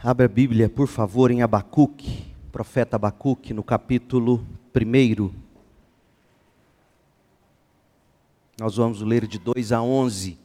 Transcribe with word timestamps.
Abra 0.00 0.26
a 0.26 0.28
Bíblia, 0.28 0.68
por 0.68 0.86
favor, 0.86 1.28
em 1.28 1.42
Abacuque, 1.42 2.32
profeta 2.52 2.94
Abacuque, 2.94 3.52
no 3.52 3.64
capítulo 3.64 4.46
1. 4.72 5.34
Nós 8.60 8.76
vamos 8.76 9.02
ler 9.02 9.26
de 9.26 9.40
2 9.40 9.72
a 9.72 9.82
11. 9.82 10.38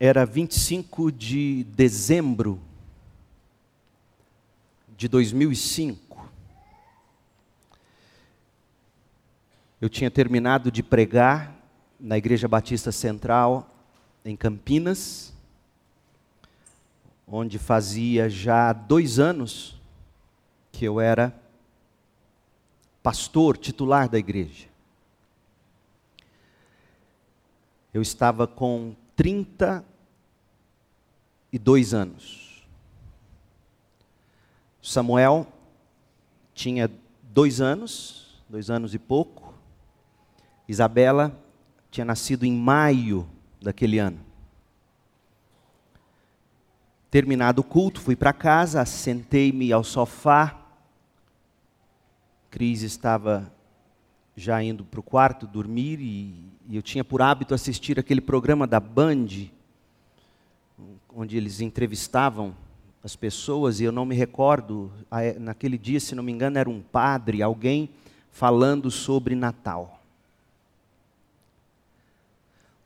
Era 0.00 0.24
25 0.24 1.12
de 1.12 1.64
dezembro 1.64 2.58
de 4.96 5.08
2005. 5.08 6.26
Eu 9.78 9.90
tinha 9.90 10.10
terminado 10.10 10.70
de 10.70 10.82
pregar 10.82 11.55
na 12.06 12.16
Igreja 12.16 12.46
Batista 12.46 12.92
Central, 12.92 13.68
em 14.24 14.36
Campinas, 14.36 15.34
onde 17.26 17.58
fazia 17.58 18.30
já 18.30 18.72
dois 18.72 19.18
anos 19.18 19.76
que 20.70 20.84
eu 20.84 21.00
era 21.00 21.34
pastor 23.02 23.56
titular 23.56 24.08
da 24.08 24.18
igreja. 24.18 24.68
Eu 27.92 28.00
estava 28.00 28.46
com 28.46 28.94
32 29.16 31.92
anos. 31.92 32.64
Samuel 34.80 35.44
tinha 36.54 36.88
dois 37.20 37.60
anos, 37.60 38.40
dois 38.48 38.70
anos 38.70 38.94
e 38.94 38.98
pouco. 39.00 39.52
Isabela 40.68 41.36
tinha 41.96 42.04
nascido 42.04 42.44
em 42.44 42.52
maio 42.52 43.26
daquele 43.58 43.98
ano. 43.98 44.18
Terminado 47.10 47.62
o 47.62 47.64
culto, 47.64 48.02
fui 48.02 48.14
para 48.14 48.34
casa, 48.34 48.84
sentei-me 48.84 49.72
ao 49.72 49.82
sofá. 49.82 50.60
Cris 52.50 52.82
estava 52.82 53.50
já 54.36 54.62
indo 54.62 54.84
para 54.84 55.00
o 55.00 55.02
quarto 55.02 55.46
dormir 55.46 55.98
e, 55.98 56.34
e 56.68 56.76
eu 56.76 56.82
tinha 56.82 57.02
por 57.02 57.22
hábito 57.22 57.54
assistir 57.54 57.98
aquele 57.98 58.20
programa 58.20 58.66
da 58.66 58.78
Band, 58.78 59.48
onde 61.14 61.38
eles 61.38 61.62
entrevistavam 61.62 62.54
as 63.02 63.16
pessoas, 63.16 63.80
e 63.80 63.84
eu 63.84 63.92
não 63.92 64.04
me 64.04 64.14
recordo, 64.14 64.92
naquele 65.40 65.78
dia, 65.78 65.98
se 65.98 66.14
não 66.14 66.22
me 66.22 66.30
engano, 66.30 66.58
era 66.58 66.68
um 66.68 66.82
padre, 66.82 67.40
alguém 67.40 67.88
falando 68.30 68.90
sobre 68.90 69.34
Natal. 69.34 69.96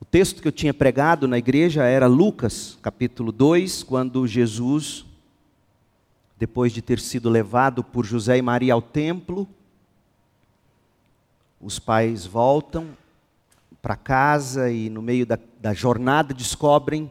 texto 0.11 0.41
que 0.41 0.47
eu 0.49 0.51
tinha 0.51 0.73
pregado 0.73 1.25
na 1.25 1.37
igreja 1.37 1.85
era 1.85 2.05
Lucas, 2.05 2.77
capítulo 2.81 3.31
2, 3.31 3.81
quando 3.83 4.27
Jesus, 4.27 5.05
depois 6.37 6.73
de 6.73 6.81
ter 6.81 6.99
sido 6.99 7.29
levado 7.29 7.81
por 7.81 8.05
José 8.05 8.37
e 8.37 8.41
Maria 8.41 8.73
ao 8.73 8.81
templo, 8.81 9.47
os 11.61 11.79
pais 11.79 12.25
voltam 12.25 12.89
para 13.81 13.95
casa 13.95 14.69
e, 14.69 14.89
no 14.89 15.01
meio 15.01 15.25
da, 15.25 15.39
da 15.61 15.73
jornada, 15.73 16.33
descobrem 16.33 17.09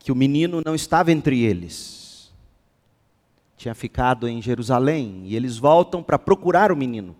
que 0.00 0.10
o 0.10 0.16
menino 0.16 0.60
não 0.66 0.74
estava 0.74 1.12
entre 1.12 1.40
eles. 1.44 2.32
Tinha 3.56 3.76
ficado 3.76 4.26
em 4.26 4.42
Jerusalém. 4.42 5.22
E 5.24 5.36
eles 5.36 5.56
voltam 5.56 6.02
para 6.02 6.18
procurar 6.18 6.72
o 6.72 6.76
menino. 6.76 7.14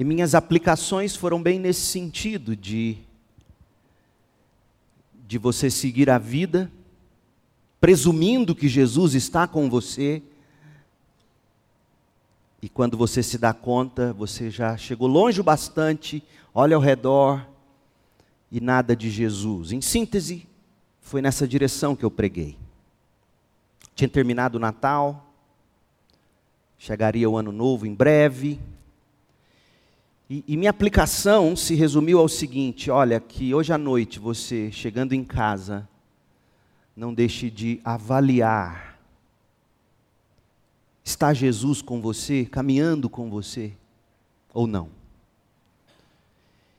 E 0.00 0.04
minhas 0.04 0.34
aplicações 0.34 1.14
foram 1.14 1.42
bem 1.42 1.58
nesse 1.60 1.82
sentido 1.82 2.56
de 2.56 2.96
de 5.26 5.36
você 5.36 5.70
seguir 5.70 6.08
a 6.08 6.16
vida 6.16 6.72
presumindo 7.78 8.54
que 8.54 8.66
Jesus 8.66 9.14
está 9.14 9.46
com 9.46 9.68
você. 9.68 10.22
E 12.62 12.68
quando 12.70 12.96
você 12.96 13.22
se 13.22 13.36
dá 13.36 13.52
conta, 13.52 14.14
você 14.14 14.50
já 14.50 14.74
chegou 14.74 15.06
longe 15.06 15.38
o 15.38 15.44
bastante, 15.44 16.24
olha 16.54 16.76
ao 16.76 16.80
redor 16.80 17.46
e 18.50 18.58
nada 18.58 18.96
de 18.96 19.10
Jesus. 19.10 19.70
Em 19.70 19.82
síntese, 19.82 20.48
foi 21.02 21.20
nessa 21.20 21.46
direção 21.46 21.94
que 21.94 22.06
eu 22.06 22.10
preguei. 22.10 22.56
Tinha 23.94 24.08
terminado 24.08 24.56
o 24.56 24.60
Natal, 24.60 25.30
chegaria 26.78 27.28
o 27.28 27.36
Ano 27.36 27.52
Novo 27.52 27.84
em 27.84 27.94
breve, 27.94 28.58
e, 30.30 30.44
e, 30.46 30.56
minha 30.56 30.70
aplicação 30.70 31.56
se 31.56 31.74
resumiu 31.74 32.20
ao 32.20 32.28
seguinte: 32.28 32.88
olha, 32.88 33.18
que 33.18 33.52
hoje 33.52 33.72
à 33.72 33.78
noite 33.78 34.20
você, 34.20 34.70
chegando 34.70 35.12
em 35.12 35.24
casa, 35.24 35.88
não 36.94 37.12
deixe 37.12 37.50
de 37.50 37.80
avaliar. 37.84 38.96
Está 41.02 41.34
Jesus 41.34 41.82
com 41.82 42.00
você, 42.00 42.44
caminhando 42.44 43.10
com 43.10 43.28
você, 43.28 43.72
ou 44.54 44.68
não? 44.68 44.88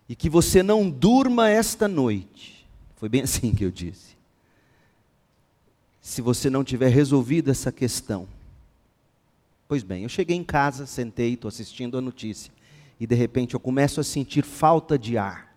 E 0.08 0.16
que 0.16 0.30
você 0.30 0.64
não 0.64 0.90
durma 0.90 1.50
esta 1.50 1.90
noite. 1.90 2.66
Foi 2.96 3.10
bem 3.10 3.24
assim 3.24 3.54
que 3.54 3.66
eu 3.66 3.72
disse. 3.72 4.16
Se 6.02 6.22
você 6.22 6.50
não 6.50 6.64
tiver 6.64 6.90
resolvido 6.90 7.52
essa 7.52 7.70
questão. 7.70 8.30
Pois 9.68 9.84
bem, 9.84 10.04
eu 10.04 10.10
cheguei 10.10 10.38
em 10.38 10.44
casa, 10.44 10.86
sentei, 10.86 11.34
estou 11.34 11.50
assistindo 11.50 11.98
a 11.98 12.02
notícia 12.02 12.61
e 13.02 13.08
de 13.08 13.16
repente 13.16 13.56
eu 13.56 13.60
começo 13.60 14.00
a 14.00 14.04
sentir 14.04 14.44
falta 14.44 14.96
de 14.96 15.18
ar. 15.18 15.56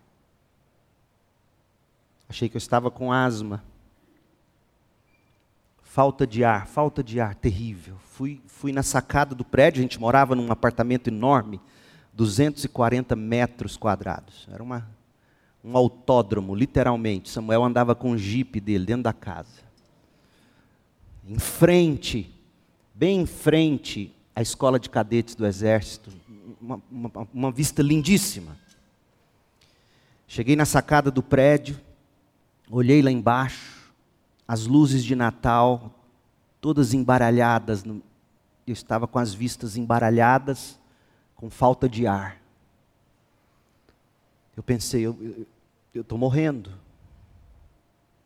Achei 2.27 2.49
que 2.49 2.56
eu 2.56 2.59
estava 2.59 2.91
com 2.91 3.12
asma. 3.12 3.62
Falta 5.82 6.27
de 6.27 6.43
ar, 6.43 6.66
falta 6.66 7.05
de 7.05 7.21
ar, 7.21 7.34
terrível. 7.34 7.97
Fui, 7.99 8.41
fui 8.47 8.72
na 8.72 8.82
sacada 8.82 9.34
do 9.34 9.44
prédio, 9.44 9.81
a 9.81 9.82
gente 9.82 10.00
morava 10.00 10.34
num 10.34 10.50
apartamento 10.50 11.09
enorme, 11.09 11.60
240 12.15 13.15
metros 13.15 13.76
quadrados. 13.76 14.49
Era 14.50 14.62
uma, 14.62 14.88
um 15.62 15.76
autódromo, 15.76 16.55
literalmente. 16.55 17.28
Samuel 17.28 17.62
andava 17.62 17.94
com 17.94 18.12
o 18.12 18.19
jipe 18.19 18.59
dele 18.59 18.87
dentro 18.87 19.03
da 19.03 19.12
casa. 19.12 19.62
Em 21.28 21.38
frente, 21.38 22.34
bem 22.94 23.21
em 23.21 23.26
frente, 23.26 24.16
a 24.34 24.41
escola 24.41 24.81
de 24.81 24.88
cadetes 24.88 25.34
do 25.34 25.44
exército, 25.44 26.11
uma, 26.64 26.82
uma, 26.91 27.28
uma 27.32 27.52
vista 27.52 27.82
lindíssima. 27.82 28.56
Cheguei 30.26 30.56
na 30.56 30.64
sacada 30.64 31.10
do 31.10 31.22
prédio, 31.22 31.78
olhei 32.70 33.02
lá 33.02 33.10
embaixo, 33.10 33.92
as 34.48 34.66
luzes 34.66 35.04
de 35.04 35.14
Natal, 35.14 35.94
todas 36.60 36.94
embaralhadas. 36.94 37.84
eu 37.84 38.02
estava 38.66 39.06
com 39.06 39.19
as 39.19 39.34
vistas 39.34 39.76
embaralhadas, 39.76 40.78
com 41.36 41.50
falta 41.50 41.88
de 41.88 42.06
ar. 42.06 42.41
Eu 44.56 44.62
pensei, 44.62 45.04
eu 45.04 45.46
estou 45.94 46.16
morrendo. 46.16 46.72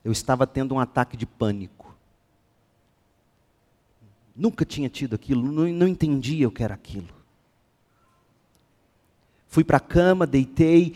Eu 0.04 0.12
estava 0.12 0.46
tendo 0.46 0.74
um 0.74 0.78
ataque 0.78 1.16
de 1.16 1.26
pânico. 1.26 1.94
Nunca 4.36 4.64
tinha 4.64 4.88
tido 4.88 5.14
aquilo, 5.14 5.50
não, 5.50 5.66
não 5.66 5.88
entendia 5.88 6.46
o 6.46 6.50
que 6.50 6.62
era 6.62 6.74
aquilo. 6.74 7.17
Fui 9.48 9.64
para 9.64 9.78
a 9.78 9.80
cama, 9.80 10.26
deitei, 10.26 10.94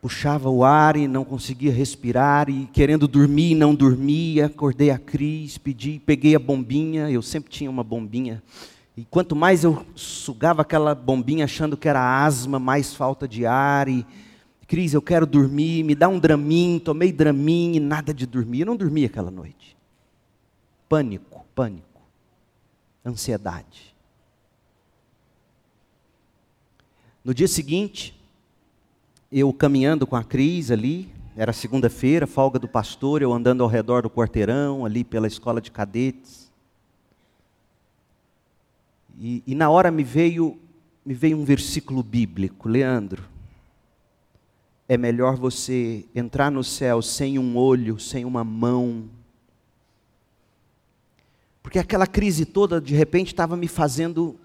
puxava 0.00 0.48
o 0.48 0.64
ar 0.64 0.96
e 0.96 1.08
não 1.08 1.24
conseguia 1.24 1.72
respirar, 1.72 2.48
e 2.48 2.66
querendo 2.72 3.06
dormir, 3.06 3.54
não 3.54 3.74
dormia. 3.74 4.46
Acordei 4.46 4.90
a 4.90 4.98
Cris, 4.98 5.58
pedi, 5.58 6.00
peguei 6.04 6.34
a 6.34 6.38
bombinha, 6.38 7.10
eu 7.10 7.20
sempre 7.20 7.50
tinha 7.50 7.68
uma 7.68 7.84
bombinha. 7.84 8.42
E 8.96 9.04
quanto 9.04 9.34
mais 9.34 9.64
eu 9.64 9.84
sugava 9.94 10.62
aquela 10.62 10.94
bombinha 10.94 11.44
achando 11.44 11.76
que 11.76 11.88
era 11.88 12.24
asma, 12.24 12.58
mais 12.58 12.94
falta 12.94 13.26
de 13.26 13.44
ar. 13.44 13.88
E, 13.88 14.06
Cris, 14.66 14.94
eu 14.94 15.02
quero 15.02 15.26
dormir, 15.26 15.82
me 15.82 15.94
dá 15.94 16.08
um 16.08 16.18
dramin, 16.18 16.80
tomei 16.82 17.10
dramin 17.12 17.74
e 17.74 17.80
nada 17.80 18.14
de 18.14 18.26
dormir. 18.26 18.60
Eu 18.60 18.66
não 18.66 18.76
dormi 18.76 19.04
aquela 19.04 19.30
noite. 19.30 19.76
Pânico, 20.88 21.44
pânico, 21.54 22.02
ansiedade. 23.04 23.89
No 27.22 27.34
dia 27.34 27.48
seguinte, 27.48 28.18
eu 29.30 29.52
caminhando 29.52 30.06
com 30.06 30.16
a 30.16 30.24
Cris 30.24 30.70
ali, 30.70 31.12
era 31.36 31.52
segunda-feira, 31.52 32.26
folga 32.26 32.58
do 32.58 32.66
pastor, 32.66 33.20
eu 33.20 33.30
andando 33.32 33.62
ao 33.62 33.68
redor 33.68 34.02
do 34.02 34.10
quarteirão, 34.10 34.86
ali 34.86 35.04
pela 35.04 35.26
escola 35.26 35.60
de 35.60 35.70
cadetes. 35.70 36.50
E, 39.18 39.42
e 39.46 39.54
na 39.54 39.68
hora 39.68 39.90
me 39.90 40.02
veio, 40.02 40.58
me 41.04 41.12
veio 41.12 41.36
um 41.36 41.44
versículo 41.44 42.02
bíblico, 42.02 42.70
Leandro. 42.70 43.28
É 44.88 44.96
melhor 44.96 45.36
você 45.36 46.06
entrar 46.14 46.50
no 46.50 46.64
céu 46.64 47.02
sem 47.02 47.38
um 47.38 47.54
olho, 47.54 48.00
sem 48.00 48.24
uma 48.24 48.42
mão. 48.42 49.10
Porque 51.62 51.78
aquela 51.78 52.06
crise 52.06 52.46
toda, 52.46 52.80
de 52.80 52.94
repente, 52.94 53.28
estava 53.28 53.58
me 53.58 53.68
fazendo 53.68 54.40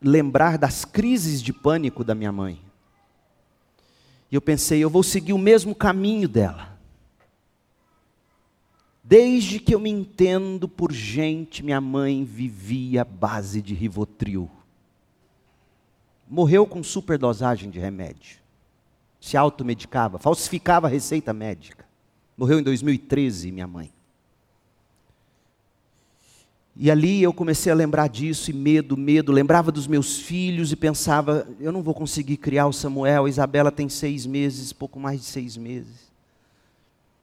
lembrar 0.00 0.56
das 0.56 0.84
crises 0.84 1.42
de 1.42 1.52
pânico 1.52 2.02
da 2.02 2.14
minha 2.14 2.32
mãe. 2.32 2.60
E 4.30 4.34
eu 4.34 4.40
pensei, 4.40 4.78
eu 4.82 4.88
vou 4.88 5.02
seguir 5.02 5.32
o 5.32 5.38
mesmo 5.38 5.74
caminho 5.74 6.28
dela. 6.28 6.78
Desde 9.02 9.58
que 9.58 9.74
eu 9.74 9.80
me 9.80 9.90
entendo 9.90 10.68
por 10.68 10.92
gente, 10.92 11.64
minha 11.64 11.80
mãe 11.80 12.24
vivia 12.24 13.02
à 13.02 13.04
base 13.04 13.60
de 13.60 13.74
Rivotril. 13.74 14.48
Morreu 16.28 16.64
com 16.64 16.80
superdosagem 16.80 17.70
de 17.70 17.80
remédio. 17.80 18.38
Se 19.20 19.36
automedicava, 19.36 20.18
falsificava 20.18 20.86
a 20.86 20.90
receita 20.90 21.32
médica. 21.32 21.84
Morreu 22.36 22.60
em 22.60 22.62
2013, 22.62 23.50
minha 23.50 23.66
mãe. 23.66 23.92
E 26.80 26.90
ali 26.90 27.22
eu 27.22 27.32
comecei 27.32 27.70
a 27.70 27.74
lembrar 27.76 28.08
disso, 28.08 28.50
e 28.50 28.54
medo, 28.54 28.96
medo. 28.96 29.30
Lembrava 29.30 29.70
dos 29.70 29.86
meus 29.86 30.18
filhos 30.18 30.72
e 30.72 30.76
pensava: 30.76 31.46
eu 31.60 31.70
não 31.70 31.82
vou 31.82 31.94
conseguir 31.94 32.38
criar 32.38 32.66
o 32.66 32.72
Samuel. 32.72 33.26
A 33.26 33.28
Isabela 33.28 33.70
tem 33.70 33.88
seis 33.88 34.26
meses, 34.26 34.72
pouco 34.72 34.98
mais 34.98 35.20
de 35.20 35.26
seis 35.26 35.56
meses 35.56 36.10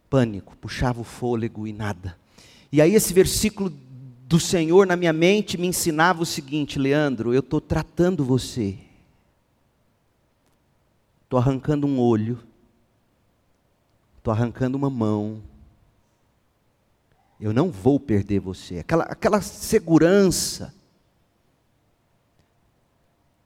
pânico, 0.09 0.56
puxava 0.57 1.01
o 1.01 1.04
fôlego 1.04 1.68
e 1.68 1.74
nada. 1.74 2.18
E 2.71 2.81
aí 2.81 2.95
esse 2.95 3.13
versículo 3.13 3.71
do 4.27 4.39
Senhor 4.39 4.86
na 4.86 4.95
minha 4.95 5.13
mente 5.13 5.57
me 5.57 5.68
ensinava 5.68 6.21
o 6.21 6.25
seguinte, 6.25 6.80
Leandro, 6.80 7.33
eu 7.33 7.39
estou 7.39 7.62
tratando 7.62 8.24
você. 8.24 8.77
Estou 11.24 11.39
arrancando 11.39 11.86
um 11.86 12.00
olho, 12.00 12.39
estou 14.18 14.33
arrancando 14.33 14.77
uma 14.77 14.89
mão. 14.89 15.42
Eu 17.39 17.54
não 17.54 17.69
vou 17.69 18.00
perder 18.00 18.39
você. 18.39 18.80
Aquela, 18.80 19.04
aquela 19.04 19.42
segurança. 19.42 20.74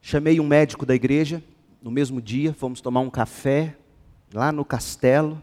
Chamei 0.02 0.40
um 0.40 0.48
médico 0.48 0.86
da 0.86 0.96
igreja 0.96 1.44
no 1.82 1.92
mesmo 1.92 2.22
dia, 2.22 2.54
fomos 2.54 2.82
tomar 2.82 3.02
um 3.02 3.10
café 3.10 3.76
lá 4.34 4.52
no 4.52 4.64
castelo 4.64 5.42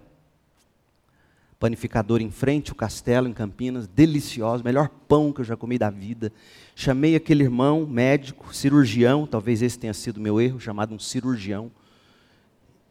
panificador 1.58 2.20
em 2.20 2.30
frente, 2.30 2.72
o 2.72 2.74
castelo 2.74 3.26
em 3.26 3.32
Campinas, 3.32 3.88
delicioso, 3.88 4.62
melhor 4.62 4.88
pão 5.08 5.32
que 5.32 5.40
eu 5.40 5.44
já 5.44 5.56
comi 5.56 5.76
da 5.78 5.90
vida. 5.90 6.32
Chamei 6.74 7.16
aquele 7.16 7.42
irmão, 7.42 7.84
médico, 7.84 8.54
cirurgião, 8.54 9.26
talvez 9.26 9.60
esse 9.60 9.78
tenha 9.78 9.94
sido 9.94 10.20
meu 10.20 10.40
erro, 10.40 10.60
chamado 10.60 10.94
um 10.94 10.98
cirurgião. 10.98 11.70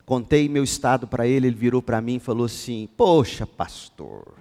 Contei 0.05 0.49
meu 0.49 0.63
estado 0.63 1.07
para 1.07 1.27
ele, 1.27 1.47
ele 1.47 1.55
virou 1.55 1.81
para 1.81 2.01
mim 2.01 2.15
e 2.15 2.19
falou 2.19 2.45
assim: 2.45 2.89
Poxa, 2.97 3.45
pastor, 3.45 4.35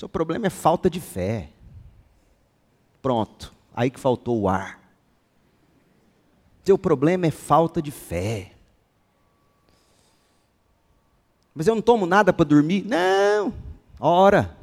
seu 0.00 0.08
problema 0.08 0.46
é 0.46 0.50
falta 0.50 0.88
de 0.88 0.98
fé. 0.98 1.50
Pronto, 3.02 3.52
aí 3.74 3.90
que 3.90 4.00
faltou 4.00 4.40
o 4.40 4.48
ar. 4.48 4.80
Seu 6.64 6.78
problema 6.78 7.26
é 7.26 7.30
falta 7.30 7.82
de 7.82 7.90
fé. 7.90 8.54
Mas 11.54 11.66
eu 11.66 11.74
não 11.74 11.82
tomo 11.82 12.06
nada 12.06 12.32
para 12.32 12.46
dormir? 12.46 12.82
Não, 12.86 13.52
ora. 13.98 14.56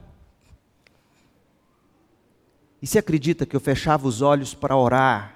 E 2.81 2.87
se 2.87 2.97
acredita 2.97 3.45
que 3.45 3.55
eu 3.55 3.59
fechava 3.59 4.07
os 4.07 4.23
olhos 4.23 4.55
para 4.55 4.75
orar? 4.75 5.35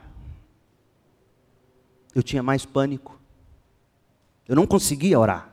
Eu 2.15 2.23
tinha 2.23 2.41
mais 2.41 2.65
pânico. 2.65 3.19
Eu 4.47 4.55
não 4.55 4.65
conseguia 4.65 5.19
orar. 5.19 5.50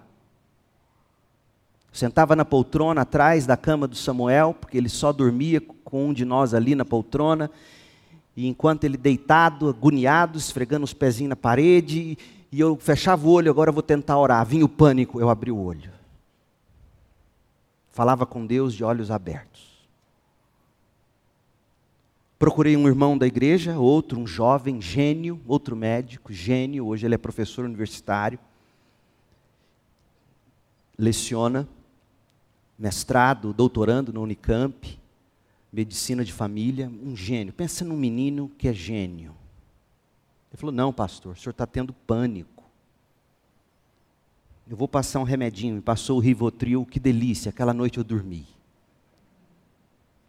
Sentava 1.93 2.37
na 2.37 2.45
poltrona 2.45 3.01
atrás 3.01 3.47
da 3.47 3.57
cama 3.57 3.89
do 3.89 3.97
Samuel, 3.97 4.55
porque 4.55 4.77
ele 4.77 4.89
só 4.89 5.13
dormia 5.13 5.61
com 5.61 6.09
um 6.09 6.13
de 6.13 6.25
nós 6.25 6.55
ali 6.55 6.75
na 6.75 6.85
poltrona. 6.85 7.51
E 8.37 8.47
enquanto 8.47 8.85
ele 8.85 8.97
deitado, 8.97 9.69
agoniado, 9.69 10.39
esfregando 10.39 10.85
os 10.85 10.93
pezinhos 10.93 11.31
na 11.31 11.37
parede, 11.37 12.17
e 12.53 12.61
eu 12.61 12.77
fechava 12.77 13.27
o 13.27 13.31
olho, 13.31 13.51
agora 13.51 13.71
eu 13.71 13.75
vou 13.75 13.83
tentar 13.83 14.19
orar. 14.19 14.45
Vinha 14.47 14.65
o 14.65 14.69
pânico, 14.69 15.21
eu 15.21 15.29
abri 15.29 15.51
o 15.51 15.59
olho. 15.59 15.91
Falava 17.91 18.25
com 18.25 18.47
Deus 18.47 18.75
de 18.75 18.85
olhos 18.85 19.11
abertos. 19.11 19.69
Procurei 22.39 22.77
um 22.77 22.87
irmão 22.87 23.19
da 23.19 23.27
igreja, 23.27 23.77
outro, 23.77 24.21
um 24.21 24.27
jovem, 24.27 24.81
gênio, 24.81 25.41
outro 25.45 25.75
médico, 25.75 26.33
gênio, 26.33 26.87
hoje 26.87 27.05
ele 27.05 27.17
é 27.17 27.19
professor 27.19 27.65
universitário. 27.65 28.39
Leciona, 30.97 31.69
mestrado, 32.79 33.53
doutorando 33.53 34.13
na 34.13 34.21
Unicamp, 34.21 34.99
medicina 35.73 36.25
de 36.25 36.33
família, 36.33 36.89
um 36.89 37.17
gênio. 37.17 37.53
Pensa 37.53 37.85
num 37.85 37.97
menino 37.97 38.51
que 38.57 38.69
é 38.69 38.73
gênio. 38.73 39.35
Ele 40.51 40.61
falou: 40.61 40.75
Não, 40.75 40.93
pastor, 40.93 41.33
o 41.33 41.37
senhor 41.37 41.51
está 41.51 41.67
tendo 41.67 41.93
pânico. 41.93 42.65
Eu 44.71 44.77
vou 44.77 44.87
passar 44.87 45.19
um 45.19 45.25
remedinho. 45.25 45.75
Me 45.75 45.81
passou 45.81 46.19
o 46.19 46.21
Rivotril, 46.21 46.87
que 46.87 47.01
delícia. 47.01 47.51
Aquela 47.51 47.75
noite 47.75 47.99
eu 47.99 48.05
dormi. 48.05 48.47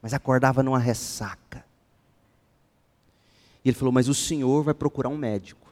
Mas 0.02 0.14
acordava 0.14 0.64
numa 0.64 0.80
ressaca. 0.80 1.64
E 3.64 3.70
ele 3.70 3.78
falou: 3.78 3.92
Mas 3.92 4.08
o 4.08 4.14
senhor 4.14 4.64
vai 4.64 4.74
procurar 4.74 5.10
um 5.10 5.18
médico. 5.18 5.70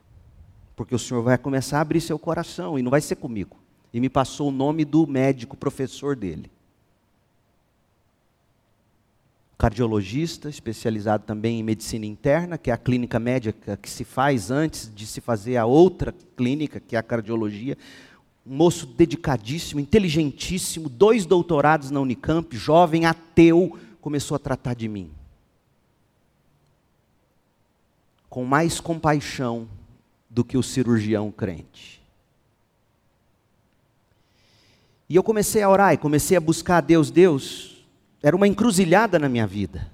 Porque 0.75 0.93
o 0.93 0.99
senhor 0.99 1.23
vai 1.23 1.39
começar 1.39 1.79
a 1.79 1.81
abrir 1.81 2.01
seu 2.01 2.19
coração 2.19 2.77
e 2.77 2.83
não 2.83 2.91
vai 2.91 3.01
ser 3.01 3.15
comigo. 3.15 3.57
E 3.91 3.99
me 3.99 4.09
passou 4.09 4.49
o 4.49 4.51
nome 4.51 4.85
do 4.85 5.07
médico, 5.07 5.57
professor 5.57 6.15
dele 6.15 6.51
cardiologista, 9.57 10.49
especializado 10.49 11.23
também 11.25 11.59
em 11.59 11.63
medicina 11.63 12.05
interna, 12.05 12.57
que 12.57 12.69
é 12.69 12.73
a 12.73 12.77
clínica 12.77 13.19
médica 13.19 13.75
que 13.75 13.89
se 13.89 14.03
faz 14.03 14.51
antes 14.51 14.91
de 14.93 15.07
se 15.07 15.19
fazer 15.19 15.57
a 15.57 15.65
outra 15.65 16.13
clínica, 16.35 16.79
que 16.79 16.95
é 16.95 16.99
a 16.99 17.03
cardiologia. 17.03 17.75
Um 18.45 18.55
moço 18.55 18.85
dedicadíssimo, 18.85 19.81
inteligentíssimo, 19.81 20.87
dois 20.87 21.25
doutorados 21.25 21.89
na 21.89 21.99
Unicamp, 21.99 22.55
jovem, 22.55 23.05
ateu, 23.05 23.77
começou 23.99 24.35
a 24.35 24.39
tratar 24.39 24.75
de 24.75 24.87
mim. 24.87 25.11
Com 28.29 28.45
mais 28.45 28.79
compaixão 28.79 29.67
do 30.29 30.45
que 30.45 30.55
o 30.57 30.61
cirurgião 30.61 31.31
crente. 31.31 31.99
E 35.09 35.15
eu 35.15 35.23
comecei 35.23 35.63
a 35.63 35.69
orar 35.69 35.93
e 35.93 35.97
comecei 35.97 36.37
a 36.37 36.41
buscar 36.41 36.77
a 36.77 36.81
Deus, 36.81 37.09
Deus, 37.09 37.76
era 38.21 38.35
uma 38.35 38.47
encruzilhada 38.47 39.19
na 39.19 39.29
minha 39.29 39.45
vida. 39.45 39.91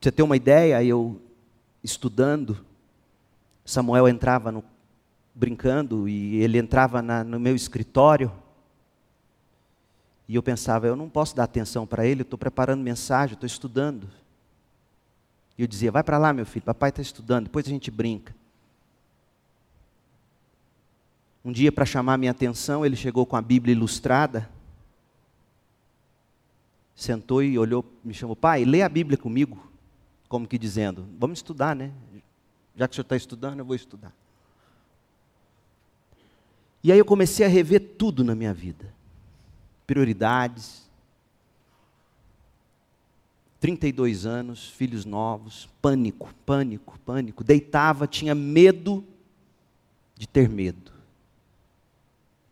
Pra 0.00 0.08
você 0.08 0.12
ter 0.12 0.22
uma 0.22 0.36
ideia, 0.36 0.82
eu 0.82 1.20
estudando, 1.82 2.64
Samuel 3.64 4.08
entrava 4.08 4.50
no, 4.50 4.64
brincando 5.34 6.08
e 6.08 6.36
ele 6.36 6.58
entrava 6.58 7.02
na, 7.02 7.24
no 7.24 7.38
meu 7.38 7.54
escritório. 7.54 8.32
E 10.28 10.34
eu 10.34 10.42
pensava, 10.42 10.86
eu 10.86 10.96
não 10.96 11.08
posso 11.08 11.34
dar 11.36 11.44
atenção 11.44 11.86
para 11.86 12.06
ele, 12.06 12.22
estou 12.22 12.38
preparando 12.38 12.82
mensagem, 12.82 13.34
estou 13.34 13.46
estudando. 13.46 14.08
E 15.58 15.62
eu 15.62 15.66
dizia, 15.66 15.92
vai 15.92 16.02
para 16.02 16.18
lá, 16.18 16.32
meu 16.32 16.46
filho, 16.46 16.64
papai 16.64 16.88
está 16.88 17.02
estudando, 17.02 17.44
depois 17.44 17.66
a 17.66 17.70
gente 17.70 17.90
brinca. 17.90 18.34
Um 21.44 21.50
dia, 21.50 21.72
para 21.72 21.84
chamar 21.84 22.16
minha 22.18 22.30
atenção, 22.30 22.86
ele 22.86 22.94
chegou 22.94 23.26
com 23.26 23.36
a 23.36 23.42
Bíblia 23.42 23.72
ilustrada 23.72 24.48
sentou 27.02 27.42
e 27.42 27.58
olhou, 27.58 27.84
me 28.04 28.14
chamou, 28.14 28.36
pai, 28.36 28.64
lê 28.64 28.82
a 28.82 28.88
Bíblia 28.88 29.18
comigo, 29.18 29.70
como 30.28 30.46
que 30.46 30.56
dizendo, 30.56 31.06
vamos 31.18 31.38
estudar, 31.38 31.74
né? 31.74 31.92
Já 32.76 32.88
que 32.88 32.92
o 32.92 32.94
senhor 32.94 33.04
está 33.04 33.16
estudando, 33.16 33.58
eu 33.58 33.64
vou 33.64 33.76
estudar. 33.76 34.14
E 36.82 36.90
aí 36.90 36.98
eu 36.98 37.04
comecei 37.04 37.44
a 37.46 37.48
rever 37.48 37.94
tudo 37.98 38.24
na 38.24 38.34
minha 38.34 38.52
vida. 38.52 38.92
Prioridades. 39.86 40.90
32 43.60 44.26
anos, 44.26 44.68
filhos 44.70 45.04
novos, 45.04 45.68
pânico, 45.80 46.34
pânico, 46.44 46.98
pânico. 47.04 47.44
Deitava, 47.44 48.08
tinha 48.08 48.34
medo 48.34 49.04
de 50.16 50.26
ter 50.26 50.48
medo. 50.48 50.90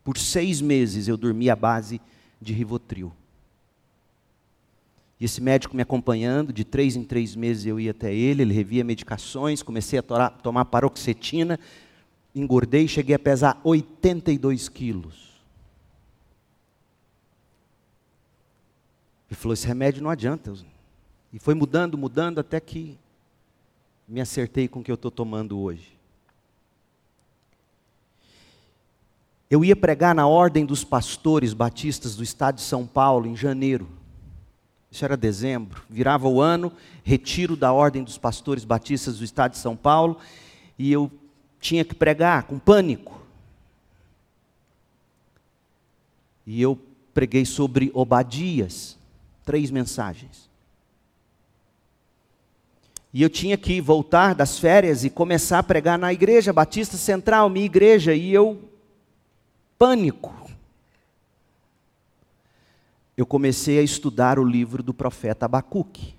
Por 0.05 0.17
seis 0.17 0.61
meses 0.61 1.09
eu 1.09 1.17
dormia 1.17 1.55
à 1.55 1.57
base 1.57 2.01
de 2.41 2.53
Rivotril. 2.53 3.13
E 5.21 5.27
esse 5.27 5.41
médico 5.41 5.77
me 5.77 5.83
acompanhando, 5.83 6.51
de 6.51 6.65
três 6.65 6.97
em 6.97 7.05
três 7.05 7.37
meses 7.37 7.67
eu 7.67 7.79
ia 7.79 7.91
até 7.91 8.13
ele, 8.13 8.41
ele 8.41 8.55
revia 8.55 8.83
medicações, 8.83 9.63
comecei 9.63 9.99
a 9.99 10.31
tomar 10.31 10.65
paroxetina, 10.65 11.61
engordei, 12.35 12.89
cheguei 12.89 13.15
a 13.15 13.19
pesar 13.19 13.61
82 13.63 14.71
quilos. 14.71 15.31
Ele 19.31 19.37
falou: 19.37 19.53
esse 19.53 19.67
remédio 19.67 20.03
não 20.03 20.09
adianta. 20.09 20.55
E 21.31 21.39
foi 21.39 21.55
mudando, 21.55 21.99
mudando, 21.99 22.39
até 22.39 22.59
que 22.59 22.99
me 24.09 24.23
acertei 24.23 24.67
com 24.69 24.81
o 24.81 24.83
que 24.83 24.91
eu 24.91 24.95
estou 24.95 25.11
tomando 25.11 25.59
hoje. 25.61 26.01
Eu 29.51 29.65
ia 29.65 29.77
pregar 29.77 30.15
na 30.15 30.27
Ordem 30.27 30.65
dos 30.65 30.83
Pastores 30.83 31.53
Batistas 31.53 32.17
do 32.17 32.23
Estado 32.23 32.57
de 32.57 32.63
São 32.63 32.87
Paulo, 32.87 33.27
em 33.27 33.37
janeiro. 33.37 34.00
Isso 34.91 35.05
era 35.05 35.17
dezembro, 35.17 35.83
virava 35.89 36.29
o 36.29 36.41
ano, 36.41 36.73
retiro 37.05 37.55
da 37.55 37.73
Ordem 37.73 38.03
dos 38.03 38.19
Pastores 38.19 38.65
Batistas 38.65 39.19
do 39.19 39.25
Estado 39.25 39.53
de 39.53 39.59
São 39.59 39.77
Paulo, 39.77 40.19
e 40.77 40.91
eu 40.91 41.11
tinha 41.61 41.85
que 41.85 41.95
pregar 41.95 42.45
com 42.45 42.59
pânico. 42.59 43.21
E 46.45 46.61
eu 46.61 46.77
preguei 47.15 47.45
sobre 47.45 47.91
Obadias, 47.95 48.99
três 49.45 49.71
mensagens. 49.71 50.51
E 53.13 53.23
eu 53.23 53.31
tinha 53.31 53.57
que 53.57 53.81
voltar 53.81 54.35
das 54.35 54.59
férias 54.59 55.05
e 55.05 55.11
começar 55.11 55.59
a 55.59 55.63
pregar 55.63 55.99
na 55.99 56.13
igreja 56.13 56.53
Batista 56.53 56.97
Central, 56.97 57.49
minha 57.51 57.67
igreja, 57.67 58.15
e 58.15 58.33
eu, 58.33 58.69
pânico. 59.79 60.40
Eu 63.21 63.27
comecei 63.27 63.79
a 63.79 63.83
estudar 63.83 64.39
o 64.39 64.43
livro 64.43 64.83
do 64.83 64.95
profeta 64.95 65.45
Abacuque. 65.45 66.15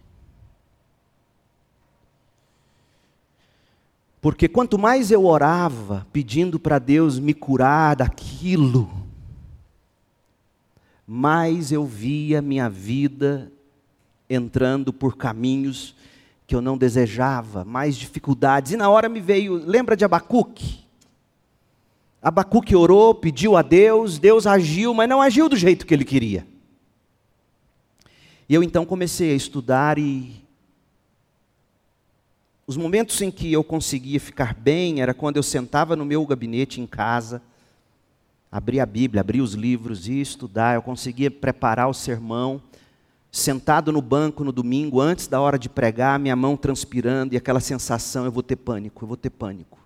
Porque 4.21 4.47
quanto 4.47 4.77
mais 4.77 5.09
eu 5.09 5.25
orava, 5.25 6.05
pedindo 6.13 6.59
para 6.59 6.77
Deus 6.77 7.17
me 7.17 7.33
curar 7.33 7.95
daquilo, 7.95 8.87
mais 11.07 11.71
eu 11.71 11.87
via 11.87 12.39
minha 12.39 12.69
vida 12.69 13.51
entrando 14.29 14.93
por 14.93 15.17
caminhos 15.17 15.95
que 16.45 16.53
eu 16.53 16.61
não 16.61 16.77
desejava, 16.77 17.65
mais 17.65 17.95
dificuldades. 17.97 18.73
E 18.73 18.77
na 18.77 18.91
hora 18.91 19.09
me 19.09 19.19
veio, 19.19 19.55
lembra 19.55 19.97
de 19.97 20.05
Abacuque? 20.05 20.81
Abacuque 22.21 22.75
orou, 22.75 23.15
pediu 23.15 23.57
a 23.57 23.63
Deus, 23.63 24.19
Deus 24.19 24.45
agiu, 24.45 24.93
mas 24.93 25.09
não 25.09 25.19
agiu 25.19 25.49
do 25.49 25.55
jeito 25.55 25.83
que 25.83 25.95
ele 25.95 26.05
queria. 26.05 26.50
E 28.51 28.53
eu 28.53 28.61
então 28.61 28.85
comecei 28.85 29.31
a 29.31 29.33
estudar 29.33 29.97
e 29.97 30.43
os 32.67 32.75
momentos 32.75 33.21
em 33.21 33.31
que 33.31 33.49
eu 33.49 33.63
conseguia 33.63 34.19
ficar 34.19 34.53
bem 34.53 35.01
era 35.01 35.13
quando 35.13 35.37
eu 35.37 35.43
sentava 35.43 35.95
no 35.95 36.03
meu 36.03 36.25
gabinete 36.25 36.81
em 36.81 36.85
casa, 36.85 37.41
abria 38.51 38.83
a 38.83 38.85
Bíblia, 38.85 39.21
abria 39.21 39.41
os 39.41 39.53
livros 39.53 40.05
e 40.09 40.19
estudar. 40.19 40.75
Eu 40.75 40.81
conseguia 40.81 41.31
preparar 41.31 41.87
o 41.87 41.93
sermão, 41.93 42.61
sentado 43.31 43.89
no 43.89 44.01
banco 44.01 44.43
no 44.43 44.51
domingo, 44.51 44.99
antes 44.99 45.27
da 45.27 45.39
hora 45.39 45.57
de 45.57 45.69
pregar, 45.69 46.19
minha 46.19 46.35
mão 46.35 46.57
transpirando 46.57 47.33
e 47.33 47.37
aquela 47.37 47.61
sensação: 47.61 48.25
eu 48.25 48.33
vou 48.33 48.43
ter 48.43 48.57
pânico, 48.57 49.05
eu 49.05 49.07
vou 49.07 49.15
ter 49.15 49.29
pânico. 49.29 49.79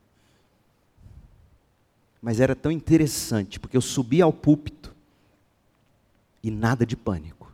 Mas 2.19 2.39
era 2.39 2.55
tão 2.55 2.71
interessante, 2.71 3.59
porque 3.59 3.77
eu 3.77 3.81
subia 3.81 4.23
ao 4.23 4.33
púlpito 4.33 4.91
e 6.41 6.49
nada 6.49 6.83
de 6.83 6.97
pânico. 6.97 7.44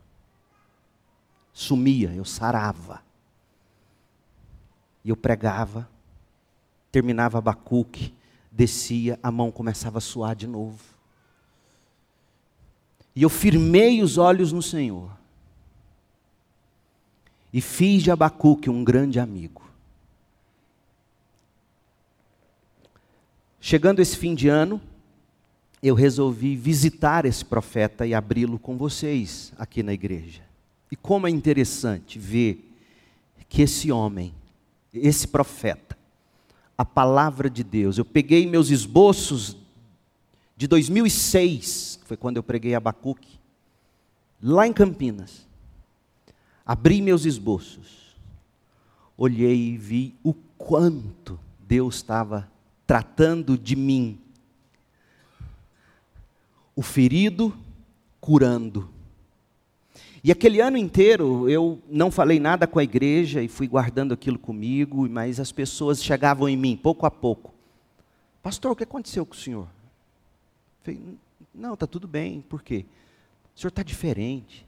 Sumia, 1.53 2.13
eu 2.13 2.25
sarava. 2.25 3.01
E 5.03 5.09
eu 5.09 5.17
pregava, 5.17 5.89
terminava 6.91 7.37
Abacuque, 7.37 8.13
descia, 8.51 9.19
a 9.21 9.31
mão 9.31 9.51
começava 9.51 9.97
a 9.97 10.01
suar 10.01 10.35
de 10.35 10.47
novo. 10.47 10.79
E 13.15 13.23
eu 13.23 13.29
firmei 13.29 14.01
os 14.01 14.17
olhos 14.17 14.51
no 14.51 14.61
Senhor. 14.61 15.11
E 17.51 17.59
fiz 17.59 18.03
de 18.03 18.11
Abacuque 18.11 18.69
um 18.69 18.83
grande 18.83 19.19
amigo. 19.19 19.61
Chegando 23.59 23.99
esse 23.99 24.17
fim 24.17 24.33
de 24.33 24.47
ano, 24.47 24.81
eu 25.83 25.93
resolvi 25.93 26.55
visitar 26.55 27.25
esse 27.25 27.43
profeta 27.43 28.05
e 28.05 28.13
abri-lo 28.13 28.57
com 28.57 28.77
vocês 28.77 29.51
aqui 29.57 29.83
na 29.83 29.93
igreja. 29.93 30.50
E 30.91 30.95
como 30.95 31.25
é 31.25 31.29
interessante 31.29 32.19
ver 32.19 32.69
que 33.49 33.61
esse 33.61 33.91
homem 33.91 34.33
esse 34.93 35.27
profeta, 35.27 35.97
a 36.77 36.83
palavra 36.83 37.49
de 37.49 37.63
Deus. 37.63 37.97
Eu 37.97 38.05
peguei 38.05 38.45
meus 38.45 38.69
esboços 38.69 39.57
de 40.57 40.67
2006, 40.67 41.99
que 42.01 42.07
foi 42.07 42.17
quando 42.17 42.37
eu 42.37 42.43
preguei 42.43 42.75
Abacuque, 42.75 43.39
lá 44.41 44.67
em 44.67 44.73
Campinas. 44.73 45.47
Abri 46.65 47.01
meus 47.01 47.25
esboços, 47.25 48.15
olhei 49.17 49.73
e 49.73 49.77
vi 49.77 50.15
o 50.23 50.33
quanto 50.33 51.39
Deus 51.59 51.95
estava 51.95 52.49
tratando 52.85 53.57
de 53.57 53.75
mim. 53.75 54.19
O 56.75 56.81
ferido 56.81 57.55
curando 58.19 58.89
e 60.23 60.31
aquele 60.31 60.61
ano 60.61 60.77
inteiro 60.77 61.49
eu 61.49 61.81
não 61.89 62.11
falei 62.11 62.39
nada 62.39 62.67
com 62.67 62.77
a 62.77 62.83
igreja 62.83 63.41
e 63.41 63.47
fui 63.47 63.67
guardando 63.67 64.13
aquilo 64.13 64.37
comigo, 64.37 65.09
mas 65.09 65.39
as 65.39 65.51
pessoas 65.51 66.03
chegavam 66.03 66.47
em 66.47 66.55
mim 66.55 66.77
pouco 66.77 67.05
a 67.05 67.11
pouco. 67.11 67.53
Pastor, 68.43 68.71
o 68.71 68.75
que 68.75 68.83
aconteceu 68.83 69.25
com 69.25 69.33
o 69.33 69.37
senhor? 69.37 69.67
Falei, 70.83 71.01
não, 71.53 71.73
está 71.73 71.87
tudo 71.87 72.07
bem. 72.07 72.41
Por 72.41 72.61
quê? 72.61 72.85
O 73.55 73.59
senhor 73.59 73.69
está 73.69 73.83
diferente. 73.83 74.65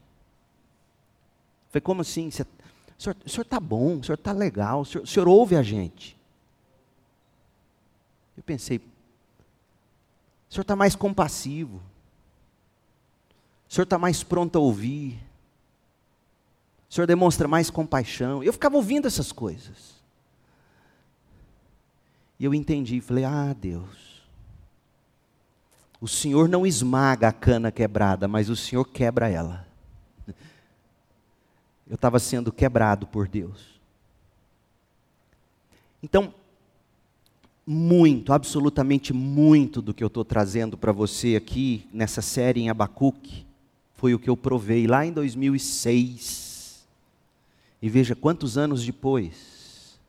Eu 1.66 1.70
falei, 1.70 1.82
como 1.82 2.00
assim? 2.00 2.30
Você, 2.30 2.42
o 2.42 3.28
senhor 3.28 3.42
está 3.42 3.60
bom, 3.60 3.98
o 3.98 4.04
senhor 4.04 4.14
está 4.14 4.32
legal, 4.32 4.80
o 4.80 4.84
senhor, 4.84 5.04
o 5.04 5.06
senhor 5.06 5.28
ouve 5.28 5.56
a 5.56 5.62
gente. 5.62 6.16
Eu 8.36 8.42
pensei, 8.42 8.78
o 8.78 8.82
senhor 10.52 10.62
está 10.62 10.74
mais 10.74 10.96
compassivo. 10.96 11.80
O 13.68 13.74
senhor 13.74 13.84
está 13.84 13.98
mais 13.98 14.22
pronto 14.22 14.56
a 14.56 14.60
ouvir. 14.60 15.18
O 16.94 17.00
Senhor 17.02 17.08
demonstra 17.08 17.48
mais 17.48 17.70
compaixão. 17.70 18.40
Eu 18.40 18.52
ficava 18.52 18.76
ouvindo 18.76 19.08
essas 19.08 19.32
coisas. 19.32 20.00
E 22.38 22.44
eu 22.44 22.54
entendi, 22.54 23.00
falei: 23.00 23.24
"Ah, 23.24 23.52
Deus. 23.52 24.22
O 26.00 26.06
Senhor 26.06 26.48
não 26.48 26.64
esmaga 26.64 27.26
a 27.26 27.32
cana 27.32 27.72
quebrada, 27.72 28.28
mas 28.28 28.48
o 28.48 28.54
Senhor 28.54 28.84
quebra 28.84 29.28
ela." 29.28 29.66
Eu 31.90 31.96
estava 31.96 32.20
sendo 32.20 32.52
quebrado 32.52 33.08
por 33.08 33.26
Deus. 33.26 33.80
Então, 36.00 36.32
muito, 37.66 38.32
absolutamente 38.32 39.12
muito 39.12 39.82
do 39.82 39.92
que 39.92 40.04
eu 40.04 40.06
estou 40.06 40.24
trazendo 40.24 40.78
para 40.78 40.92
você 40.92 41.34
aqui 41.34 41.88
nessa 41.92 42.22
série 42.22 42.60
em 42.60 42.70
Abacuque 42.70 43.44
foi 43.94 44.14
o 44.14 44.18
que 44.18 44.30
eu 44.30 44.36
provei 44.36 44.86
lá 44.86 45.04
em 45.04 45.12
2006 45.12 46.43
e 47.84 47.88
veja 47.90 48.16
quantos 48.16 48.56
anos 48.56 48.82
depois, 48.82 50.00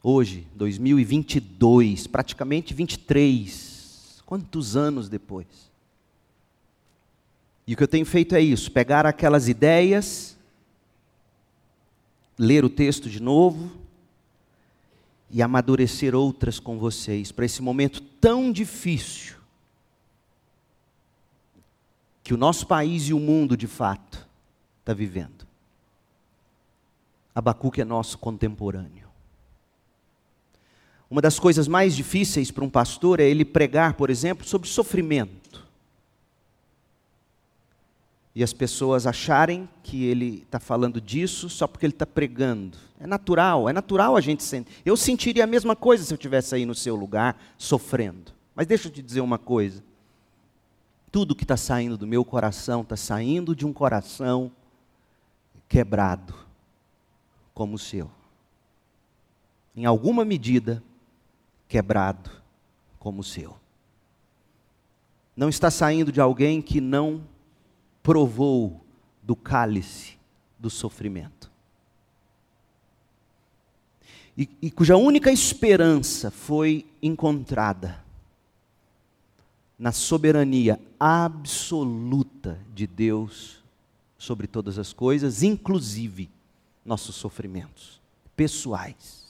hoje, 0.00 0.46
2022, 0.54 2.06
praticamente 2.06 2.72
23, 2.72 4.22
quantos 4.24 4.76
anos 4.76 5.08
depois? 5.08 5.48
E 7.66 7.74
o 7.74 7.76
que 7.76 7.82
eu 7.82 7.88
tenho 7.88 8.06
feito 8.06 8.36
é 8.36 8.40
isso: 8.40 8.70
pegar 8.70 9.04
aquelas 9.04 9.48
ideias, 9.48 10.36
ler 12.38 12.64
o 12.64 12.70
texto 12.70 13.10
de 13.10 13.20
novo 13.20 13.72
e 15.28 15.42
amadurecer 15.42 16.14
outras 16.14 16.60
com 16.60 16.78
vocês, 16.78 17.32
para 17.32 17.46
esse 17.46 17.60
momento 17.60 18.00
tão 18.00 18.52
difícil 18.52 19.34
que 22.22 22.32
o 22.32 22.36
nosso 22.36 22.64
país 22.64 23.08
e 23.08 23.12
o 23.12 23.18
mundo, 23.18 23.56
de 23.56 23.66
fato, 23.66 24.24
está 24.82 24.94
vivendo. 24.94 25.43
Abacuque 27.34 27.80
é 27.80 27.84
nosso 27.84 28.16
contemporâneo. 28.18 29.08
Uma 31.10 31.20
das 31.20 31.38
coisas 31.38 31.66
mais 31.66 31.94
difíceis 31.94 32.50
para 32.50 32.64
um 32.64 32.70
pastor 32.70 33.20
é 33.20 33.24
ele 33.24 33.44
pregar, 33.44 33.94
por 33.94 34.08
exemplo, 34.08 34.46
sobre 34.46 34.68
sofrimento. 34.68 35.64
E 38.34 38.42
as 38.42 38.52
pessoas 38.52 39.06
acharem 39.06 39.68
que 39.82 40.04
ele 40.04 40.42
está 40.42 40.58
falando 40.58 41.00
disso 41.00 41.48
só 41.48 41.66
porque 41.66 41.86
ele 41.86 41.92
está 41.92 42.06
pregando. 42.06 42.78
É 42.98 43.06
natural, 43.06 43.68
é 43.68 43.72
natural 43.72 44.16
a 44.16 44.20
gente 44.20 44.42
sentir. 44.42 44.72
Eu 44.84 44.96
sentiria 44.96 45.44
a 45.44 45.46
mesma 45.46 45.76
coisa 45.76 46.04
se 46.04 46.12
eu 46.12 46.16
estivesse 46.16 46.54
aí 46.54 46.66
no 46.66 46.74
seu 46.74 46.96
lugar, 46.96 47.40
sofrendo. 47.58 48.32
Mas 48.54 48.66
deixa 48.66 48.88
eu 48.88 48.92
te 48.92 49.02
dizer 49.02 49.20
uma 49.20 49.38
coisa. 49.38 49.84
Tudo 51.12 51.34
que 51.34 51.44
está 51.44 51.56
saindo 51.56 51.96
do 51.96 52.06
meu 52.06 52.24
coração 52.24 52.80
está 52.80 52.96
saindo 52.96 53.54
de 53.54 53.64
um 53.64 53.72
coração 53.72 54.50
quebrado 55.68 56.43
como 57.54 57.76
o 57.76 57.78
seu. 57.78 58.10
Em 59.76 59.86
alguma 59.86 60.24
medida, 60.24 60.82
quebrado 61.68 62.30
como 62.98 63.20
o 63.20 63.24
seu. 63.24 63.56
Não 65.36 65.48
está 65.48 65.70
saindo 65.70 66.12
de 66.12 66.20
alguém 66.20 66.60
que 66.60 66.80
não 66.80 67.24
provou 68.02 68.84
do 69.22 69.34
cálice 69.34 70.18
do 70.58 70.68
sofrimento. 70.68 71.50
E, 74.36 74.48
e, 74.60 74.70
cuja 74.70 74.96
única 74.96 75.30
esperança 75.30 76.30
foi 76.30 76.84
encontrada 77.00 78.02
na 79.78 79.92
soberania 79.92 80.80
absoluta 80.98 82.58
de 82.74 82.86
Deus 82.86 83.62
sobre 84.18 84.46
todas 84.48 84.76
as 84.76 84.92
coisas, 84.92 85.42
inclusive 85.44 86.28
nossos 86.84 87.14
sofrimentos 87.16 88.00
pessoais. 88.36 89.24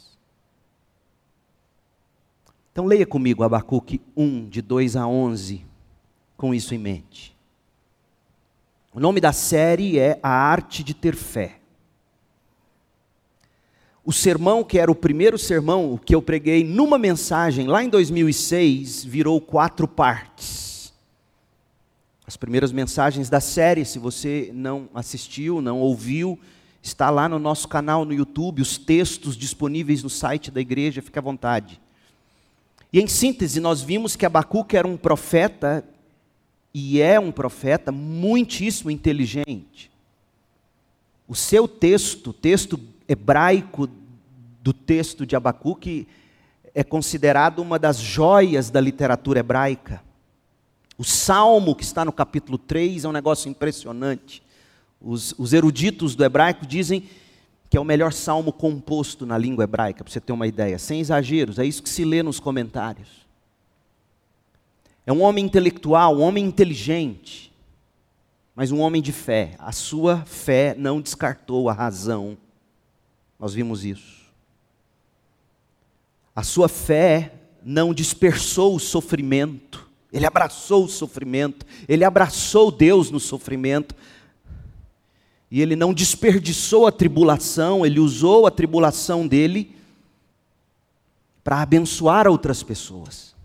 Então 2.73 2.87
leia 2.87 3.07
comigo 3.07 3.45
Abacuque 3.45 4.01
1, 4.17 4.49
de 4.49 4.61
2 4.61 4.97
a 4.97 5.07
11, 5.07 5.65
com 6.37 6.53
isso 6.53 6.75
em 6.75 6.79
mente. 6.79 7.37
O 8.93 8.99
nome 8.99 9.21
da 9.21 9.33
série 9.33 9.99
é 9.99 10.19
A 10.23 10.31
Arte 10.31 10.83
de 10.83 10.95
Ter 10.95 11.15
Fé. 11.15 11.61
O 14.05 14.13
sermão, 14.13 14.63
que 14.63 14.79
era 14.79 14.91
o 14.91 14.95
primeiro 14.95 15.39
sermão 15.39 15.97
que 15.97 16.15
eu 16.15 16.21
preguei 16.21 16.63
numa 16.63 16.99
mensagem 16.99 17.67
lá 17.67 17.83
em 17.83 17.89
2006, 17.89 19.05
virou 19.05 19.41
quatro 19.41 19.89
partes. 19.89 20.93
As 22.27 22.37
primeiras 22.37 22.71
mensagens 22.71 23.31
da 23.31 23.41
série, 23.41 23.85
se 23.85 23.99
você 23.99 24.51
não 24.53 24.89
assistiu, 24.95 25.61
não 25.61 25.81
ouviu, 25.81 26.39
está 26.85 27.09
lá 27.09 27.29
no 27.29 27.39
nosso 27.39 27.67
canal 27.67 28.05
no 28.05 28.13
YouTube, 28.13 28.61
os 28.61 28.77
textos 28.77 29.37
disponíveis 29.37 30.03
no 30.03 30.11
site 30.11 30.51
da 30.51 30.61
igreja, 30.61 31.01
fique 31.01 31.19
à 31.19 31.23
vontade. 31.23 31.81
E 32.93 33.01
em 33.01 33.07
síntese, 33.07 33.59
nós 33.59 33.81
vimos 33.81 34.15
que 34.15 34.27
Abacuque 34.27 34.77
era 34.77 34.87
um 34.87 34.97
profeta, 34.97 35.83
e 36.75 37.01
é 37.01 37.19
um 37.19 37.33
profeta 37.33 37.91
muitíssimo 37.91 38.91
inteligente. 38.91 39.91
O 41.27 41.35
seu 41.35 41.67
texto, 41.67 42.33
texto 42.33 42.79
hebraico 43.09 43.89
do 44.61 44.73
texto 44.73 45.25
de 45.25 45.35
Abacuque 45.35 46.07
é 46.75 46.85
considerado 46.85 47.61
uma 47.61 47.79
das 47.79 47.99
joias 47.99 48.69
da 48.69 48.81
literatura 48.81 49.41
hebraica. 49.41 50.03
O 50.99 51.05
salmo 51.05 51.75
que 51.75 51.85
está 51.85 52.05
no 52.05 52.13
capítulo 52.13 52.59
3 52.59 53.05
é 53.05 53.09
um 53.09 53.13
negócio 53.13 53.49
impressionante. 53.49 54.44
Os, 55.05 55.35
os 55.39 55.53
eruditos 55.53 56.15
do 56.15 56.25
hebraico 56.25 56.67
dizem 56.67 57.09
que 57.69 57.77
é 57.77 57.81
o 57.81 57.85
melhor 57.85 58.13
salmo 58.13 58.53
composto 58.53 59.27
na 59.27 59.37
língua 59.37 59.65
hebraica, 59.65 60.03
para 60.05 60.13
você 60.13 60.21
ter 60.21 60.33
uma 60.33 60.47
ideia, 60.47 60.79
sem 60.79 61.01
exageros, 61.01 61.59
é 61.59 61.65
isso 61.65 61.83
que 61.83 61.89
se 61.89 62.05
lê 62.05 62.23
nos 62.23 62.39
comentários. 62.39 63.09
É 65.05 65.13
um 65.13 65.23
homem 65.23 65.45
intelectual, 65.45 66.17
um 66.17 66.23
homem 66.23 66.45
inteligente, 66.45 67.53
mas 68.55 68.71
um 68.71 68.81
homem 68.81 69.03
de 69.03 69.13
fé. 69.13 69.57
A 69.59 69.73
sua 69.73 70.25
fé 70.25 70.75
não 70.79 71.01
descartou 71.01 71.69
a 71.69 71.73
razão 71.73 72.39
nós 73.45 73.53
vimos 73.53 73.85
isso. 73.85 74.25
A 76.35 76.43
sua 76.43 76.69
fé 76.69 77.33
não 77.63 77.93
dispersou 77.93 78.75
o 78.75 78.81
sofrimento, 78.81 79.87
ele 80.11 80.25
abraçou 80.25 80.85
o 80.85 80.89
sofrimento, 80.89 81.67
ele 81.87 82.05
abraçou 82.05 82.71
Deus 82.71 83.11
no 83.11 83.21
sofrimento, 83.21 83.95
e 85.55 85.63
ele 85.63 85.77
não 85.77 85.95
desperdiçou 85.95 86.85
a 86.85 86.91
tribulação, 86.91 87.87
ele 87.87 88.01
usou 88.01 88.45
a 88.45 88.51
tribulação 88.51 89.25
dele 89.25 89.73
para 91.45 91.63
abençoar 91.63 92.27
outras 92.27 92.61
pessoas. 92.61 93.37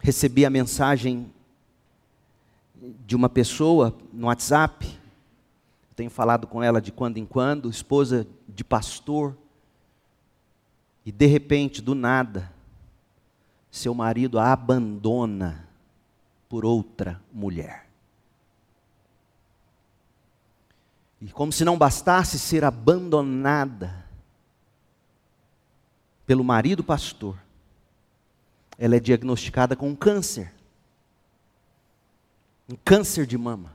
Recebi 0.00 0.46
a 0.46 0.48
mensagem 0.48 1.30
de 3.06 3.14
uma 3.14 3.28
pessoa 3.28 3.94
no 4.10 4.28
WhatsApp, 4.28 4.98
tenho 5.94 6.08
falado 6.08 6.46
com 6.46 6.62
ela 6.62 6.80
de 6.80 6.90
quando 6.90 7.18
em 7.18 7.26
quando, 7.26 7.68
esposa 7.68 8.26
de 8.48 8.64
pastor, 8.64 9.36
e 11.04 11.12
de 11.12 11.26
repente, 11.26 11.82
do 11.82 11.94
nada, 11.94 12.50
seu 13.70 13.92
marido 13.92 14.38
a 14.38 14.50
abandona 14.50 15.68
por 16.48 16.64
outra 16.64 17.20
mulher. 17.30 17.83
E 21.24 21.30
como 21.30 21.50
se 21.50 21.64
não 21.64 21.78
bastasse 21.78 22.38
ser 22.38 22.64
abandonada 22.64 24.04
pelo 26.26 26.44
marido 26.44 26.84
pastor, 26.84 27.38
ela 28.78 28.96
é 28.96 29.00
diagnosticada 29.00 29.74
com 29.74 29.88
um 29.88 29.96
câncer. 29.96 30.52
Um 32.70 32.76
câncer 32.84 33.24
de 33.24 33.38
mama. 33.38 33.74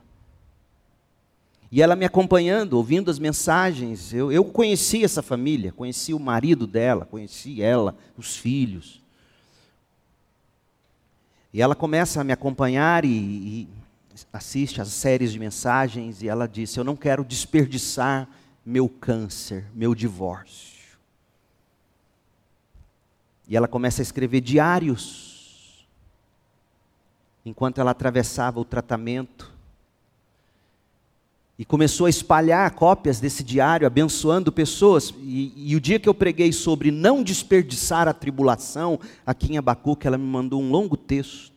E 1.72 1.82
ela 1.82 1.96
me 1.96 2.04
acompanhando, 2.04 2.74
ouvindo 2.74 3.10
as 3.10 3.18
mensagens. 3.18 4.14
Eu, 4.14 4.30
eu 4.30 4.44
conheci 4.44 5.02
essa 5.02 5.20
família, 5.20 5.72
conheci 5.72 6.14
o 6.14 6.20
marido 6.20 6.68
dela, 6.68 7.04
conheci 7.04 7.60
ela, 7.60 7.96
os 8.16 8.36
filhos. 8.36 9.02
E 11.52 11.60
ela 11.60 11.74
começa 11.74 12.20
a 12.20 12.24
me 12.24 12.32
acompanhar 12.32 13.04
e, 13.04 13.08
e 13.08 13.68
assiste 14.32 14.80
as 14.80 14.88
séries 14.88 15.32
de 15.32 15.38
mensagens. 15.38 16.22
E 16.22 16.28
ela 16.28 16.46
disse: 16.46 16.78
Eu 16.78 16.84
não 16.84 16.96
quero 16.96 17.24
desperdiçar 17.24 18.28
meu 18.64 18.88
câncer, 18.88 19.66
meu 19.74 19.94
divórcio. 19.94 20.80
E 23.48 23.56
ela 23.56 23.66
começa 23.66 24.00
a 24.00 24.04
escrever 24.04 24.40
diários. 24.40 25.86
Enquanto 27.44 27.80
ela 27.80 27.90
atravessava 27.90 28.60
o 28.60 28.64
tratamento 28.64 29.50
e 31.60 31.64
começou 31.66 32.06
a 32.06 32.08
espalhar 32.08 32.70
cópias 32.70 33.20
desse 33.20 33.44
diário, 33.44 33.86
abençoando 33.86 34.50
pessoas. 34.50 35.12
E, 35.20 35.52
e, 35.54 35.76
o 35.76 35.80
dia 35.80 36.00
que 36.00 36.08
eu 36.08 36.14
preguei 36.14 36.52
sobre 36.54 36.90
não 36.90 37.22
desperdiçar 37.22 38.08
a 38.08 38.14
tribulação, 38.14 38.98
aqui 39.26 39.52
em 39.52 39.58
Abacuque, 39.58 40.06
ela 40.06 40.16
me 40.16 40.24
mandou 40.24 40.58
um 40.58 40.70
longo 40.70 40.96
texto, 40.96 41.49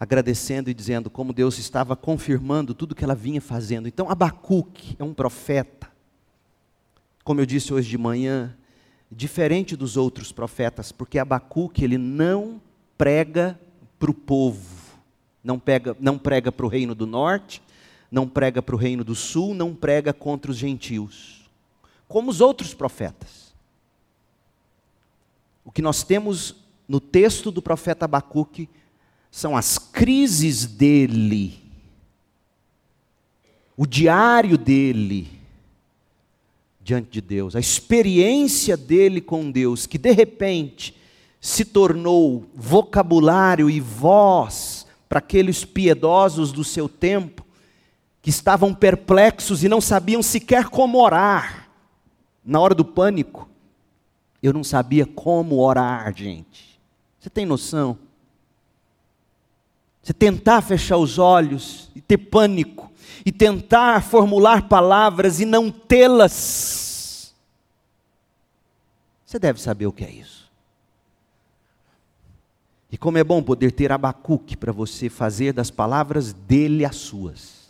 agradecendo 0.00 0.68
e 0.68 0.74
dizendo 0.74 1.08
como 1.08 1.32
Deus 1.32 1.58
estava 1.58 1.94
confirmando 1.94 2.74
tudo 2.74 2.94
que 2.94 3.04
ela 3.04 3.14
vinha 3.14 3.40
fazendo. 3.40 3.86
Então, 3.86 4.10
Abacuque 4.10 4.96
é 4.98 5.04
um 5.04 5.14
profeta, 5.14 5.88
como 7.22 7.40
eu 7.40 7.46
disse 7.46 7.72
hoje 7.72 7.88
de 7.88 7.98
manhã, 7.98 8.56
diferente 9.12 9.76
dos 9.76 9.96
outros 9.96 10.32
profetas, 10.32 10.90
porque 10.90 11.18
Abacuque 11.18 11.84
ele 11.84 11.98
não 11.98 12.60
prega 12.96 13.60
para 13.98 14.10
o 14.10 14.14
povo 14.14 14.80
não, 15.42 15.58
pega, 15.58 15.96
não 15.98 16.18
prega 16.18 16.52
para 16.52 16.66
o 16.66 16.68
reino 16.68 16.94
do 16.94 17.06
norte, 17.06 17.62
não 18.10 18.28
prega 18.28 18.60
para 18.60 18.74
o 18.74 18.78
reino 18.78 19.02
do 19.02 19.14
sul, 19.14 19.54
não 19.54 19.74
prega 19.74 20.12
contra 20.12 20.50
os 20.50 20.56
gentios, 20.56 21.50
como 22.06 22.30
os 22.30 22.40
outros 22.40 22.74
profetas. 22.74 23.54
O 25.64 25.72
que 25.72 25.82
nós 25.82 26.02
temos 26.02 26.56
no 26.88 27.00
texto 27.00 27.50
do 27.50 27.62
profeta 27.62 28.04
Abacuque 28.04 28.68
são 29.30 29.56
as 29.56 29.78
crises 29.78 30.66
dele, 30.66 31.60
o 33.76 33.86
diário 33.86 34.58
dele 34.58 35.40
diante 36.82 37.10
de 37.10 37.20
Deus, 37.20 37.54
a 37.54 37.60
experiência 37.60 38.76
dele 38.76 39.20
com 39.20 39.50
Deus, 39.50 39.86
que 39.86 39.96
de 39.96 40.10
repente 40.10 40.96
se 41.40 41.64
tornou 41.64 42.44
vocabulário 42.54 43.70
e 43.70 43.80
voz 43.80 44.86
para 45.08 45.20
aqueles 45.20 45.64
piedosos 45.64 46.52
do 46.52 46.64
seu 46.64 46.88
tempo, 46.88 47.46
que 48.20 48.30
estavam 48.30 48.74
perplexos 48.74 49.64
e 49.64 49.68
não 49.68 49.80
sabiam 49.80 50.22
sequer 50.22 50.68
como 50.68 50.98
orar. 50.98 51.70
Na 52.44 52.60
hora 52.60 52.74
do 52.74 52.84
pânico, 52.84 53.48
eu 54.42 54.52
não 54.52 54.64
sabia 54.64 55.06
como 55.06 55.60
orar, 55.60 56.14
gente. 56.14 56.80
Você 57.18 57.30
tem 57.30 57.46
noção? 57.46 57.98
Você 60.02 60.12
tentar 60.12 60.62
fechar 60.62 60.96
os 60.96 61.18
olhos 61.18 61.90
e 61.94 62.00
ter 62.00 62.18
pânico, 62.18 62.90
e 63.24 63.30
tentar 63.30 64.02
formular 64.02 64.68
palavras 64.68 65.40
e 65.40 65.44
não 65.44 65.70
tê-las. 65.70 67.34
Você 69.26 69.38
deve 69.38 69.60
saber 69.60 69.86
o 69.86 69.92
que 69.92 70.04
é 70.04 70.10
isso. 70.10 70.50
E 72.90 72.98
como 72.98 73.18
é 73.18 73.22
bom 73.22 73.42
poder 73.42 73.70
ter 73.70 73.92
Abacuque 73.92 74.56
para 74.56 74.72
você 74.72 75.08
fazer 75.08 75.52
das 75.52 75.70
palavras 75.70 76.32
dele 76.32 76.84
as 76.84 76.96
suas. 76.96 77.60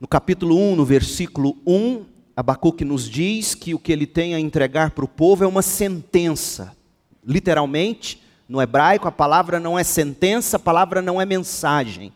No 0.00 0.08
capítulo 0.08 0.56
1, 0.56 0.76
no 0.76 0.84
versículo 0.84 1.58
1, 1.66 2.06
Abacuque 2.34 2.84
nos 2.84 3.08
diz 3.08 3.54
que 3.54 3.74
o 3.74 3.78
que 3.78 3.92
ele 3.92 4.06
tem 4.06 4.34
a 4.34 4.40
entregar 4.40 4.92
para 4.92 5.04
o 5.04 5.08
povo 5.08 5.44
é 5.44 5.46
uma 5.46 5.60
sentença. 5.60 6.74
Literalmente, 7.24 8.22
no 8.52 8.60
hebraico, 8.60 9.08
a 9.08 9.12
palavra 9.12 9.58
não 9.58 9.78
é 9.78 9.82
sentença, 9.82 10.58
a 10.58 10.60
palavra 10.60 11.00
não 11.00 11.18
é 11.18 11.24
mensagem. 11.24 12.12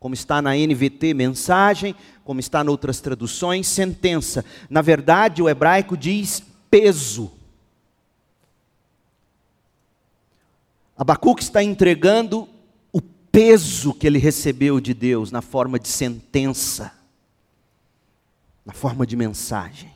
Como 0.00 0.14
está 0.14 0.40
na 0.40 0.56
NVT, 0.56 1.12
mensagem, 1.12 1.94
como 2.24 2.40
está 2.40 2.64
em 2.64 2.68
outras 2.68 3.02
traduções, 3.02 3.66
sentença. 3.66 4.46
Na 4.70 4.80
verdade, 4.80 5.42
o 5.42 5.48
hebraico 5.48 5.94
diz 5.94 6.42
peso. 6.70 7.30
Abacuque 10.96 11.42
está 11.42 11.62
entregando 11.62 12.48
o 12.90 13.02
peso 13.02 13.92
que 13.92 14.06
ele 14.06 14.18
recebeu 14.18 14.80
de 14.80 14.94
Deus 14.94 15.30
na 15.30 15.42
forma 15.42 15.78
de 15.78 15.88
sentença, 15.88 16.92
na 18.64 18.72
forma 18.72 19.06
de 19.06 19.16
mensagem. 19.16 19.93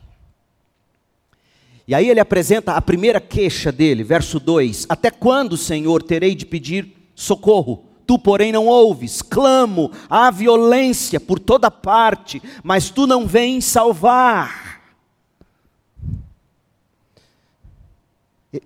E 1.89 1.95
aí 1.95 2.07
ele 2.07 2.19
apresenta 2.19 2.73
a 2.73 2.81
primeira 2.83 3.19
queixa 3.19 3.71
dele, 3.71 4.03
verso 4.03 4.39
2: 4.39 4.85
Até 4.87 5.09
quando, 5.09 5.57
Senhor, 5.57 6.03
terei 6.03 6.35
de 6.35 6.45
pedir 6.45 6.95
socorro? 7.15 7.83
Tu, 8.05 8.19
porém, 8.19 8.51
não 8.51 8.67
ouves. 8.67 9.23
Clamo, 9.23 9.91
há 10.07 10.29
violência 10.29 11.19
por 11.19 11.39
toda 11.39 11.71
parte, 11.71 12.43
mas 12.61 12.91
tu 12.91 13.07
não 13.07 13.25
vens 13.25 13.65
salvar. 13.65 14.83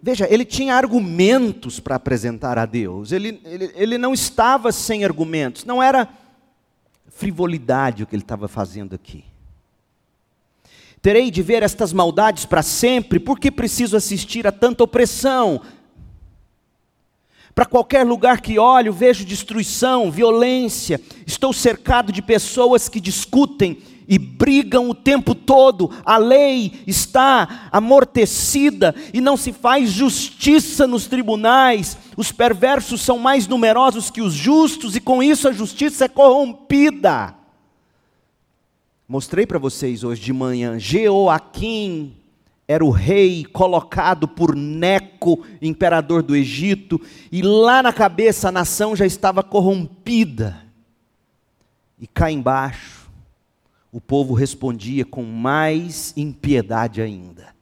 Veja, 0.02 0.28
ele 0.30 0.44
tinha 0.44 0.76
argumentos 0.76 1.80
para 1.80 1.96
apresentar 1.96 2.60
a 2.60 2.66
Deus, 2.66 3.14
ele, 3.14 3.40
ele, 3.46 3.72
ele 3.74 3.98
não 3.98 4.14
estava 4.14 4.70
sem 4.70 5.06
argumentos, 5.06 5.64
não 5.64 5.82
era 5.82 6.10
frivolidade 7.08 8.04
o 8.04 8.06
que 8.06 8.16
ele 8.18 8.24
estava 8.24 8.50
fazendo 8.50 8.94
aqui. 8.94 9.24
Terei 11.04 11.30
de 11.30 11.42
ver 11.42 11.62
estas 11.64 11.92
maldades 11.92 12.46
para 12.46 12.62
sempre, 12.62 13.20
por 13.20 13.38
que 13.38 13.52
preciso 13.52 13.98
assistir 13.98 14.48
a 14.48 14.54
tanta 14.54 14.86
opressão? 14.86 15.60
Para 17.54 17.66
qualquer 17.66 18.06
lugar 18.06 18.40
que 18.40 18.58
olho, 18.58 18.94
vejo 18.94 19.26
destruição, 19.26 20.10
violência. 20.10 21.02
Estou 21.28 21.52
cercado 21.52 22.10
de 22.10 22.22
pessoas 22.22 22.88
que 22.88 23.02
discutem 23.02 23.80
e 24.08 24.18
brigam 24.18 24.90
o 24.90 24.96
tempo 24.96 25.36
todo. 25.36 25.92
A 26.06 26.18
lei 26.18 26.82
está 26.88 27.68
amortecida 27.70 28.96
e 29.14 29.20
não 29.20 29.36
se 29.36 29.52
faz 29.52 29.92
justiça 29.92 30.88
nos 30.88 31.06
tribunais. 31.06 31.98
Os 32.16 32.32
perversos 32.32 33.02
são 33.02 33.20
mais 33.20 33.46
numerosos 33.46 34.10
que 34.10 34.22
os 34.22 34.34
justos 34.34 34.96
e 34.96 35.02
com 35.02 35.22
isso 35.22 35.50
a 35.50 35.52
justiça 35.52 36.06
é 36.06 36.08
corrompida. 36.08 37.43
Mostrei 39.08 39.46
para 39.46 39.60
vocês 39.60 40.04
hoje 40.04 40.22
de 40.22 40.32
manhã, 40.32 40.80
Jeoaquim 40.80 42.16
era 42.68 42.84
o 42.84 42.90
rei 42.90 43.44
colocado 43.44 44.28
por 44.28 44.56
Neco, 44.56 45.46
imperador 45.62 46.24
do 46.24 46.36
Egito, 46.36 47.00
e 47.32 47.42
lá 47.42 47.84
na 47.84 47.92
cabeça 47.92 48.48
a 48.48 48.52
nação 48.52 48.96
já 48.96 49.06
estava 49.06 49.44
corrompida. 49.44 50.64
E 52.00 52.08
cá 52.08 52.32
embaixo, 52.32 53.10
o 53.92 54.00
povo 54.00 54.34
respondia 54.34 55.06
com 55.06 55.24
mais 55.24 56.14
impiedade 56.16 57.02
ainda. 57.02 57.54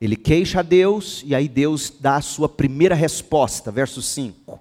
Ele 0.00 0.16
queixa 0.16 0.60
a 0.60 0.62
Deus, 0.62 1.22
e 1.24 1.34
aí 1.34 1.46
Deus 1.46 1.92
dá 2.00 2.16
a 2.16 2.22
sua 2.22 2.48
primeira 2.48 2.94
resposta, 2.94 3.70
verso 3.70 4.00
5. 4.00 4.58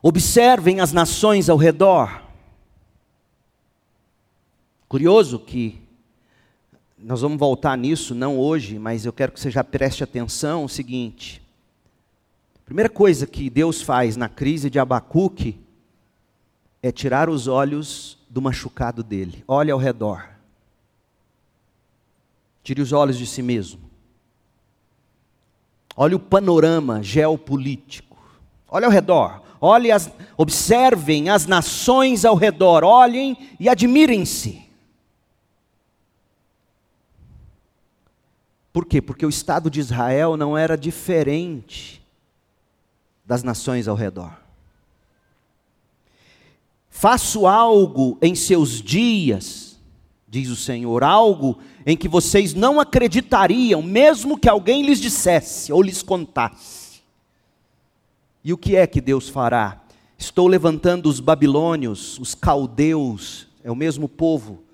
Observem 0.00 0.80
as 0.80 0.92
nações 0.92 1.50
ao 1.50 1.56
redor 1.56 2.27
Curioso 4.88 5.38
que 5.38 5.82
nós 6.96 7.20
vamos 7.20 7.38
voltar 7.38 7.76
nisso, 7.76 8.14
não 8.14 8.38
hoje, 8.38 8.78
mas 8.78 9.04
eu 9.04 9.12
quero 9.12 9.32
que 9.32 9.38
você 9.38 9.50
já 9.50 9.62
preste 9.62 10.02
atenção 10.02 10.64
o 10.64 10.68
seguinte. 10.68 11.42
A 12.56 12.64
primeira 12.64 12.88
coisa 12.88 13.26
que 13.26 13.50
Deus 13.50 13.82
faz 13.82 14.16
na 14.16 14.30
crise 14.30 14.70
de 14.70 14.78
Abacuque 14.78 15.60
é 16.82 16.90
tirar 16.90 17.28
os 17.28 17.46
olhos 17.46 18.18
do 18.30 18.40
machucado 18.40 19.02
dele. 19.02 19.44
Olhe 19.46 19.70
ao 19.70 19.78
redor. 19.78 20.26
Tire 22.62 22.80
os 22.80 22.92
olhos 22.92 23.18
de 23.18 23.26
si 23.26 23.42
mesmo. 23.42 23.80
Olhe 25.94 26.14
o 26.14 26.20
panorama 26.20 27.02
geopolítico. 27.02 28.16
Olhe 28.70 28.86
ao 28.86 28.90
redor. 28.90 29.42
Olhe 29.60 29.90
as, 29.90 30.10
observem 30.36 31.28
as 31.28 31.46
nações 31.46 32.24
ao 32.24 32.34
redor. 32.34 32.84
Olhem 32.84 33.36
e 33.60 33.68
admirem-se. 33.68 34.67
Por 38.78 38.86
quê? 38.86 39.02
Porque 39.02 39.26
o 39.26 39.28
Estado 39.28 39.68
de 39.68 39.80
Israel 39.80 40.36
não 40.36 40.56
era 40.56 40.78
diferente 40.78 42.00
das 43.26 43.42
nações 43.42 43.88
ao 43.88 43.96
redor. 43.96 44.38
Faço 46.88 47.48
algo 47.48 48.16
em 48.22 48.36
seus 48.36 48.80
dias, 48.80 49.80
diz 50.28 50.48
o 50.48 50.54
Senhor, 50.54 51.02
algo 51.02 51.58
em 51.84 51.96
que 51.96 52.06
vocês 52.06 52.54
não 52.54 52.78
acreditariam, 52.78 53.82
mesmo 53.82 54.38
que 54.38 54.48
alguém 54.48 54.86
lhes 54.86 55.00
dissesse 55.00 55.72
ou 55.72 55.82
lhes 55.82 56.00
contasse. 56.00 57.00
E 58.44 58.52
o 58.52 58.56
que 58.56 58.76
é 58.76 58.86
que 58.86 59.00
Deus 59.00 59.28
fará? 59.28 59.82
Estou 60.16 60.46
levantando 60.46 61.08
os 61.08 61.18
babilônios, 61.18 62.16
os 62.20 62.32
caldeus, 62.32 63.48
é 63.64 63.72
o 63.72 63.74
mesmo 63.74 64.08
povo 64.08 64.67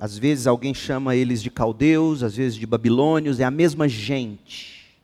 às 0.00 0.16
vezes 0.16 0.46
alguém 0.46 0.72
chama 0.72 1.14
eles 1.14 1.42
de 1.42 1.50
caldeus, 1.50 2.22
às 2.22 2.34
vezes 2.34 2.56
de 2.58 2.66
babilônios, 2.66 3.38
é 3.38 3.44
a 3.44 3.50
mesma 3.50 3.86
gente. 3.86 4.96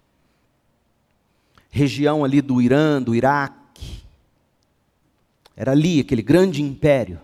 Região 1.69 2.25
ali 2.25 2.41
do 2.41 2.63
Irã, 2.63 3.03
do 3.03 3.15
Iraque. 3.15 4.01
Era 5.55 5.73
ali 5.73 6.01
aquele 6.01 6.23
grande 6.23 6.63
império. 6.63 7.21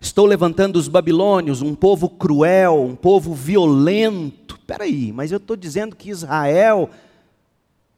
Estou 0.00 0.24
levantando 0.24 0.76
os 0.76 0.88
babilônios, 0.88 1.60
um 1.60 1.74
povo 1.74 2.08
cruel, 2.08 2.82
um 2.82 2.96
povo 2.96 3.34
violento. 3.34 4.56
Espera 4.56 4.84
aí, 4.84 5.12
mas 5.12 5.30
eu 5.30 5.36
estou 5.36 5.56
dizendo 5.56 5.94
que 5.94 6.08
Israel 6.08 6.88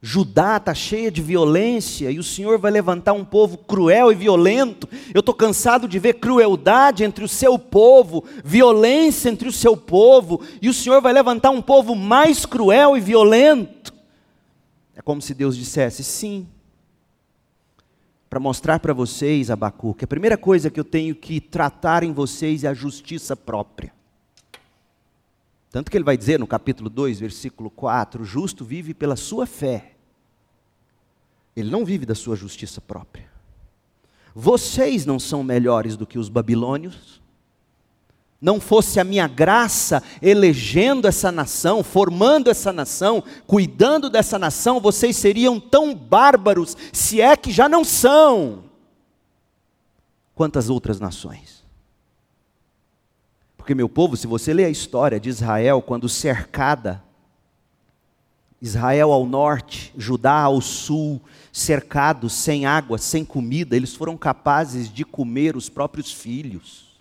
Judá 0.06 0.58
está 0.58 0.74
cheia 0.74 1.10
de 1.10 1.22
violência 1.22 2.10
e 2.10 2.18
o 2.18 2.22
Senhor 2.22 2.58
vai 2.58 2.70
levantar 2.70 3.14
um 3.14 3.24
povo 3.24 3.56
cruel 3.56 4.12
e 4.12 4.14
violento. 4.14 4.86
Eu 5.14 5.20
estou 5.20 5.34
cansado 5.34 5.88
de 5.88 5.98
ver 5.98 6.20
crueldade 6.20 7.02
entre 7.02 7.24
o 7.24 7.28
seu 7.28 7.58
povo, 7.58 8.22
violência 8.44 9.30
entre 9.30 9.48
o 9.48 9.52
seu 9.52 9.74
povo, 9.74 10.42
e 10.60 10.68
o 10.68 10.74
Senhor 10.74 11.00
vai 11.00 11.10
levantar 11.10 11.48
um 11.48 11.62
povo 11.62 11.94
mais 11.94 12.44
cruel 12.44 12.98
e 12.98 13.00
violento. 13.00 13.94
É 14.94 15.00
como 15.00 15.22
se 15.22 15.32
Deus 15.32 15.56
dissesse: 15.56 16.04
sim. 16.04 16.46
Para 18.28 18.38
mostrar 18.38 18.80
para 18.80 18.92
vocês, 18.92 19.50
Abacuque, 19.50 20.04
a 20.04 20.08
primeira 20.08 20.36
coisa 20.36 20.68
que 20.68 20.78
eu 20.78 20.84
tenho 20.84 21.14
que 21.14 21.40
tratar 21.40 22.02
em 22.02 22.12
vocês 22.12 22.62
é 22.62 22.68
a 22.68 22.74
justiça 22.74 23.34
própria. 23.34 23.90
Tanto 25.70 25.90
que 25.90 25.96
ele 25.96 26.04
vai 26.04 26.18
dizer 26.18 26.38
no 26.38 26.46
capítulo 26.46 26.90
2, 26.90 27.20
versículo 27.20 27.70
4: 27.70 28.20
o 28.20 28.24
justo 28.26 28.66
vive 28.66 28.92
pela 28.92 29.16
sua 29.16 29.46
fé. 29.46 29.93
Ele 31.56 31.70
não 31.70 31.84
vive 31.84 32.04
da 32.04 32.14
sua 32.14 32.36
justiça 32.36 32.80
própria. 32.80 33.28
Vocês 34.34 35.06
não 35.06 35.18
são 35.18 35.44
melhores 35.44 35.96
do 35.96 36.06
que 36.06 36.18
os 36.18 36.28
babilônios? 36.28 37.22
Não 38.40 38.60
fosse 38.60 38.98
a 38.98 39.04
minha 39.04 39.28
graça 39.28 40.02
elegendo 40.20 41.06
essa 41.06 41.30
nação, 41.30 41.82
formando 41.82 42.50
essa 42.50 42.72
nação, 42.72 43.22
cuidando 43.46 44.10
dessa 44.10 44.38
nação, 44.38 44.80
vocês 44.80 45.16
seriam 45.16 45.60
tão 45.60 45.94
bárbaros, 45.94 46.76
se 46.92 47.20
é 47.20 47.36
que 47.36 47.50
já 47.50 47.68
não 47.68 47.84
são, 47.84 48.64
quantas 50.34 50.68
outras 50.68 51.00
nações. 51.00 51.64
Porque, 53.56 53.74
meu 53.74 53.88
povo, 53.88 54.14
se 54.14 54.26
você 54.26 54.52
ler 54.52 54.66
a 54.66 54.70
história 54.70 55.18
de 55.18 55.30
Israel, 55.30 55.80
quando 55.80 56.06
cercada, 56.06 57.02
Israel 58.60 59.10
ao 59.10 59.24
norte, 59.24 59.90
Judá 59.96 60.40
ao 60.40 60.60
sul, 60.60 61.18
cercados, 61.54 62.32
sem 62.32 62.66
água, 62.66 62.98
sem 62.98 63.24
comida, 63.24 63.76
eles 63.76 63.94
foram 63.94 64.16
capazes 64.16 64.92
de 64.92 65.04
comer 65.04 65.56
os 65.56 65.68
próprios 65.68 66.12
filhos. 66.12 67.00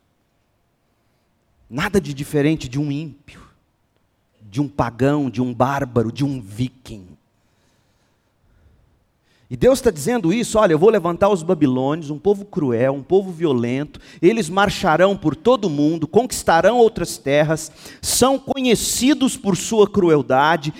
Nada 1.67 1.99
de 1.99 2.13
diferente 2.13 2.69
de 2.69 2.79
um 2.79 2.91
ímpio, 2.91 3.41
de 4.39 4.61
um 4.61 4.67
pagão, 4.67 5.27
de 5.27 5.41
um 5.41 5.51
bárbaro, 5.51 6.11
de 6.11 6.23
um 6.23 6.39
viking. 6.39 7.07
E 9.49 9.57
Deus 9.57 9.79
está 9.79 9.89
dizendo 9.89 10.31
isso: 10.31 10.59
olha, 10.59 10.73
eu 10.73 10.79
vou 10.79 10.91
levantar 10.91 11.29
os 11.29 11.41
babilônios, 11.41 12.11
um 12.11 12.19
povo 12.19 12.45
cruel, 12.45 12.93
um 12.93 13.01
povo 13.01 13.31
violento, 13.31 13.99
eles 14.21 14.49
marcharão 14.49 15.17
por 15.17 15.35
todo 15.35 15.65
o 15.65 15.69
mundo, 15.69 16.07
conquistarão 16.07 16.77
outras 16.77 17.17
terras, 17.17 17.71
são 18.03 18.37
conhecidos 18.37 19.35
por 19.35 19.57
sua 19.57 19.89
crueldade 19.89 20.71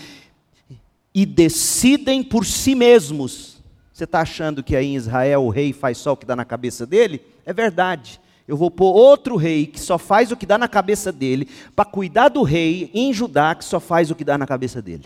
e 1.11 1.25
decidem 1.25 2.21
por 2.21 2.45
si 2.45 2.75
mesmos 2.75 3.52
você 3.93 4.05
está 4.05 4.21
achando 4.21 4.63
que 4.63 4.75
aí 4.75 4.87
em 4.87 4.95
Israel 4.95 5.43
o 5.43 5.49
rei 5.49 5.71
faz 5.71 5.99
só 5.99 6.13
o 6.13 6.17
que 6.17 6.25
dá 6.25 6.35
na 6.35 6.43
cabeça 6.43 6.83
dele? 6.83 7.21
É 7.45 7.53
verdade. 7.53 8.19
Eu 8.47 8.57
vou 8.57 8.71
pôr 8.71 8.91
outro 8.91 9.35
rei 9.35 9.67
que 9.67 9.79
só 9.79 9.99
faz 9.99 10.31
o 10.31 10.35
que 10.35 10.47
dá 10.47 10.57
na 10.57 10.67
cabeça 10.67 11.11
dele, 11.11 11.47
para 11.75 11.85
cuidar 11.85 12.29
do 12.29 12.41
rei 12.41 12.89
em 12.93 13.13
Judá 13.13 13.53
que 13.53 13.63
só 13.63 13.79
faz 13.79 14.09
o 14.09 14.15
que 14.15 14.23
dá 14.23 14.37
na 14.37 14.47
cabeça 14.47 14.81
dele. 14.81 15.05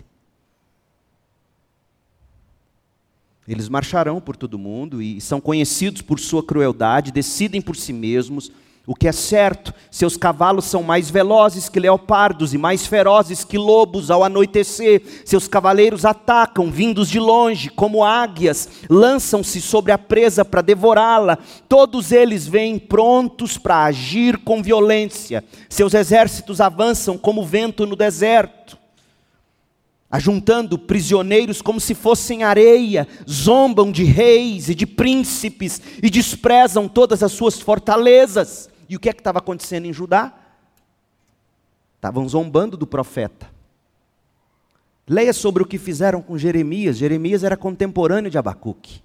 Eles 3.46 3.68
marcharão 3.68 4.20
por 4.20 4.36
todo 4.36 4.58
mundo 4.58 5.00
e 5.00 5.20
são 5.20 5.40
conhecidos 5.40 6.02
por 6.02 6.18
sua 6.18 6.42
crueldade, 6.42 7.12
decidem 7.12 7.60
por 7.60 7.76
si 7.76 7.92
mesmos 7.92 8.50
o 8.88 8.94
que 8.94 9.06
é 9.06 9.12
certo, 9.12 9.74
seus 9.90 10.16
cavalos 10.16 10.64
são 10.64 10.82
mais 10.82 11.10
velozes 11.10 11.68
que 11.68 11.78
leopardos 11.78 12.54
e 12.54 12.58
mais 12.58 12.86
ferozes 12.86 13.44
que 13.44 13.58
lobos 13.58 14.10
ao 14.10 14.24
anoitecer. 14.24 15.02
Seus 15.26 15.46
cavaleiros 15.46 16.06
atacam, 16.06 16.70
vindos 16.70 17.10
de 17.10 17.20
longe, 17.20 17.68
como 17.68 18.02
águias, 18.02 18.66
lançam-se 18.88 19.60
sobre 19.60 19.92
a 19.92 19.98
presa 19.98 20.42
para 20.42 20.62
devorá-la. 20.62 21.36
Todos 21.68 22.12
eles 22.12 22.46
vêm 22.48 22.78
prontos 22.78 23.58
para 23.58 23.84
agir 23.84 24.38
com 24.38 24.62
violência. 24.62 25.44
Seus 25.68 25.92
exércitos 25.92 26.58
avançam 26.58 27.18
como 27.18 27.44
vento 27.44 27.84
no 27.84 27.94
deserto 27.94 28.78
ajuntando 30.10 30.78
prisioneiros 30.78 31.60
como 31.60 31.78
se 31.78 31.94
fossem 31.94 32.42
areia, 32.42 33.06
zombam 33.28 33.92
de 33.92 34.04
reis 34.04 34.70
e 34.70 34.74
de 34.74 34.86
príncipes 34.86 35.82
e 36.02 36.08
desprezam 36.08 36.88
todas 36.88 37.22
as 37.22 37.32
suas 37.32 37.60
fortalezas. 37.60 38.70
E 38.88 38.96
o 38.96 39.00
que 39.00 39.08
é 39.08 39.12
que 39.12 39.20
estava 39.20 39.38
acontecendo 39.38 39.84
em 39.86 39.92
Judá? 39.92 40.32
Estavam 41.96 42.28
zombando 42.28 42.76
do 42.76 42.86
profeta. 42.86 43.50
Leia 45.06 45.32
sobre 45.32 45.62
o 45.62 45.66
que 45.66 45.78
fizeram 45.78 46.22
com 46.22 46.38
Jeremias. 46.38 46.96
Jeremias 46.96 47.42
era 47.42 47.56
contemporâneo 47.56 48.30
de 48.30 48.38
Abacuque. 48.38 49.02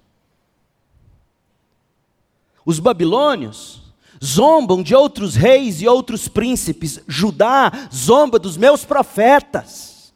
Os 2.64 2.78
babilônios 2.78 3.82
zombam 4.22 4.82
de 4.82 4.94
outros 4.94 5.34
reis 5.34 5.82
e 5.82 5.88
outros 5.88 6.28
príncipes. 6.28 7.00
Judá 7.08 7.72
zomba 7.92 8.38
dos 8.38 8.56
meus 8.56 8.84
profetas. 8.84 10.14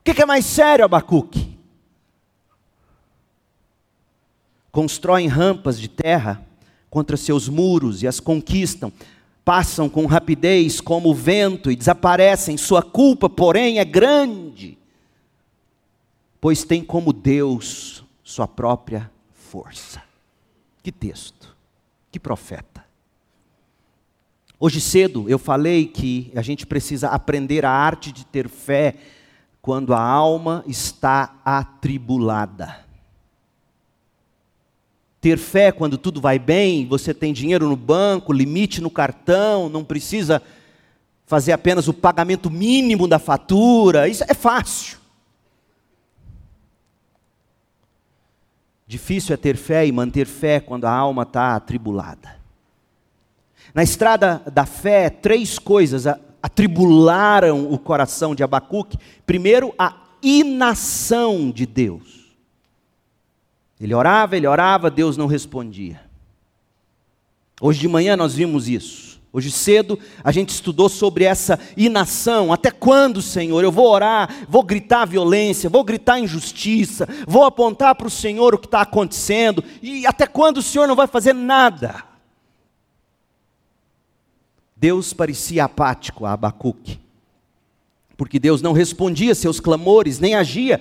O 0.00 0.04
que 0.04 0.22
é 0.22 0.26
mais 0.26 0.46
sério, 0.46 0.84
Abacuque? 0.84 1.58
Constroem 4.70 5.26
rampas 5.26 5.78
de 5.78 5.88
terra 5.88 6.45
contra 6.96 7.14
seus 7.18 7.46
muros 7.46 8.02
e 8.02 8.06
as 8.06 8.20
conquistam. 8.20 8.90
Passam 9.44 9.86
com 9.86 10.06
rapidez 10.06 10.80
como 10.80 11.10
o 11.10 11.14
vento 11.14 11.70
e 11.70 11.76
desaparecem. 11.76 12.56
Sua 12.56 12.82
culpa, 12.82 13.28
porém, 13.28 13.78
é 13.78 13.84
grande, 13.84 14.78
pois 16.40 16.64
tem 16.64 16.82
como 16.82 17.12
Deus 17.12 18.02
sua 18.24 18.48
própria 18.48 19.10
força. 19.30 20.02
Que 20.82 20.90
texto, 20.90 21.54
que 22.10 22.18
profeta. 22.18 22.82
Hoje 24.58 24.80
cedo 24.80 25.28
eu 25.28 25.38
falei 25.38 25.84
que 25.88 26.32
a 26.34 26.40
gente 26.40 26.66
precisa 26.66 27.10
aprender 27.10 27.66
a 27.66 27.70
arte 27.70 28.10
de 28.10 28.24
ter 28.24 28.48
fé 28.48 28.94
quando 29.60 29.92
a 29.92 30.00
alma 30.00 30.64
está 30.66 31.36
atribulada. 31.44 32.85
Ter 35.26 35.38
fé 35.38 35.72
quando 35.72 35.98
tudo 35.98 36.20
vai 36.20 36.38
bem, 36.38 36.86
você 36.86 37.12
tem 37.12 37.32
dinheiro 37.32 37.68
no 37.68 37.74
banco, 37.74 38.32
limite 38.32 38.80
no 38.80 38.88
cartão, 38.88 39.68
não 39.68 39.82
precisa 39.82 40.40
fazer 41.26 41.50
apenas 41.50 41.88
o 41.88 41.92
pagamento 41.92 42.48
mínimo 42.48 43.08
da 43.08 43.18
fatura, 43.18 44.06
isso 44.06 44.22
é 44.22 44.34
fácil. 44.34 44.98
Difícil 48.86 49.34
é 49.34 49.36
ter 49.36 49.56
fé 49.56 49.84
e 49.84 49.90
manter 49.90 50.28
fé 50.28 50.60
quando 50.60 50.84
a 50.84 50.92
alma 50.92 51.24
está 51.24 51.56
atribulada. 51.56 52.36
Na 53.74 53.82
estrada 53.82 54.40
da 54.52 54.64
fé, 54.64 55.10
três 55.10 55.58
coisas 55.58 56.06
atribularam 56.40 57.68
o 57.68 57.76
coração 57.80 58.32
de 58.32 58.44
Abacuque. 58.44 58.96
Primeiro, 59.26 59.74
a 59.76 59.92
inação 60.22 61.50
de 61.50 61.66
Deus. 61.66 62.15
Ele 63.80 63.94
orava, 63.94 64.36
ele 64.36 64.46
orava, 64.46 64.90
Deus 64.90 65.16
não 65.16 65.26
respondia. 65.26 66.00
Hoje 67.60 67.80
de 67.80 67.88
manhã 67.88 68.16
nós 68.16 68.34
vimos 68.34 68.68
isso. 68.68 69.16
Hoje 69.32 69.50
cedo 69.50 69.98
a 70.24 70.32
gente 70.32 70.48
estudou 70.48 70.88
sobre 70.88 71.24
essa 71.24 71.58
inação. 71.76 72.52
Até 72.52 72.70
quando, 72.70 73.20
Senhor? 73.20 73.62
Eu 73.62 73.70
vou 73.70 73.86
orar, 73.90 74.46
vou 74.48 74.62
gritar 74.62 75.04
violência, 75.04 75.68
vou 75.68 75.84
gritar 75.84 76.18
injustiça, 76.18 77.06
vou 77.26 77.44
apontar 77.44 77.94
para 77.94 78.06
o 78.06 78.10
Senhor 78.10 78.54
o 78.54 78.58
que 78.58 78.66
está 78.66 78.80
acontecendo, 78.80 79.62
e 79.82 80.06
até 80.06 80.26
quando 80.26 80.58
o 80.58 80.62
Senhor 80.62 80.88
não 80.88 80.96
vai 80.96 81.06
fazer 81.06 81.34
nada? 81.34 82.02
Deus 84.74 85.12
parecia 85.12 85.64
apático 85.64 86.24
a 86.24 86.32
Abacuque, 86.32 86.98
porque 88.16 88.38
Deus 88.38 88.62
não 88.62 88.72
respondia 88.72 89.34
seus 89.34 89.60
clamores, 89.60 90.18
nem 90.18 90.34
agia 90.34 90.80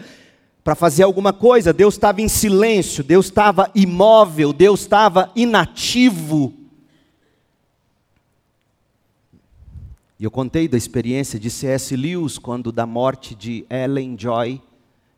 para 0.65 0.73
fazer 0.73 1.03
alguma 1.03 1.31
coisa, 1.31 1.71
Deus 1.71 1.93
estava 1.93 2.23
em 2.23 2.27
silêncio, 2.27 3.03
Deus 3.03 3.27
estava 3.27 3.69
imóvel, 3.75 4.51
Deus 4.51 4.79
estava 4.79 5.31
inativo. 5.35 6.51
E 10.19 10.23
eu 10.23 10.31
contei 10.31 10.67
da 10.67 10.75
experiência 10.75 11.39
de 11.39 11.51
C.S. 11.51 11.95
Lewis 11.95 12.39
quando 12.39 12.71
da 12.71 12.87
morte 12.87 13.35
de 13.35 13.63
Ellen 13.69 14.15
Joy 14.17 14.59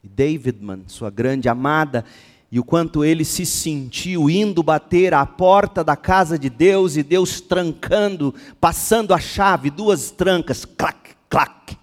Davidman, 0.03 0.83
sua 0.87 1.09
grande 1.09 1.47
amada, 1.47 2.03
e 2.51 2.59
o 2.59 2.63
quanto 2.63 3.05
ele 3.05 3.23
se 3.23 3.45
sentiu 3.45 4.29
indo 4.29 4.61
bater 4.61 5.13
à 5.13 5.25
porta 5.25 5.81
da 5.81 5.95
casa 5.95 6.37
de 6.37 6.49
Deus 6.49 6.97
e 6.97 7.03
Deus 7.03 7.39
trancando, 7.39 8.35
passando 8.59 9.13
a 9.13 9.17
chave, 9.17 9.69
duas 9.69 10.11
trancas, 10.11 10.65
clac, 10.65 11.15
clac. 11.29 11.77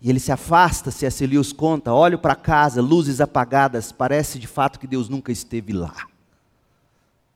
E 0.00 0.08
ele 0.08 0.20
se 0.20 0.30
afasta, 0.30 0.90
C.S. 0.90 1.26
Lewis 1.26 1.52
conta, 1.52 1.92
olho 1.92 2.18
para 2.18 2.36
casa, 2.36 2.80
luzes 2.80 3.20
apagadas, 3.20 3.90
parece 3.90 4.38
de 4.38 4.46
fato 4.46 4.78
que 4.78 4.86
Deus 4.86 5.08
nunca 5.08 5.32
esteve 5.32 5.72
lá. 5.72 6.06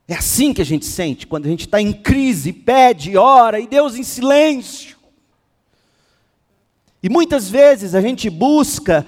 É 0.07 0.15
assim 0.15 0.53
que 0.53 0.61
a 0.61 0.65
gente 0.65 0.85
sente 0.85 1.27
quando 1.27 1.45
a 1.45 1.49
gente 1.49 1.65
está 1.65 1.81
em 1.81 1.93
crise, 1.93 2.53
pede, 2.53 3.17
ora, 3.17 3.59
e 3.59 3.67
Deus 3.67 3.95
em 3.95 4.03
silêncio. 4.03 4.97
E 7.01 7.09
muitas 7.09 7.49
vezes 7.49 7.93
a 7.95 8.01
gente 8.01 8.29
busca 8.29 9.05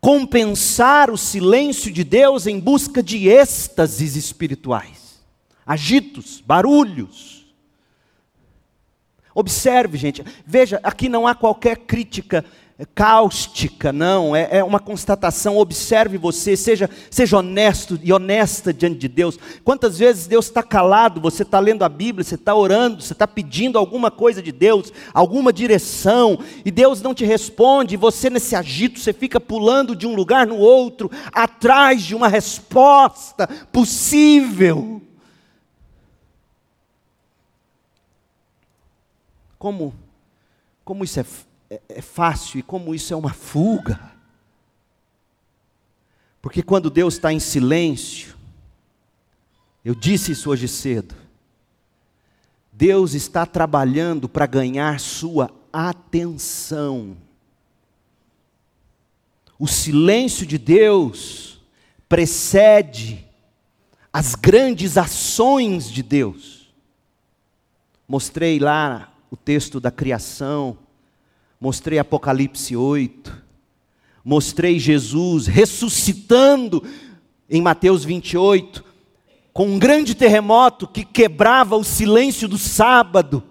compensar 0.00 1.10
o 1.10 1.16
silêncio 1.16 1.92
de 1.92 2.02
Deus 2.02 2.46
em 2.46 2.58
busca 2.58 3.02
de 3.02 3.28
êxtases 3.28 4.16
espirituais, 4.16 5.20
agitos, 5.64 6.42
barulhos. 6.44 7.41
Observe, 9.34 9.96
gente, 9.98 10.24
veja, 10.46 10.80
aqui 10.82 11.08
não 11.08 11.26
há 11.26 11.34
qualquer 11.34 11.76
crítica 11.78 12.44
cáustica, 12.94 13.92
não, 13.92 14.34
é, 14.34 14.48
é, 14.50 14.64
uma 14.64 14.80
constatação. 14.80 15.56
Observe 15.58 16.18
você, 16.18 16.56
seja, 16.56 16.88
seja 17.10 17.38
honesto 17.38 17.98
e 18.02 18.12
honesta 18.12 18.72
diante 18.72 18.98
de 18.98 19.08
Deus. 19.08 19.38
Quantas 19.64 19.98
vezes 19.98 20.26
Deus 20.26 20.46
está 20.46 20.62
calado, 20.62 21.20
você 21.20 21.42
está 21.42 21.58
lendo 21.60 21.84
a 21.84 21.88
Bíblia, 21.88 22.24
você 22.24 22.34
está 22.34 22.54
orando, 22.54 23.02
você 23.02 23.12
está 23.12 23.26
pedindo 23.26 23.78
alguma 23.78 24.10
coisa 24.10 24.42
de 24.42 24.52
Deus, 24.52 24.92
alguma 25.12 25.52
direção, 25.52 26.38
e 26.64 26.70
Deus 26.70 27.02
não 27.02 27.14
te 27.14 27.24
responde, 27.24 27.94
e 27.94 27.98
você 27.98 28.28
nesse 28.28 28.56
agito, 28.56 28.98
você 28.98 29.12
fica 29.12 29.40
pulando 29.40 29.94
de 29.94 30.06
um 30.06 30.14
lugar 30.14 30.46
no 30.46 30.56
outro, 30.56 31.10
atrás 31.32 32.02
de 32.02 32.14
uma 32.14 32.28
resposta 32.28 33.46
possível. 33.70 35.00
Como, 39.62 39.94
como 40.84 41.04
isso 41.04 41.20
é 41.20 41.26
é, 41.70 41.80
é 41.88 42.02
fácil 42.02 42.58
e 42.58 42.64
como 42.64 42.92
isso 42.92 43.14
é 43.14 43.16
uma 43.16 43.32
fuga. 43.32 44.12
Porque 46.40 46.64
quando 46.64 46.90
Deus 46.90 47.14
está 47.14 47.32
em 47.32 47.38
silêncio, 47.38 48.34
eu 49.84 49.94
disse 49.94 50.32
isso 50.32 50.50
hoje 50.50 50.66
cedo, 50.66 51.14
Deus 52.72 53.14
está 53.14 53.46
trabalhando 53.46 54.28
para 54.28 54.46
ganhar 54.46 54.98
sua 54.98 55.48
atenção. 55.72 57.16
O 59.60 59.68
silêncio 59.68 60.44
de 60.44 60.58
Deus 60.58 61.60
precede 62.08 63.24
as 64.12 64.34
grandes 64.34 64.98
ações 64.98 65.88
de 65.88 66.02
Deus. 66.02 66.74
Mostrei 68.08 68.58
lá 68.58 69.11
o 69.32 69.36
texto 69.36 69.80
da 69.80 69.90
criação, 69.90 70.76
mostrei 71.58 71.98
Apocalipse 71.98 72.76
8, 72.76 73.42
mostrei 74.22 74.78
Jesus 74.78 75.46
ressuscitando 75.46 76.86
em 77.48 77.62
Mateus 77.62 78.04
28, 78.04 78.84
com 79.50 79.68
um 79.68 79.78
grande 79.78 80.14
terremoto 80.14 80.86
que 80.86 81.02
quebrava 81.02 81.74
o 81.76 81.82
silêncio 81.82 82.46
do 82.46 82.58
sábado. 82.58 83.42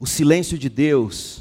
O 0.00 0.06
silêncio 0.06 0.58
de 0.58 0.68
Deus 0.68 1.40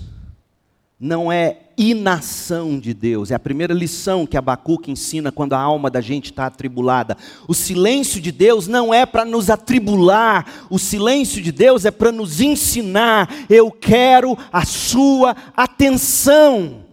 não 0.99 1.31
é 1.31 1.61
inação 1.77 2.79
de 2.79 2.93
Deus. 2.93 3.29
É 3.29 3.35
a 3.35 3.39
primeira 3.39 3.73
lição 3.73 4.25
que 4.25 4.35
Abacuque 4.35 4.89
ensina 4.89 5.31
quando 5.31 5.53
a 5.53 5.59
alma 5.59 5.91
da 5.91 6.01
gente 6.01 6.31
está 6.31 6.47
atribulada. 6.47 7.15
O 7.47 7.53
silêncio 7.53 8.19
de 8.19 8.31
Deus 8.31 8.67
não 8.67 8.91
é 8.93 9.05
para 9.05 9.23
nos 9.23 9.49
atribular, 9.49 10.67
o 10.69 10.79
silêncio 10.79 11.41
de 11.41 11.51
Deus 11.51 11.85
é 11.85 11.91
para 11.91 12.11
nos 12.11 12.41
ensinar. 12.41 13.29
Eu 13.47 13.71
quero 13.71 14.35
a 14.51 14.65
sua 14.65 15.35
atenção. 15.55 16.83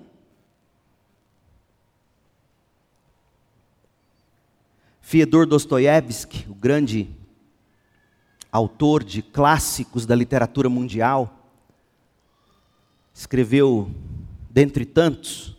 Fyodor 5.01 5.47
Dostoiévski, 5.47 6.45
o 6.51 6.55
grande 6.55 7.09
autor 8.51 9.03
de 9.03 9.23
clássicos 9.23 10.07
da 10.07 10.15
literatura 10.15 10.69
mundial, 10.69 11.45
escreveu, 13.15 13.89
dentre 14.55 14.85
tantos, 14.85 15.57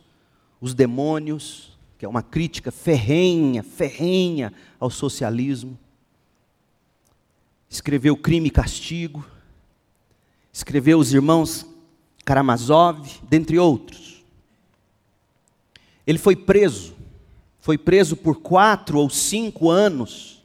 Os 0.58 0.72
Demônios, 0.72 1.76
que 1.98 2.06
é 2.06 2.08
uma 2.08 2.22
crítica 2.22 2.72
ferrenha, 2.72 3.62
ferrenha 3.62 4.54
ao 4.80 4.88
socialismo. 4.88 5.78
Escreveu 7.68 8.16
Crime 8.16 8.48
e 8.48 8.50
Castigo. 8.50 9.22
Escreveu 10.50 10.98
Os 10.98 11.12
Irmãos 11.12 11.66
Karamazov, 12.24 13.06
dentre 13.28 13.58
outros. 13.58 14.24
Ele 16.06 16.18
foi 16.18 16.34
preso, 16.34 16.94
foi 17.60 17.76
preso 17.76 18.16
por 18.16 18.40
quatro 18.40 18.98
ou 18.98 19.10
cinco 19.10 19.68
anos, 19.68 20.42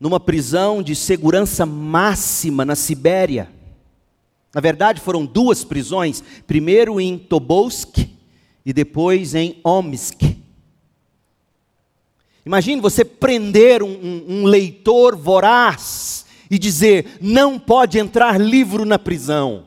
numa 0.00 0.18
prisão 0.18 0.82
de 0.82 0.96
segurança 0.96 1.64
máxima 1.64 2.64
na 2.64 2.74
Sibéria 2.74 3.48
Na 4.54 4.60
verdade, 4.60 5.00
foram 5.00 5.26
duas 5.26 5.64
prisões, 5.64 6.22
primeiro 6.46 7.00
em 7.00 7.18
Tobolsk 7.18 8.08
e 8.64 8.72
depois 8.72 9.34
em 9.34 9.60
Omsk. 9.64 10.38
Imagine 12.44 12.80
você 12.80 13.04
prender 13.04 13.82
um, 13.82 13.90
um, 13.90 14.24
um, 14.28 14.44
leitor 14.44 15.14
voraz 15.14 16.24
e 16.50 16.58
dizer: 16.58 17.18
não 17.20 17.58
pode 17.58 17.98
entrar 17.98 18.40
livro 18.40 18.86
na 18.86 18.98
prisão. 18.98 19.66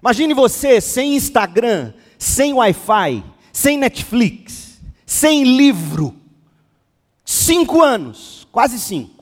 Imagine 0.00 0.32
você 0.32 0.80
sem 0.80 1.16
Instagram, 1.16 1.92
sem 2.18 2.54
Wi-Fi, 2.54 3.22
sem 3.52 3.76
Netflix, 3.76 4.80
sem 5.04 5.44
livro. 5.56 6.14
Cinco 7.24 7.82
anos, 7.82 8.46
quase 8.50 8.78
cinco. 8.78 9.15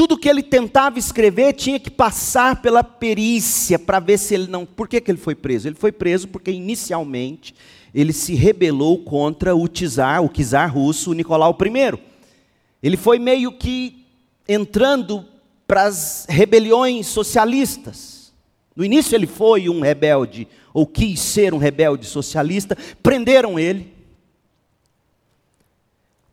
Tudo 0.00 0.16
que 0.16 0.30
ele 0.30 0.42
tentava 0.42 0.98
escrever 0.98 1.52
tinha 1.52 1.78
que 1.78 1.90
passar 1.90 2.62
pela 2.62 2.82
perícia 2.82 3.78
para 3.78 4.00
ver 4.00 4.16
se 4.16 4.32
ele 4.32 4.46
não. 4.46 4.64
Por 4.64 4.88
que, 4.88 4.98
que 4.98 5.10
ele 5.10 5.18
foi 5.18 5.34
preso? 5.34 5.68
Ele 5.68 5.74
foi 5.74 5.92
preso 5.92 6.26
porque 6.26 6.50
inicialmente 6.50 7.54
ele 7.94 8.10
se 8.10 8.34
rebelou 8.34 9.04
contra 9.04 9.54
o 9.54 9.68
czar, 9.68 10.24
o 10.24 10.30
czar 10.30 10.72
russo, 10.72 11.10
o 11.10 11.12
Nicolau 11.12 11.54
I. 11.54 12.00
Ele 12.82 12.96
foi 12.96 13.18
meio 13.18 13.52
que 13.52 14.06
entrando 14.48 15.22
para 15.66 15.82
as 15.82 16.24
rebeliões 16.30 17.06
socialistas. 17.06 18.32
No 18.74 18.82
início 18.82 19.14
ele 19.14 19.26
foi 19.26 19.68
um 19.68 19.80
rebelde, 19.80 20.48
ou 20.72 20.86
quis 20.86 21.20
ser 21.20 21.52
um 21.52 21.58
rebelde 21.58 22.06
socialista, 22.06 22.74
prenderam 23.02 23.58
ele 23.58 23.92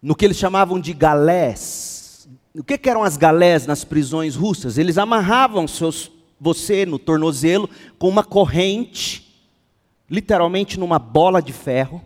no 0.01 0.15
que 0.15 0.23
eles 0.23 0.37
chamavam 0.37 0.79
de 0.79 0.93
galés 0.93 1.96
o 2.57 2.63
que, 2.63 2.77
que 2.77 2.89
eram 2.89 3.03
as 3.03 3.17
galés 3.17 3.67
nas 3.67 3.83
prisões 3.83 4.35
russas? 4.35 4.79
Eles 4.79 4.97
amarravam 4.97 5.67
seus, 5.67 6.11
você 6.39 6.87
no 6.87 6.97
tornozelo 6.97 7.69
com 7.99 8.09
uma 8.09 8.23
corrente, 8.23 9.45
literalmente 10.09 10.79
numa 10.79 10.97
bola 10.97 11.39
de 11.39 11.53
ferro. 11.53 12.01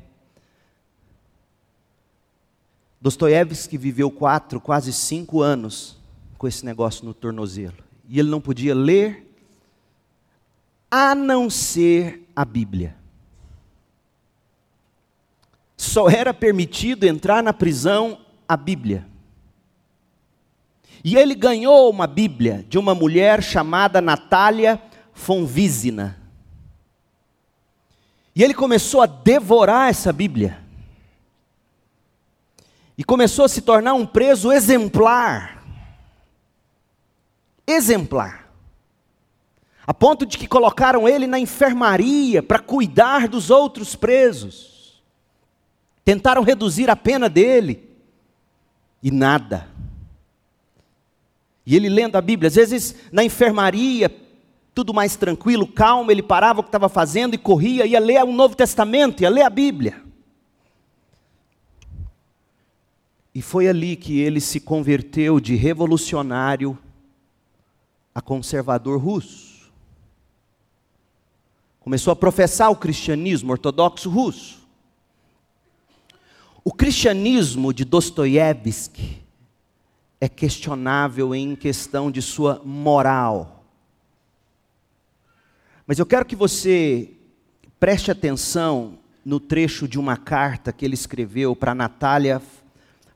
Dostoiévski 3.00 3.78
viveu 3.78 4.12
quatro, 4.12 4.60
quase 4.60 4.92
cinco 4.92 5.42
anos 5.42 5.98
com 6.38 6.48
esse 6.48 6.66
negócio 6.66 7.06
no 7.06 7.14
tornozelo. 7.14 7.78
E 8.10 8.20
ele 8.20 8.30
não 8.30 8.42
podia 8.42 8.76
ler, 8.76 9.34
a 10.90 11.16
não 11.16 11.50
ser 11.50 12.28
a 12.36 12.44
Bíblia. 12.44 12.98
Só 15.78 16.10
era 16.10 16.34
permitido 16.34 17.06
entrar 17.06 17.42
na 17.42 17.54
prisão 17.54 18.20
a 18.48 18.58
Bíblia. 18.58 19.08
E 21.04 21.18
ele 21.18 21.34
ganhou 21.34 21.90
uma 21.90 22.06
Bíblia 22.06 22.66
de 22.70 22.78
uma 22.78 22.94
mulher 22.94 23.42
chamada 23.42 24.00
Natália 24.00 24.82
von 25.14 25.44
Wiesina. 25.44 26.18
E 28.36 28.44
ele 28.44 28.54
começou 28.54 29.02
a 29.02 29.06
devorar 29.06 29.90
essa 29.90 30.14
Bíblia. 30.14 30.60
E 32.98 33.04
começou 33.04 33.46
a 33.46 33.50
se 33.50 33.62
tornar 33.62 33.94
um 33.94 34.06
preso 34.06 34.52
exemplar. 34.52 35.66
Exemplar. 37.66 38.52
A 39.86 39.94
ponto 39.94 40.26
de 40.26 40.38
que 40.38 40.48
colocaram 40.48 41.08
ele 41.08 41.26
na 41.26 41.40
enfermaria 41.40 42.44
para 42.44 42.60
cuidar 42.60 43.28
dos 43.28 43.50
outros 43.50 43.96
presos. 43.96 45.02
Tentaram 46.06 46.44
reduzir 46.44 46.90
a 46.90 46.96
pena 46.96 47.28
dele. 47.28 47.90
E 49.02 49.10
nada. 49.10 49.71
E 51.66 51.76
ele 51.76 51.90
lendo 51.90 52.16
a 52.16 52.22
Bíblia, 52.22 52.48
às 52.48 52.56
vezes 52.56 52.96
na 53.12 53.24
enfermaria, 53.24 54.10
tudo 54.74 54.94
mais 54.94 55.16
tranquilo, 55.16 55.68
calmo, 55.68 56.12
ele 56.12 56.24
parava 56.24 56.60
o 56.60 56.64
que 56.64 56.70
estava 56.70 56.90
fazendo 56.90 57.36
e 57.36 57.38
corria, 57.38 57.86
ia 57.86 58.00
ler 58.00 58.24
o 58.24 58.32
Novo 58.32 58.56
Testamento, 58.56 59.22
ia 59.22 59.30
ler 59.30 59.44
a 59.44 59.50
Bíblia. 59.50 60.02
E 63.34 63.42
foi 63.42 63.68
ali 63.68 63.96
que 63.96 64.20
ele 64.20 64.42
se 64.42 64.60
converteu 64.60 65.40
de 65.40 65.56
revolucionário 65.56 66.78
a 68.14 68.22
conservador 68.22 69.00
russo. 69.00 69.72
Começou 71.80 72.12
a 72.12 72.16
professar 72.16 72.70
o 72.70 72.76
cristianismo 72.76 73.52
ortodoxo 73.52 74.10
russo. 74.10 74.60
O 76.64 76.72
cristianismo 76.72 77.74
de 77.74 77.84
Dostoiévski 77.84 79.22
é 80.22 80.30
questionável 80.30 81.34
em 81.34 81.56
questão 81.56 82.12
de 82.12 82.22
sua 82.22 82.62
moral. 82.64 83.66
Mas 85.88 85.98
eu 85.98 86.06
quero 86.06 86.24
que 86.24 86.36
você 86.36 87.10
preste 87.80 88.12
atenção 88.12 89.00
no 89.26 89.40
trecho 89.40 89.88
de 89.88 90.00
uma 90.00 90.16
carta 90.16 90.72
que 90.72 90.86
ele 90.86 90.94
escreveu 90.94 91.56
para 91.56 91.74
Natália 91.74 92.40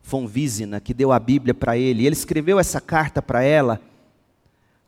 von 0.02 0.26
Wiesina, 0.26 0.82
que 0.82 0.96
deu 0.96 1.12
a 1.12 1.20
Bíblia 1.20 1.54
para 1.54 1.78
ele. 1.78 2.08
Ele 2.08 2.16
escreveu 2.16 2.58
essa 2.60 2.82
carta 2.82 3.22
para 3.22 3.44
ela 3.44 3.80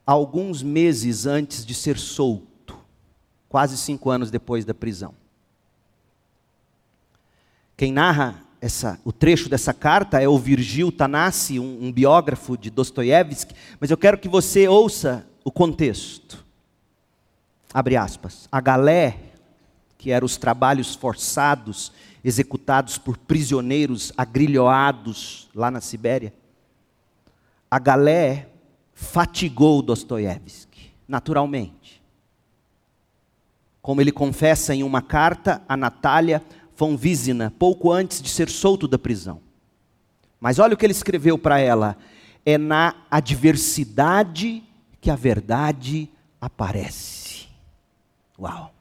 alguns 0.03 0.63
meses 0.63 1.27
antes 1.27 1.63
de 1.63 1.75
ser 1.75 1.99
solto, 1.99 2.79
quase 3.47 3.77
cinco 3.77 4.09
anos 4.09 4.31
depois 4.31 4.65
da 4.65 4.73
prisão. 4.73 5.13
Quem 7.75 7.91
narra 7.91 8.46
essa, 8.59 8.99
o 9.05 9.11
trecho 9.11 9.49
dessa 9.49 9.73
carta 9.73 10.21
é 10.21 10.27
o 10.27 10.37
Virgil 10.37 10.91
Tanassi, 10.91 11.59
um, 11.59 11.85
um 11.85 11.91
biógrafo 11.91 12.57
de 12.57 12.69
Dostoiévski, 12.69 13.53
mas 13.79 13.91
eu 13.91 13.97
quero 13.97 14.17
que 14.17 14.27
você 14.27 14.67
ouça 14.67 15.25
o 15.43 15.51
contexto. 15.51 16.45
Abre 17.73 17.95
aspas. 17.95 18.47
A 18.51 18.59
galé, 18.59 19.19
que 19.97 20.11
eram 20.11 20.25
os 20.25 20.37
trabalhos 20.37 20.95
forçados 20.95 21.91
executados 22.23 22.97
por 22.97 23.17
prisioneiros 23.17 24.11
agrilhoados 24.17 25.47
lá 25.53 25.69
na 25.69 25.79
Sibéria, 25.79 26.33
a 27.69 27.79
galé 27.79 28.49
fatigou 28.93 29.81
Dostoiévski, 29.81 30.91
naturalmente. 31.07 32.01
Como 33.81 34.01
ele 34.01 34.11
confessa 34.11 34.73
em 34.73 34.83
uma 34.83 35.01
carta 35.01 35.61
a 35.69 35.77
Natália, 35.77 36.43
von 36.77 36.95
Wiesina, 36.95 37.51
pouco 37.57 37.91
antes 37.91 38.21
de 38.21 38.29
ser 38.29 38.49
solto 38.49 38.87
da 38.87 38.99
prisão. 38.99 39.41
Mas 40.39 40.59
olha 40.59 40.75
o 40.75 40.77
que 40.77 40.85
ele 40.85 40.93
escreveu 40.93 41.37
para 41.37 41.59
ela: 41.59 41.97
é 42.45 42.57
na 42.57 42.95
adversidade 43.09 44.63
que 45.01 45.09
a 45.09 45.15
verdade 45.15 46.09
aparece. 46.39 47.47
Uau! 48.39 48.71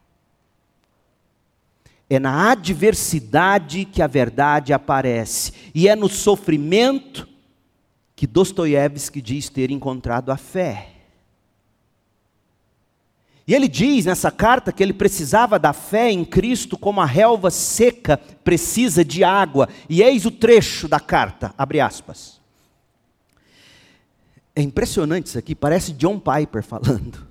É 2.08 2.20
na 2.20 2.52
adversidade 2.52 3.84
que 3.84 4.00
a 4.00 4.06
verdade 4.06 4.72
aparece, 4.72 5.52
e 5.74 5.88
é 5.88 5.96
no 5.96 6.08
sofrimento 6.08 7.26
que 8.14 8.26
Dostoiévski 8.26 9.20
diz 9.20 9.48
ter 9.48 9.70
encontrado 9.70 10.30
a 10.30 10.36
fé. 10.36 10.95
E 13.46 13.54
ele 13.54 13.68
diz 13.68 14.04
nessa 14.04 14.30
carta 14.30 14.72
que 14.72 14.82
ele 14.82 14.92
precisava 14.92 15.56
da 15.56 15.72
fé 15.72 16.10
em 16.10 16.24
Cristo 16.24 16.76
como 16.76 17.00
a 17.00 17.04
relva 17.04 17.48
seca 17.48 18.16
precisa 18.42 19.04
de 19.04 19.22
água. 19.22 19.68
E 19.88 20.02
eis 20.02 20.26
o 20.26 20.32
trecho 20.32 20.88
da 20.88 20.98
carta, 20.98 21.54
abre 21.56 21.78
aspas. 21.80 22.40
É 24.54 24.60
impressionante 24.60 25.26
isso 25.26 25.38
aqui, 25.38 25.54
parece 25.54 25.92
John 25.92 26.18
Piper 26.18 26.62
falando. 26.62 27.24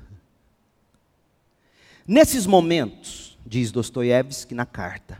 Nesses 2.08 2.46
momentos, 2.46 3.38
diz 3.46 3.72
Dostoiévski 3.72 4.56
na 4.56 4.66
carta, 4.66 5.18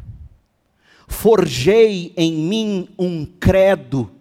forjei 1.08 2.14
em 2.16 2.32
mim 2.32 2.90
um 2.98 3.26
credo 3.26 4.12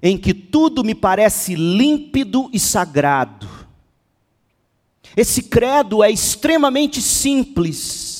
em 0.00 0.16
que 0.16 0.32
tudo 0.32 0.82
me 0.82 0.94
parece 0.94 1.54
límpido 1.54 2.48
e 2.52 2.58
sagrado 2.58 3.61
esse 5.16 5.42
credo 5.42 6.02
é 6.02 6.10
extremamente 6.10 7.00
simples. 7.00 8.12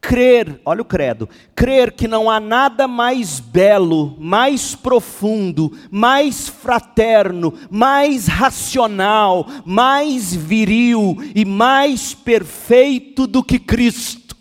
Crer, 0.00 0.60
olha 0.64 0.82
o 0.82 0.84
credo, 0.84 1.28
crer 1.54 1.92
que 1.92 2.08
não 2.08 2.28
há 2.28 2.40
nada 2.40 2.88
mais 2.88 3.38
belo, 3.38 4.16
mais 4.18 4.74
profundo, 4.74 5.72
mais 5.92 6.48
fraterno, 6.48 7.54
mais 7.70 8.26
racional, 8.26 9.46
mais 9.64 10.34
viril 10.34 11.16
e 11.36 11.44
mais 11.44 12.14
perfeito 12.14 13.28
do 13.28 13.44
que 13.44 13.60
Cristo. 13.60 14.36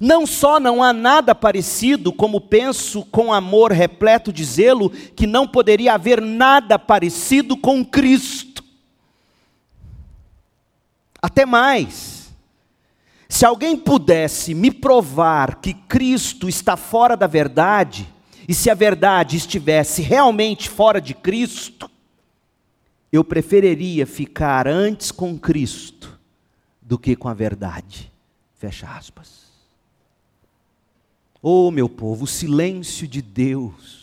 Não 0.00 0.24
só 0.24 0.60
não 0.60 0.82
há 0.82 0.92
nada 0.92 1.34
parecido, 1.34 2.12
como 2.12 2.40
penso 2.40 3.04
com 3.06 3.32
amor 3.32 3.72
repleto 3.72 4.32
de 4.32 4.44
zelo, 4.44 4.90
que 4.90 5.26
não 5.26 5.48
poderia 5.48 5.94
haver 5.94 6.20
nada 6.20 6.78
parecido 6.78 7.56
com 7.56 7.84
Cristo. 7.84 8.49
Até 11.20 11.44
mais. 11.44 12.32
Se 13.28 13.44
alguém 13.44 13.76
pudesse 13.76 14.54
me 14.54 14.70
provar 14.70 15.60
que 15.60 15.72
Cristo 15.72 16.48
está 16.48 16.76
fora 16.76 17.16
da 17.16 17.26
verdade, 17.26 18.08
e 18.48 18.54
se 18.54 18.68
a 18.68 18.74
verdade 18.74 19.36
estivesse 19.36 20.02
realmente 20.02 20.68
fora 20.68 21.00
de 21.00 21.14
Cristo, 21.14 21.88
eu 23.12 23.22
preferiria 23.22 24.06
ficar 24.06 24.66
antes 24.66 25.12
com 25.12 25.38
Cristo 25.38 26.18
do 26.80 26.98
que 26.98 27.14
com 27.14 27.28
a 27.28 27.34
verdade. 27.34 28.12
Fecha 28.56 28.88
aspas. 28.88 29.44
Oh, 31.42 31.70
meu 31.70 31.88
povo, 31.88 32.24
o 32.24 32.28
silêncio 32.28 33.06
de 33.06 33.22
Deus. 33.22 33.99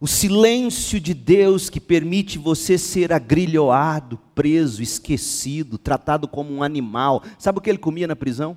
O 0.00 0.06
silêncio 0.06 0.98
de 0.98 1.12
Deus 1.12 1.68
que 1.68 1.78
permite 1.78 2.38
você 2.38 2.78
ser 2.78 3.12
agrilhoado, 3.12 4.18
preso, 4.34 4.82
esquecido, 4.82 5.76
tratado 5.76 6.26
como 6.26 6.50
um 6.50 6.62
animal. 6.62 7.22
Sabe 7.38 7.58
o 7.58 7.60
que 7.60 7.68
ele 7.68 7.78
comia 7.78 8.08
na 8.08 8.16
prisão? 8.16 8.56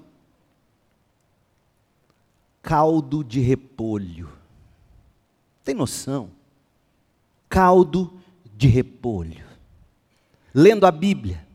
Caldo 2.62 3.26
de 3.26 3.42
repolho. 3.42 4.30
Tem 5.66 5.76
noção? 5.76 6.30
Caldo 7.50 8.14
de 8.56 8.70
repolho. 8.70 9.44
Lendo 10.54 10.86
a 10.86 10.92
Bíblia, 10.92 11.46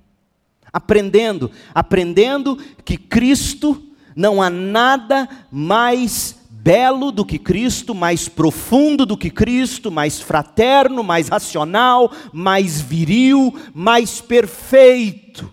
aprendendo, 0.70 1.50
aprendendo 1.74 2.56
que 2.84 2.98
Cristo 2.98 3.82
não 4.14 4.42
há 4.42 4.50
nada 4.50 5.26
mais 5.50 6.37
belo 6.68 7.10
do 7.10 7.24
que 7.24 7.38
Cristo, 7.38 7.94
mais 7.94 8.28
profundo 8.28 9.06
do 9.06 9.16
que 9.16 9.30
Cristo, 9.30 9.90
mais 9.90 10.20
fraterno, 10.20 11.02
mais 11.02 11.26
racional, 11.26 12.12
mais 12.30 12.78
viril, 12.78 13.58
mais 13.72 14.20
perfeito. 14.20 15.50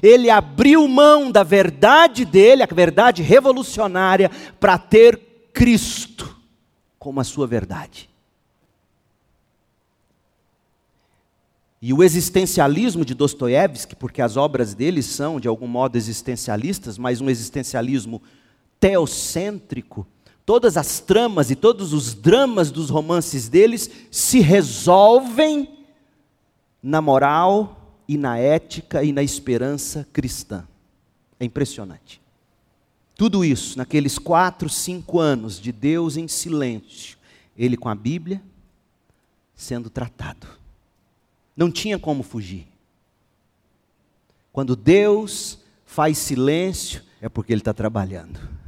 Ele 0.00 0.30
abriu 0.30 0.86
mão 0.86 1.32
da 1.32 1.42
verdade 1.42 2.24
dele, 2.24 2.62
a 2.62 2.66
verdade 2.66 3.22
revolucionária, 3.22 4.30
para 4.60 4.78
ter 4.78 5.18
Cristo 5.52 6.38
como 6.96 7.18
a 7.18 7.24
sua 7.24 7.48
verdade. 7.48 8.08
E 11.82 11.92
o 11.92 12.04
existencialismo 12.04 13.04
de 13.04 13.14
Dostoiévski, 13.14 13.96
porque 13.96 14.22
as 14.22 14.36
obras 14.36 14.74
dele 14.74 15.02
são 15.02 15.40
de 15.40 15.48
algum 15.48 15.66
modo 15.66 15.96
existencialistas, 15.96 16.96
mas 16.98 17.20
um 17.20 17.28
existencialismo 17.28 18.22
teocêntrico, 18.78 20.06
todas 20.50 20.76
as 20.76 20.98
tramas 20.98 21.48
e 21.52 21.54
todos 21.54 21.92
os 21.92 22.12
dramas 22.12 22.72
dos 22.72 22.90
romances 22.90 23.48
deles 23.48 23.88
se 24.10 24.40
resolvem 24.40 25.86
na 26.82 27.00
moral 27.00 27.94
e 28.08 28.18
na 28.18 28.36
ética 28.36 29.04
e 29.04 29.12
na 29.12 29.22
esperança 29.22 30.08
cristã. 30.12 30.66
É 31.38 31.44
impressionante. 31.44 32.20
Tudo 33.14 33.44
isso, 33.44 33.78
naqueles 33.78 34.18
quatro, 34.18 34.68
cinco 34.68 35.20
anos 35.20 35.60
de 35.60 35.70
Deus 35.70 36.16
em 36.16 36.26
silêncio, 36.26 37.16
ele 37.56 37.76
com 37.76 37.88
a 37.88 37.94
Bíblia 37.94 38.42
sendo 39.54 39.88
tratado. 39.88 40.48
Não 41.56 41.70
tinha 41.70 41.96
como 41.96 42.24
fugir. 42.24 42.66
Quando 44.52 44.74
Deus 44.74 45.60
faz 45.86 46.18
silêncio, 46.18 47.04
é 47.20 47.28
porque 47.28 47.52
Ele 47.52 47.60
está 47.60 47.72
trabalhando. 47.72 48.58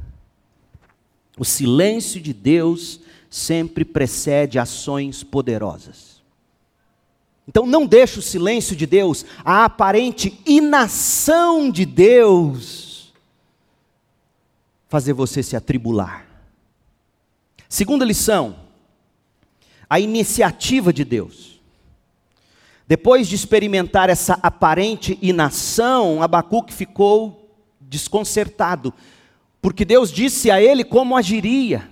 O 1.37 1.43
silêncio 1.43 2.21
de 2.21 2.33
Deus 2.33 2.99
sempre 3.29 3.83
precede 3.83 4.59
ações 4.59 5.23
poderosas. 5.23 6.21
Então 7.47 7.65
não 7.65 7.85
deixe 7.85 8.19
o 8.19 8.21
silêncio 8.21 8.75
de 8.75 8.85
Deus, 8.85 9.25
a 9.43 9.65
aparente 9.65 10.39
inação 10.45 11.69
de 11.69 11.85
Deus, 11.85 13.13
fazer 14.87 15.13
você 15.13 15.43
se 15.43 15.55
atribular. 15.55 16.25
Segunda 17.67 18.05
lição, 18.05 18.55
a 19.89 19.99
iniciativa 19.99 20.93
de 20.93 21.03
Deus. 21.03 21.59
Depois 22.87 23.27
de 23.27 23.35
experimentar 23.35 24.09
essa 24.09 24.39
aparente 24.43 25.17
inação, 25.21 26.21
Abacuque 26.21 26.73
ficou 26.73 27.51
desconcertado, 27.81 28.93
porque 29.63 29.85
Deus 29.85 30.11
disse 30.11 30.51
a 30.51 30.61
ele 30.61 30.83
como 30.83 31.15
agiria. 31.15 31.89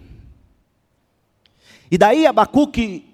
E 1.89 1.97
daí 1.97 2.27
Abacuque 2.27 3.05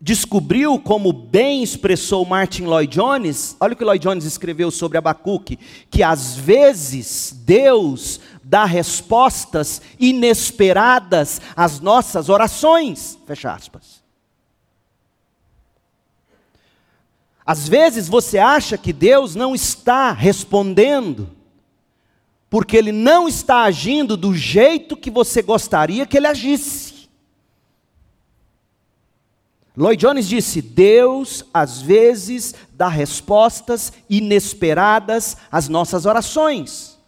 descobriu, 0.00 0.80
como 0.80 1.12
bem 1.12 1.62
expressou 1.62 2.26
Martin 2.26 2.64
Lloyd 2.64 2.92
Jones, 2.92 3.56
olha 3.60 3.72
o 3.72 3.76
que 3.76 3.84
Lloyd 3.84 4.02
Jones 4.02 4.24
escreveu 4.24 4.72
sobre 4.72 4.98
Abacuque, 4.98 5.60
que 5.88 6.02
às 6.02 6.34
vezes 6.34 7.32
Deus 7.44 8.18
dá 8.42 8.64
respostas 8.64 9.80
inesperadas 9.96 11.40
às 11.54 11.78
nossas 11.78 12.28
orações. 12.28 13.16
Fecha 13.28 13.52
aspas. 13.52 14.02
Às 17.46 17.68
vezes 17.68 18.08
você 18.08 18.38
acha 18.38 18.76
que 18.76 18.92
Deus 18.92 19.36
não 19.36 19.54
está 19.54 20.10
respondendo, 20.10 21.30
porque 22.50 22.76
Ele 22.76 22.90
não 22.90 23.28
está 23.28 23.62
agindo 23.62 24.16
do 24.16 24.34
jeito 24.34 24.96
que 24.96 25.10
você 25.10 25.40
gostaria 25.40 26.04
que 26.04 26.16
Ele 26.16 26.26
agisse. 26.26 27.08
Lloyd 29.76 30.00
Jones 30.04 30.28
disse: 30.28 30.60
Deus 30.60 31.44
às 31.54 31.80
vezes 31.80 32.54
dá 32.72 32.88
respostas 32.88 33.92
inesperadas 34.10 35.36
às 35.50 35.68
nossas 35.68 36.04
orações. 36.04 36.98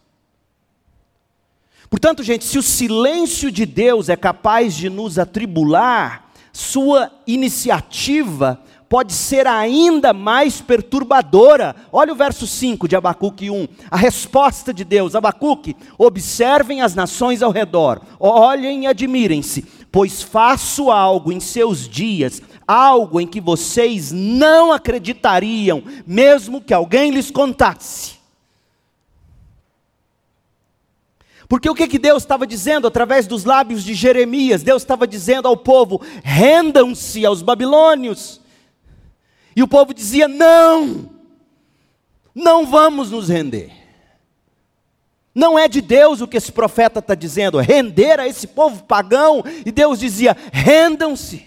Portanto, 1.89 2.23
gente, 2.23 2.45
se 2.45 2.57
o 2.57 2.63
silêncio 2.63 3.51
de 3.51 3.65
Deus 3.65 4.09
é 4.09 4.15
capaz 4.15 4.73
de 4.73 4.89
nos 4.89 5.19
atribular, 5.19 6.31
sua 6.51 7.11
iniciativa 7.27 8.59
pode 8.93 9.13
ser 9.13 9.47
ainda 9.47 10.13
mais 10.13 10.61
perturbadora. 10.61 11.75
Olha 11.91 12.13
o 12.13 12.15
verso 12.15 12.45
5 12.45 12.87
de 12.87 12.95
Abacuque 12.95 13.49
1. 13.49 13.67
A 13.89 13.97
resposta 13.97 14.71
de 14.71 14.83
Deus: 14.83 15.15
Abacuque, 15.15 15.75
observem 15.97 16.79
as 16.83 16.93
nações 16.93 17.41
ao 17.41 17.49
redor, 17.49 18.03
olhem 18.19 18.83
e 18.83 18.85
admirem-se, 18.87 19.65
pois 19.91 20.21
faço 20.21 20.91
algo 20.91 21.31
em 21.31 21.39
seus 21.39 21.89
dias, 21.89 22.39
algo 22.67 23.19
em 23.19 23.25
que 23.25 23.41
vocês 23.41 24.11
não 24.11 24.71
acreditariam, 24.71 25.81
mesmo 26.05 26.61
que 26.61 26.71
alguém 26.71 27.09
lhes 27.09 27.31
contasse. 27.31 28.19
Porque 31.49 31.67
o 31.67 31.73
que, 31.73 31.87
que 31.87 31.97
Deus 31.97 32.21
estava 32.21 32.45
dizendo 32.45 32.85
através 32.85 33.25
dos 33.25 33.43
lábios 33.43 33.83
de 33.83 33.95
Jeremias? 33.95 34.61
Deus 34.61 34.83
estava 34.83 35.07
dizendo 35.07 35.47
ao 35.47 35.57
povo: 35.57 35.99
rendam-se 36.23 37.25
aos 37.25 37.41
babilônios. 37.41 38.42
E 39.55 39.63
o 39.63 39.67
povo 39.67 39.93
dizia: 39.93 40.27
não, 40.27 41.09
não 42.33 42.65
vamos 42.65 43.11
nos 43.11 43.29
render. 43.29 43.71
Não 45.35 45.57
é 45.57 45.67
de 45.67 45.81
Deus 45.81 46.21
o 46.21 46.27
que 46.27 46.37
esse 46.37 46.51
profeta 46.51 46.99
está 46.99 47.15
dizendo, 47.15 47.57
render 47.59 48.19
a 48.19 48.27
esse 48.27 48.45
povo 48.45 48.83
pagão. 48.83 49.43
E 49.65 49.71
Deus 49.71 49.99
dizia: 49.99 50.35
rendam-se, 50.51 51.45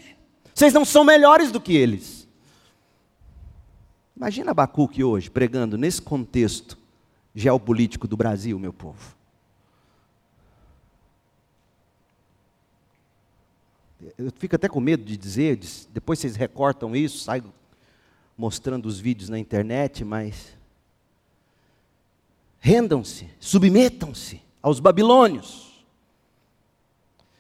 vocês 0.55 0.73
não 0.73 0.85
são 0.85 1.05
melhores 1.05 1.53
do 1.53 1.61
que 1.61 1.77
eles. 1.77 2.27
Imagina 4.17 4.51
Abacuque 4.51 5.05
hoje 5.05 5.31
pregando 5.31 5.77
nesse 5.77 6.01
contexto 6.01 6.79
geopolítico 7.35 8.09
do 8.09 8.17
Brasil, 8.17 8.59
meu 8.59 8.73
povo. 8.73 9.15
Eu 14.17 14.33
fico 14.39 14.57
até 14.57 14.69
com 14.69 14.81
medo 14.81 15.05
de 15.05 15.17
dizer, 15.17 15.59
depois 15.91 16.19
vocês 16.19 16.37
recortam 16.37 16.97
isso, 16.97 17.19
sai 17.19 17.43
mostrando 18.37 18.87
os 18.87 18.99
vídeos 19.01 19.29
na 19.29 19.39
internet, 19.39 20.05
mas 20.05 20.57
rendam-se, 22.59 23.29
submetam-se 23.41 24.43
aos 24.63 24.81
babilônios. 24.81 25.67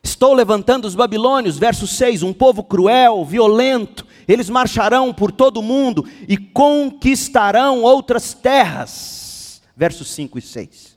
Estou 0.03 0.33
levantando 0.33 0.87
os 0.87 0.95
babilônios, 0.95 1.59
verso 1.59 1.87
6, 1.87 2.23
um 2.23 2.33
povo 2.33 2.63
cruel, 2.63 3.25
violento, 3.25 4.07
eles 4.29 4.49
marcharão 4.49 5.13
por 5.13 5.31
todo 5.31 5.59
o 5.59 5.63
mundo 5.63 6.09
e 6.29 6.37
conquistarão 6.37 7.83
outras 7.83 8.33
terras. 8.33 9.61
Versos 9.77 10.09
5 10.11 10.39
e 10.39 10.43
6. 10.43 10.97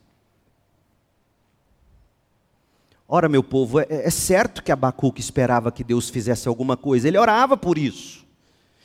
Ora, 3.08 3.28
meu 3.28 3.44
povo, 3.44 3.80
é, 3.80 3.88
é 3.90 4.10
certo 4.12 4.64
que 4.64 4.72
Abacuque 4.72 5.20
esperava 5.20 5.72
que 5.72 5.84
Deus 5.84 6.10
fizesse 6.10 6.48
alguma 6.48 6.78
coisa, 6.78 7.08
ele 7.08 7.18
orava 7.18 7.58
por 7.58 7.78
isso. 7.78 8.29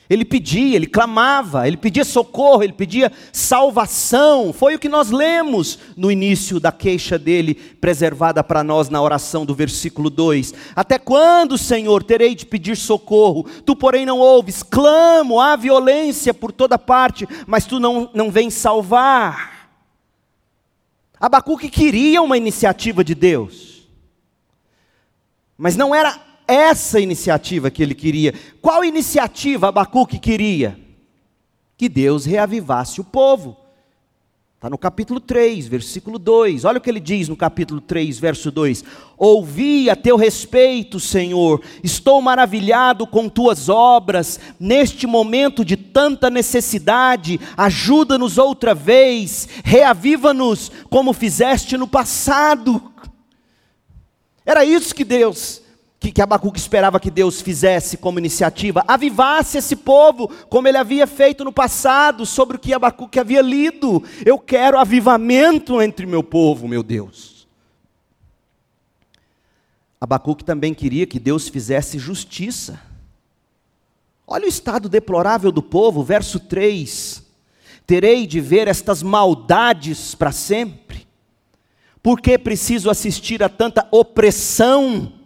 Ele 0.09 0.25
pedia, 0.25 0.77
ele 0.77 0.87
clamava, 0.87 1.67
ele 1.67 1.79
pedia 1.79 2.05
socorro, 2.05 2.63
ele 2.63 2.75
pedia 2.75 3.11
salvação. 3.33 4.53
Foi 4.53 4.75
o 4.75 4.79
que 4.79 4.89
nós 4.89 5.11
lemos 5.11 5.79
no 5.97 6.13
início 6.13 6.61
da 6.61 6.71
queixa 6.71 7.19
dele, 7.19 7.55
preservada 7.55 8.45
para 8.45 8.63
nós 8.63 8.91
na 8.91 9.01
oração 9.01 9.47
do 9.47 9.55
versículo 9.55 10.11
2. 10.11 10.53
Até 10.77 10.99
quando, 10.99 11.57
Senhor, 11.57 12.03
terei 12.03 12.35
de 12.35 12.45
pedir 12.45 12.77
socorro? 12.77 13.47
Tu, 13.65 13.75
porém, 13.75 14.05
não 14.05 14.19
ouves. 14.19 14.63
Clamo, 14.63 15.41
há 15.41 15.57
violência 15.57 16.35
por 16.35 16.53
toda 16.53 16.79
parte, 16.79 17.27
mas 17.47 17.65
tu 17.65 17.81
não, 17.81 18.11
não 18.13 18.31
vens 18.31 18.53
salvar. 18.53 19.71
Abacuque 21.19 21.71
queria 21.71 22.21
uma 22.21 22.37
iniciativa 22.37 23.03
de 23.03 23.15
Deus, 23.15 23.89
mas 25.57 25.75
não 25.75 25.95
era 25.95 26.21
essa 26.47 27.01
iniciativa 27.01 27.71
que 27.71 27.83
ele 27.83 27.95
queria. 27.95 28.35
Qual 28.61 28.85
iniciativa 28.85 29.69
Abacuque 29.69 30.19
queria? 30.19 30.79
Que 31.77 31.89
Deus 31.89 32.25
reavivasse 32.25 33.01
o 33.01 33.05
povo. 33.05 33.57
Está 34.65 34.71
no 34.71 34.79
capítulo 34.79 35.21
3, 35.21 35.69
versículo 35.69 36.19
2. 36.19 36.65
Olha 36.65 36.79
o 36.79 36.81
que 36.81 36.89
ele 36.89 36.99
diz 36.99 37.29
no 37.29 37.37
capítulo 37.37 37.83
3, 37.83 38.19
verso 38.19 38.51
2: 38.51 38.83
Ouvi 39.19 39.91
a 39.91 39.97
teu 39.97 40.17
respeito, 40.17 40.99
Senhor, 40.99 41.61
estou 41.83 42.23
maravilhado 42.23 43.07
com 43.07 43.29
tuas 43.29 43.69
obras. 43.69 44.41
Neste 44.59 45.07
momento 45.07 45.67
de 45.67 45.77
tanta 45.77 46.31
necessidade, 46.31 47.39
ajuda-nos 47.59 48.39
outra 48.39 48.75
vez, 48.75 49.47
reaviva-nos 49.63 50.73
como 50.89 51.13
fizeste 51.13 51.77
no 51.77 51.87
passado. 51.87 52.91
Era 54.47 54.65
isso 54.65 54.95
que 54.95 55.05
Deus 55.05 55.64
que, 56.05 56.13
que 56.13 56.21
Abacuque 56.21 56.59
esperava 56.59 57.01
que 57.01 57.11
Deus 57.11 57.41
fizesse 57.41 57.97
como 57.97 58.19
iniciativa, 58.19 58.85
avivasse 58.87 59.57
esse 59.57 59.75
povo, 59.75 60.29
como 60.51 60.69
ele 60.69 60.77
havia 60.77 61.07
feito 61.07 61.43
no 61.45 61.53
passado, 61.53 62.27
sobre 62.27 62.57
o 62.57 62.61
que 62.61 62.75
Abacuque 62.75 63.19
havia 63.19 63.41
lido. 63.41 64.03
Eu 64.23 64.39
quero 64.39 64.79
avivamento 64.79 65.81
entre 65.81 66.05
meu 66.05 66.23
povo, 66.23 66.69
meu 66.69 66.83
Deus. 66.83 67.49
Abacuque 69.99 70.45
também 70.45 70.75
queria 70.75 71.07
que 71.07 71.19
Deus 71.19 71.49
fizesse 71.49 71.99
justiça. 71.99 72.79
Olha 74.27 74.45
o 74.45 74.49
estado 74.49 74.91
deplorável 74.91 75.51
do 75.51 75.63
povo, 75.63 76.03
verso 76.03 76.39
3. 76.39 77.23
Terei 77.87 78.27
de 78.27 78.43
ver 78.43 78.69
estas 78.69 79.03
maldades 79.03 80.15
para 80.15 80.33
sempre? 80.33 81.07
Por 82.03 82.21
que 82.21 82.37
preciso 82.37 82.91
assistir 82.91 83.43
a 83.43 83.49
tanta 83.49 83.89
opressão? 83.91 85.24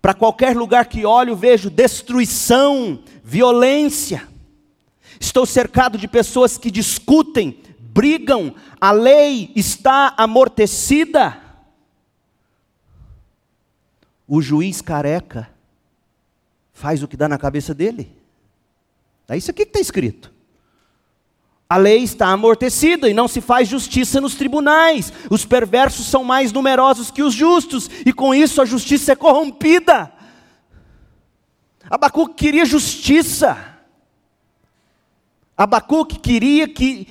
Para 0.00 0.14
qualquer 0.14 0.56
lugar 0.56 0.86
que 0.86 1.04
olho, 1.04 1.34
vejo 1.34 1.70
destruição, 1.70 3.02
violência. 3.22 4.28
Estou 5.20 5.44
cercado 5.44 5.98
de 5.98 6.06
pessoas 6.06 6.56
que 6.56 6.70
discutem, 6.70 7.60
brigam, 7.78 8.54
a 8.80 8.92
lei 8.92 9.50
está 9.56 10.14
amortecida. 10.16 11.36
O 14.26 14.40
juiz 14.40 14.80
careca 14.80 15.50
faz 16.72 17.02
o 17.02 17.08
que 17.08 17.16
dá 17.16 17.28
na 17.28 17.38
cabeça 17.38 17.74
dele. 17.74 18.16
É 19.28 19.36
isso 19.36 19.50
aqui 19.50 19.64
que 19.64 19.70
está 19.70 19.80
escrito. 19.80 20.32
A 21.70 21.76
lei 21.76 22.02
está 22.02 22.28
amortecida 22.28 23.10
e 23.10 23.14
não 23.14 23.28
se 23.28 23.42
faz 23.42 23.68
justiça 23.68 24.20
nos 24.20 24.34
tribunais. 24.34 25.12
Os 25.28 25.44
perversos 25.44 26.06
são 26.06 26.24
mais 26.24 26.50
numerosos 26.50 27.10
que 27.10 27.22
os 27.22 27.34
justos, 27.34 27.90
e 28.06 28.12
com 28.12 28.34
isso 28.34 28.62
a 28.62 28.64
justiça 28.64 29.12
é 29.12 29.16
corrompida. 29.16 30.10
Abacuque 31.90 32.34
queria 32.34 32.64
justiça. 32.64 33.76
Abacuque 35.56 36.18
queria 36.18 36.66
que, 36.68 37.06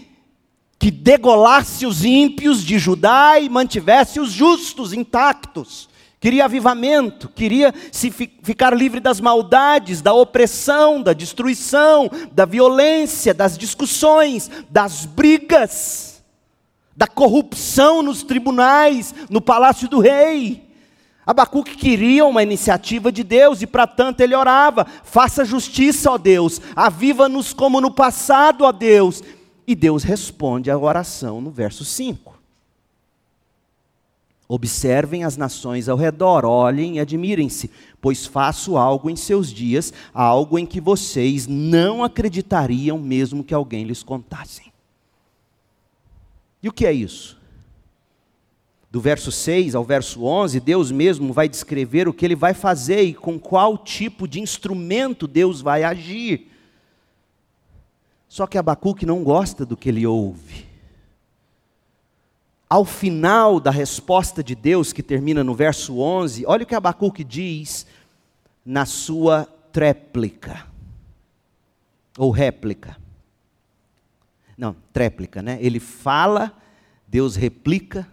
que 0.80 0.90
degolasse 0.90 1.86
os 1.86 2.04
ímpios 2.04 2.64
de 2.64 2.80
Judá 2.80 3.40
e 3.40 3.50
mantivesse 3.50 4.20
os 4.20 4.32
justos 4.32 4.92
intactos 4.92 5.88
queria 6.20 6.46
avivamento, 6.46 7.30
queria 7.30 7.74
se 7.92 8.10
ficar 8.10 8.76
livre 8.76 9.00
das 9.00 9.20
maldades, 9.20 10.02
da 10.02 10.14
opressão, 10.14 11.02
da 11.02 11.14
destruição, 11.14 12.10
da 12.32 12.46
violência, 12.46 13.34
das 13.34 13.58
discussões, 13.58 14.50
das 14.70 15.06
brigas, 15.06 16.24
da 16.96 17.08
corrupção 17.08 18.02
nos 18.02 18.24
tribunais, 18.24 19.14
no 19.30 19.40
palácio 19.40 19.88
do 19.88 20.00
rei. 20.00 20.68
Abacuque 21.28 21.76
queria 21.76 22.26
uma 22.26 22.42
iniciativa 22.42 23.12
de 23.12 23.22
Deus 23.22 23.62
e 23.62 23.68
para 23.68 23.86
tanto 23.86 24.22
ele 24.22 24.34
orava: 24.34 24.88
faça 25.04 25.44
justiça, 25.44 26.10
ó 26.10 26.18
Deus, 26.18 26.62
aviva-nos 26.74 27.54
como 27.54 27.82
no 27.82 27.92
passado, 27.92 28.64
ó 28.64 28.72
Deus. 28.72 29.22
E 29.68 29.76
Deus 29.76 30.04
responde 30.04 30.72
à 30.72 30.78
oração 30.78 31.42
no 31.42 31.52
verso 31.52 31.84
5. 31.84 32.37
Observem 34.50 35.26
as 35.26 35.36
nações 35.36 35.90
ao 35.90 35.98
redor, 35.98 36.46
olhem 36.46 36.96
e 36.96 37.00
admirem-se, 37.02 37.70
pois 38.00 38.26
faço 38.26 38.78
algo 38.78 39.10
em 39.10 39.16
seus 39.16 39.52
dias, 39.52 39.92
algo 40.14 40.58
em 40.58 40.66
que 40.66 40.80
vocês 40.80 41.48
não 41.48 42.02
acreditariam 42.02 42.98
mesmo 42.98 43.44
que 43.44 43.54
alguém 43.54 43.84
lhes 43.84 44.02
contasse. 44.02 44.72
E 46.64 46.70
o 46.70 46.72
que 46.72 46.86
é 46.86 46.94
isso? 46.94 47.38
Do 48.90 49.02
verso 49.02 49.34
6 49.34 49.76
ao 49.76 49.84
verso 49.84 50.24
11, 50.24 50.62
Deus 50.62 50.92
mesmo 50.92 51.34
vai 51.34 51.50
descrever 51.50 52.08
o 52.08 52.14
que 52.14 52.24
ele 52.24 52.36
vai 52.36 52.54
fazer 52.54 53.02
e 53.04 53.14
com 53.14 53.38
qual 53.38 53.78
tipo 53.78 54.26
de 54.26 54.40
instrumento 54.40 55.28
Deus 55.28 55.60
vai 55.60 55.84
agir. 55.84 56.48
Só 58.30 58.48
que 58.48 58.58
Abacuque 58.58 59.06
não 59.06 59.24
gosta 59.24 59.66
do 59.66 59.76
que 59.76 59.90
ele 59.90 60.08
ouve 60.08 60.67
ao 62.70 62.84
final 62.84 63.60
da 63.60 63.72
resposta 63.72 64.44
de 64.44 64.54
Deus, 64.54 64.92
que 64.92 65.02
termina 65.02 65.44
no 65.44 65.56
verso 65.56 66.00
11, 66.00 66.46
olha 66.46 66.64
o 66.64 66.66
que 66.66 66.76
Abacuque 66.76 67.24
diz 67.24 67.86
na 68.66 68.86
sua 68.86 69.46
tréplica, 69.72 70.68
ou 72.18 72.30
réplica. 72.32 72.98
Não, 74.58 74.76
tréplica, 74.92 75.42
né? 75.42 75.58
Ele 75.62 75.80
fala, 75.80 76.52
Deus 77.08 77.36
replica, 77.36 78.08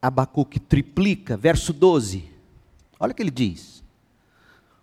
Abacuque 0.00 0.60
triplica, 0.60 1.36
verso 1.36 1.72
12. 1.72 2.30
Olha 3.00 3.12
o 3.12 3.14
que 3.14 3.22
ele 3.22 3.30
diz. 3.30 3.82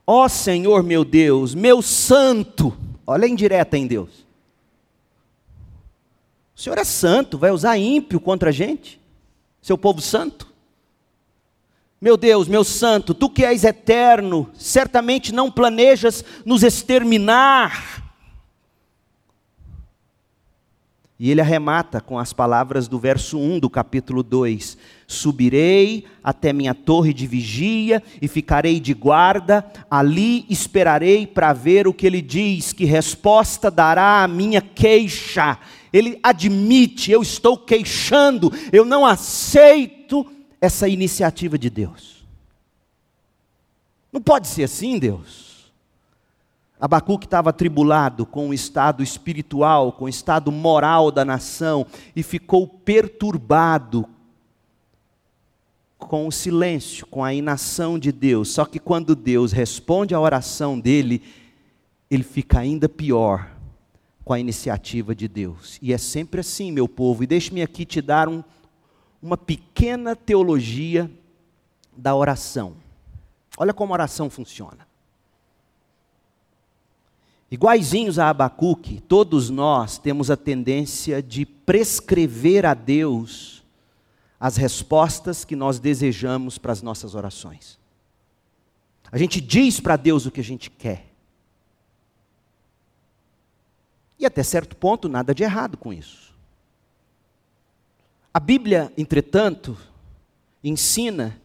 Ó 0.06 0.26
oh, 0.26 0.30
Senhor 0.30 0.84
meu 0.84 1.06
Deus, 1.06 1.56
meu 1.56 1.82
santo, 1.82 2.76
olha 3.08 3.26
a 3.26 3.30
indireta 3.30 3.78
em 3.78 3.88
Deus. 3.88 4.23
O 6.56 6.62
Senhor 6.62 6.78
é 6.78 6.84
santo, 6.84 7.38
vai 7.38 7.52
usar 7.52 7.78
ímpio 7.78 8.20
contra 8.20 8.50
a 8.50 8.54
gente? 8.54 9.00
Seu 9.62 9.78
povo 9.78 10.02
santo? 10.02 10.52
Meu 12.00 12.18
Deus, 12.18 12.50
meu 12.50 12.64
santo, 12.64 13.14
tu 13.14 13.30
que 13.30 13.46
és 13.46 13.64
eterno, 13.64 14.50
certamente 14.54 15.34
não 15.34 15.50
planejas 15.50 16.24
nos 16.46 16.62
exterminar. 16.62 18.04
E 21.18 21.32
ele 21.32 21.40
arremata 21.40 22.02
com 22.02 22.20
as 22.20 22.34
palavras 22.34 22.90
do 22.90 23.00
verso 23.00 23.40
1 23.40 23.60
do 23.60 23.70
capítulo 23.70 24.22
2: 24.22 24.78
Subirei 25.14 26.06
até 26.24 26.52
minha 26.52 26.74
torre 26.74 27.14
de 27.14 27.28
vigia 27.28 28.02
e 28.22 28.28
ficarei 28.28 28.80
de 28.80 28.94
guarda, 28.94 29.66
ali 29.90 30.46
esperarei 30.50 31.28
para 31.28 31.54
ver 31.54 31.88
o 31.88 31.94
que 31.94 32.08
ele 32.08 32.22
diz, 32.22 32.74
que 32.74 32.86
resposta 32.86 33.70
dará 33.70 34.24
a 34.24 34.28
minha 34.28 34.62
queixa 34.62 35.58
ele 35.94 36.20
admite: 36.24 37.12
eu 37.12 37.22
estou 37.22 37.56
queixando, 37.56 38.52
eu 38.72 38.84
não 38.84 39.06
aceito 39.06 40.26
essa 40.60 40.88
iniciativa 40.90 41.58
de 41.58 41.70
Deus. 41.70 42.26
Não 44.12 44.20
pode 44.20 44.48
ser 44.48 44.64
assim, 44.64 44.98
Deus. 44.98 45.72
Abacuque 46.80 47.26
estava 47.26 47.52
atribulado 47.52 48.26
com 48.26 48.50
o 48.50 48.54
estado 48.54 49.02
espiritual, 49.02 49.94
com 49.94 50.06
o 50.06 50.10
estado 50.10 50.52
moral 50.52 51.12
da 51.12 51.24
nação 51.24 51.86
e 52.14 52.22
ficou 52.22 52.68
perturbado 52.68 54.06
com 56.04 56.28
o 56.28 56.32
silêncio, 56.32 57.06
com 57.08 57.24
a 57.24 57.34
inação 57.34 58.00
de 58.00 58.12
Deus. 58.12 58.50
Só 58.50 58.66
que 58.66 58.80
quando 58.80 59.16
Deus 59.16 59.52
responde 59.52 60.16
à 60.16 60.20
oração 60.20 60.80
dele, 60.80 61.22
ele 62.10 62.24
fica 62.24 62.60
ainda 62.60 62.88
pior 62.90 63.52
com 64.24 64.34
a 64.34 64.40
iniciativa 64.40 65.14
de 65.14 65.28
Deus. 65.28 65.78
E 65.82 65.94
é 65.94 65.98
sempre 65.98 66.40
assim, 66.42 66.72
meu 66.72 66.88
povo. 66.88 67.24
E 67.24 67.28
deixe-me 67.28 67.62
aqui 67.62 67.86
te 67.86 68.02
dar 68.02 68.28
um, 68.30 68.44
uma 69.22 69.38
pequena 69.38 70.16
teologia 70.16 71.10
da 71.96 72.16
oração. 72.16 72.76
Olha 73.58 73.74
como 73.74 73.94
a 73.94 73.96
oração 73.96 74.30
funciona. 74.30 74.88
Iguaizinhos 77.52 78.18
a 78.18 78.30
Abacuque, 78.30 79.00
todos 79.02 79.52
nós 79.52 80.00
temos 80.00 80.32
a 80.32 80.36
tendência 80.36 81.22
de 81.22 81.46
prescrever 81.46 82.66
a 82.66 82.74
Deus 82.74 83.53
as 84.44 84.58
respostas 84.58 85.46
que 85.46 85.56
nós 85.56 85.80
desejamos 85.80 86.58
para 86.58 86.74
as 86.74 86.82
nossas 86.82 87.16
orações. 87.16 87.80
A 89.10 89.18
gente 89.18 89.40
diz 89.40 89.80
para 89.80 89.96
Deus 89.96 90.26
o 90.26 90.32
que 90.32 90.42
a 90.42 90.44
gente 90.44 90.70
quer. 90.70 91.08
E 94.20 94.26
até 94.26 94.44
certo 94.44 94.76
ponto, 94.76 95.08
nada 95.08 95.34
de 95.34 95.44
errado 95.44 95.78
com 95.78 95.94
isso. 95.94 96.36
A 98.34 98.40
Bíblia, 98.40 98.92
entretanto, 98.98 99.78
ensina 100.62 101.40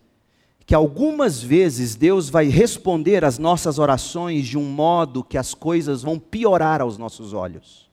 que 0.67 0.75
algumas 0.75 1.41
vezes 1.41 1.95
Deus 1.95 2.29
vai 2.29 2.49
responder 2.49 3.25
às 3.25 3.39
nossas 3.39 3.79
orações 3.79 4.45
de 4.45 4.59
um 4.59 4.69
modo 4.69 5.23
que 5.23 5.39
as 5.39 5.55
coisas 5.55 6.03
vão 6.03 6.19
piorar 6.19 6.81
aos 6.81 6.99
nossos 6.99 7.33
olhos, 7.33 7.89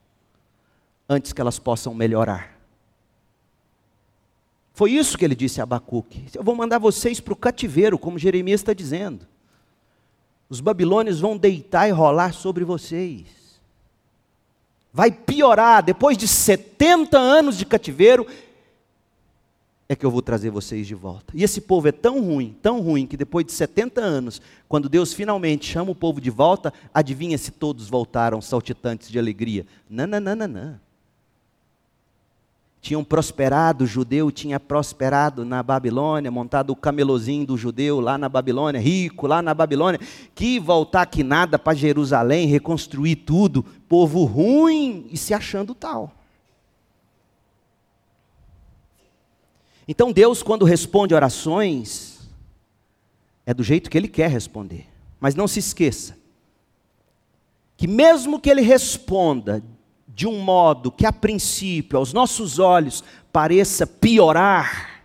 antes 1.07 1.31
que 1.31 1.39
elas 1.39 1.59
possam 1.59 1.93
melhorar. 1.93 2.54
Foi 4.75 4.91
isso 4.91 5.17
que 5.17 5.23
ele 5.23 5.35
disse 5.35 5.61
a 5.61 5.63
Abacuque: 5.63 6.25
Eu 6.35 6.43
vou 6.43 6.53
mandar 6.53 6.79
vocês 6.79 7.21
para 7.21 7.31
o 7.31 7.37
cativeiro, 7.37 7.97
como 7.97 8.19
Jeremias 8.19 8.59
está 8.59 8.73
dizendo. 8.73 9.25
Os 10.49 10.59
babilônios 10.59 11.21
vão 11.21 11.37
deitar 11.37 11.87
e 11.87 11.91
rolar 11.91 12.33
sobre 12.33 12.65
vocês. 12.65 13.25
Vai 14.93 15.11
piorar, 15.11 15.81
depois 15.81 16.17
de 16.17 16.27
70 16.27 17.17
anos 17.17 17.57
de 17.57 17.65
cativeiro, 17.65 18.27
é 19.87 19.95
que 19.95 20.05
eu 20.05 20.11
vou 20.11 20.21
trazer 20.21 20.49
vocês 20.49 20.85
de 20.85 20.93
volta. 20.93 21.33
E 21.33 21.41
esse 21.41 21.61
povo 21.61 21.87
é 21.87 21.91
tão 21.93 22.21
ruim, 22.21 22.53
tão 22.61 22.81
ruim, 22.81 23.07
que 23.07 23.15
depois 23.15 23.45
de 23.45 23.53
70 23.53 24.01
anos, 24.01 24.41
quando 24.67 24.89
Deus 24.89 25.13
finalmente 25.13 25.65
chama 25.65 25.91
o 25.91 25.95
povo 25.95 26.19
de 26.19 26.29
volta, 26.29 26.73
adivinha 26.93 27.37
se 27.37 27.51
todos 27.51 27.87
voltaram 27.87 28.41
saltitantes 28.41 29.09
de 29.09 29.17
alegria? 29.17 29.65
Não, 29.89 30.05
não, 30.05 30.19
não, 30.19 30.35
não, 30.35 30.47
não 30.47 30.84
tinham 32.85 33.03
prosperado, 33.03 33.83
o 33.83 33.87
judeu 33.87 34.31
tinha 34.31 34.59
prosperado 34.59 35.43
na 35.43 35.63
Babilônia, 35.63 36.29
montado 36.29 36.69
o 36.69 36.75
camelozinho 36.75 37.43
do 37.43 37.57
judeu 37.57 37.99
lá 37.99 38.15
na 38.15 38.29
Babilônia, 38.29 38.79
rico 38.79 39.25
lá 39.25 39.41
na 39.41 39.55
Babilônia, 39.55 39.99
que 40.35 40.59
voltar 40.59 41.01
aqui 41.01 41.23
nada 41.23 41.57
para 41.57 41.75
Jerusalém, 41.75 42.45
reconstruir 42.45 43.15
tudo, 43.15 43.63
povo 43.89 44.23
ruim 44.23 45.07
e 45.09 45.17
se 45.17 45.33
achando 45.33 45.73
tal. 45.73 46.13
Então 49.87 50.11
Deus, 50.11 50.43
quando 50.43 50.63
responde 50.63 51.15
orações, 51.15 52.29
é 53.47 53.53
do 53.53 53.63
jeito 53.63 53.89
que 53.89 53.97
Ele 53.97 54.07
quer 54.07 54.29
responder. 54.29 54.85
Mas 55.19 55.33
não 55.33 55.47
se 55.47 55.57
esqueça, 55.57 56.15
que 57.75 57.87
mesmo 57.87 58.39
que 58.39 58.47
Ele 58.47 58.61
responda 58.61 59.63
de 60.15 60.25
um 60.25 60.39
modo 60.39 60.89
que 60.89 61.05
a 61.05 61.11
princípio, 61.11 61.99
aos 61.99 62.13
nossos 62.13 62.57
olhos, 62.57 63.03
pareça 63.33 63.85
piorar, 63.85 65.03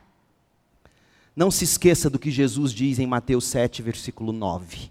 não 1.34 1.50
se 1.50 1.64
esqueça 1.64 2.08
do 2.08 2.18
que 2.18 2.30
Jesus 2.30 2.72
diz 2.72 3.00
em 3.00 3.06
Mateus 3.06 3.46
7, 3.46 3.82
versículo 3.82 4.32
9. 4.32 4.88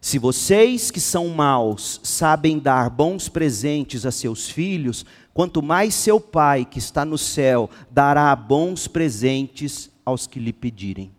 Se 0.00 0.18
vocês 0.18 0.90
que 0.90 1.00
são 1.00 1.28
maus 1.28 2.00
sabem 2.02 2.58
dar 2.58 2.90
bons 2.90 3.28
presentes 3.28 4.06
a 4.06 4.12
seus 4.12 4.48
filhos, 4.48 5.04
quanto 5.34 5.62
mais 5.62 5.94
seu 5.94 6.20
Pai 6.20 6.64
que 6.64 6.78
está 6.78 7.04
no 7.04 7.18
céu 7.18 7.68
dará 7.90 8.34
bons 8.36 8.86
presentes 8.86 9.90
aos 10.04 10.26
que 10.26 10.38
lhe 10.38 10.52
pedirem. 10.52 11.12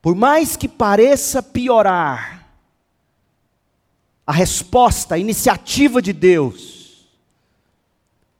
Por 0.00 0.14
mais 0.14 0.56
que 0.56 0.68
pareça 0.68 1.42
piorar, 1.42 2.37
a 4.28 4.32
resposta, 4.32 5.14
a 5.14 5.18
iniciativa 5.18 6.02
de 6.02 6.12
Deus, 6.12 7.08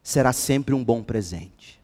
será 0.03 0.35
sempre 0.35 0.75
um 0.75 0.85
bom 0.85 1.03
presente. 1.03 1.81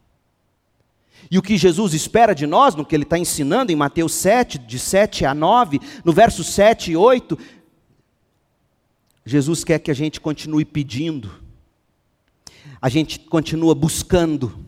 E 1.31 1.39
o 1.39 1.43
que 1.43 1.57
Jesus 1.57 1.95
espera 1.95 2.35
de 2.35 2.47
nós, 2.47 2.75
no 2.75 2.85
que 2.85 2.95
ele 2.95 3.05
está 3.05 3.17
ensinando 3.17 3.73
em 3.73 3.75
Mateus 3.75 4.13
7, 4.13 4.59
de 4.59 4.79
7 4.79 5.25
a 5.25 5.35
9, 5.35 5.81
no 6.05 6.13
verso 6.13 6.45
7 6.45 6.93
e 6.93 6.97
8, 6.99 7.39
Jesus 9.25 9.65
quer 9.65 9.79
que 9.79 9.91
a 9.91 9.95
gente 9.95 10.21
continue 10.21 10.67
pedindo, 10.67 11.43
a 12.83 12.91
gente 12.91 13.19
continua 13.21 13.75
buscando, 13.75 14.67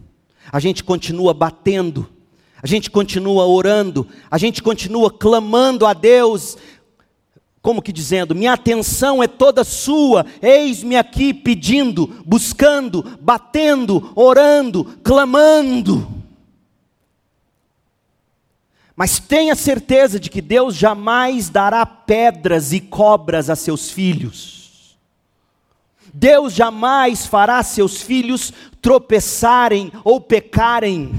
a 0.51 0.59
gente 0.59 0.83
continua 0.83 1.35
batendo, 1.35 2.09
a 2.63 2.67
gente 2.67 2.91
continua 2.91 3.45
orando, 3.45 4.09
a 4.31 4.39
gente 4.39 4.63
continua 4.63 5.11
clamando 5.11 5.85
a 5.85 5.93
Deus, 5.93 6.57
como 7.67 7.83
que 7.83 7.93
dizendo: 7.93 8.33
minha 8.33 8.53
atenção 8.53 9.21
é 9.21 9.27
toda 9.27 9.65
sua, 9.65 10.25
eis-me 10.41 10.97
aqui 10.97 11.35
pedindo, 11.35 12.23
buscando, 12.25 13.19
batendo, 13.21 14.13
orando, 14.15 14.85
clamando. 15.03 16.07
Mas 18.95 19.19
tenha 19.19 19.57
certeza 19.57 20.21
de 20.21 20.31
que 20.31 20.41
Deus 20.41 20.77
jamais 20.77 21.49
dará 21.49 21.85
pedras 21.85 22.73
e 22.73 22.79
cobras 22.79 23.51
a 23.51 23.57
seus 23.57 23.91
filhos. 23.91 24.97
Deus 26.15 26.53
jamais 26.53 27.27
fará 27.27 27.61
seus 27.65 28.01
filhos 28.01 28.53
tropeçarem 28.81 29.91
ou 30.05 30.21
pecarem. 30.21 31.13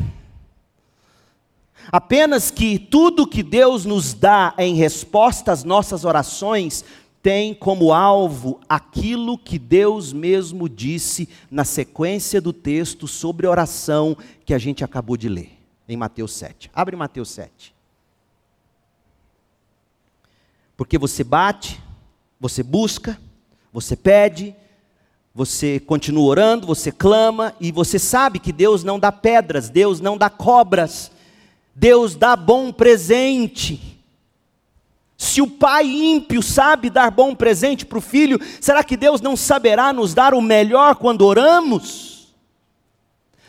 Apenas 1.92 2.52
que 2.52 2.78
tudo 2.78 3.28
que 3.28 3.42
Deus 3.42 3.86
nos 3.86 4.14
dá 4.14 4.54
em 4.58 4.76
resposta 4.76 5.52
às 5.52 5.64
nossas 5.64 6.04
orações 6.04 6.84
tem 7.22 7.54
como 7.54 7.92
alvo 7.92 8.60
aquilo 8.70 9.38
que 9.38 9.60
Deus 9.60 10.14
mesmo 10.14 10.70
disse 10.70 11.28
na 11.52 11.66
sequência 11.66 12.40
do 12.40 12.54
texto 12.54 13.08
sobre 13.08 13.48
oração 13.48 14.16
que 14.46 14.54
a 14.54 14.58
gente 14.58 14.84
acabou 14.84 15.18
de 15.18 15.28
ler, 15.28 15.52
em 15.90 15.98
Mateus 15.98 16.34
7. 16.34 16.72
Abre 16.74 16.96
Mateus 16.96 17.30
7. 17.32 17.76
Porque 20.78 20.98
você 20.98 21.24
bate, 21.24 21.82
você 22.40 22.62
busca, 22.62 23.20
você 23.74 23.96
pede, 23.96 24.56
você 25.34 25.80
continua 25.80 26.26
orando, 26.26 26.66
você 26.68 26.92
clama 26.92 27.54
e 27.60 27.72
você 27.72 28.00
sabe 28.00 28.40
que 28.40 28.52
Deus 28.52 28.84
não 28.84 29.00
dá 29.00 29.12
pedras, 29.12 29.70
Deus 29.70 30.00
não 30.00 30.18
dá 30.18 30.30
cobras. 30.30 31.12
Deus 31.80 32.16
dá 32.16 32.36
bom 32.36 32.72
presente. 32.72 34.02
Se 35.16 35.44
o 35.44 35.48
pai 35.48 35.86
ímpio 35.86 36.42
sabe 36.42 36.90
dar 36.90 37.12
bom 37.12 37.36
presente 37.36 37.86
para 37.86 38.00
o 38.00 38.02
filho, 38.02 38.40
será 38.60 38.84
que 38.84 38.98
Deus 38.98 39.22
não 39.22 39.38
saberá 39.38 39.94
nos 39.94 40.16
dar 40.16 40.34
o 40.34 40.42
melhor 40.42 40.96
quando 40.96 41.22
oramos? 41.22 42.34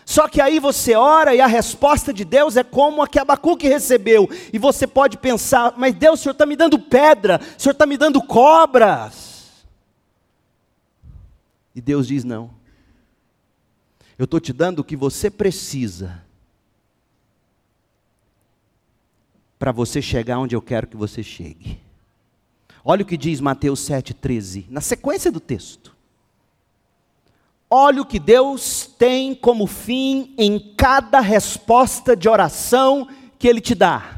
Só 0.04 0.28
que 0.28 0.42
aí 0.42 0.60
você 0.60 0.94
ora 0.94 1.34
e 1.34 1.40
a 1.40 1.46
resposta 1.46 2.12
de 2.12 2.22
Deus 2.22 2.56
é 2.58 2.62
como 2.62 3.02
a 3.02 3.08
que 3.08 3.18
Abacuque 3.18 3.66
recebeu. 3.66 4.28
E 4.52 4.58
você 4.58 4.86
pode 4.86 5.16
pensar, 5.16 5.72
mas 5.78 5.94
Deus, 5.94 6.20
o 6.20 6.22
Senhor 6.22 6.32
está 6.32 6.44
me 6.44 6.56
dando 6.56 6.78
pedra, 6.78 7.40
o 7.56 7.60
Senhor 7.60 7.72
está 7.72 7.86
me 7.86 7.96
dando 7.96 8.20
cobras. 8.20 9.64
E 11.74 11.80
Deus 11.80 12.06
diz: 12.06 12.24
não. 12.24 12.50
Eu 14.18 14.24
estou 14.24 14.38
te 14.38 14.52
dando 14.52 14.80
o 14.80 14.84
que 14.84 14.96
você 14.96 15.30
precisa 15.30 16.27
para 19.58 19.72
você 19.72 20.00
chegar 20.00 20.38
onde 20.38 20.54
eu 20.54 20.62
quero 20.62 20.86
que 20.86 20.96
você 20.96 21.22
chegue. 21.22 21.80
Olha 22.84 23.02
o 23.02 23.06
que 23.06 23.16
diz 23.16 23.40
Mateus 23.40 23.80
7,13, 23.80 24.66
na 24.70 24.80
sequência 24.80 25.30
do 25.30 25.40
texto. 25.40 25.96
Olha 27.70 28.00
o 28.00 28.06
que 28.06 28.18
Deus 28.18 28.86
tem 28.98 29.34
como 29.34 29.66
fim 29.66 30.34
em 30.38 30.58
cada 30.74 31.20
resposta 31.20 32.16
de 32.16 32.28
oração 32.28 33.08
que 33.38 33.46
Ele 33.46 33.60
te 33.60 33.74
dá. 33.74 34.16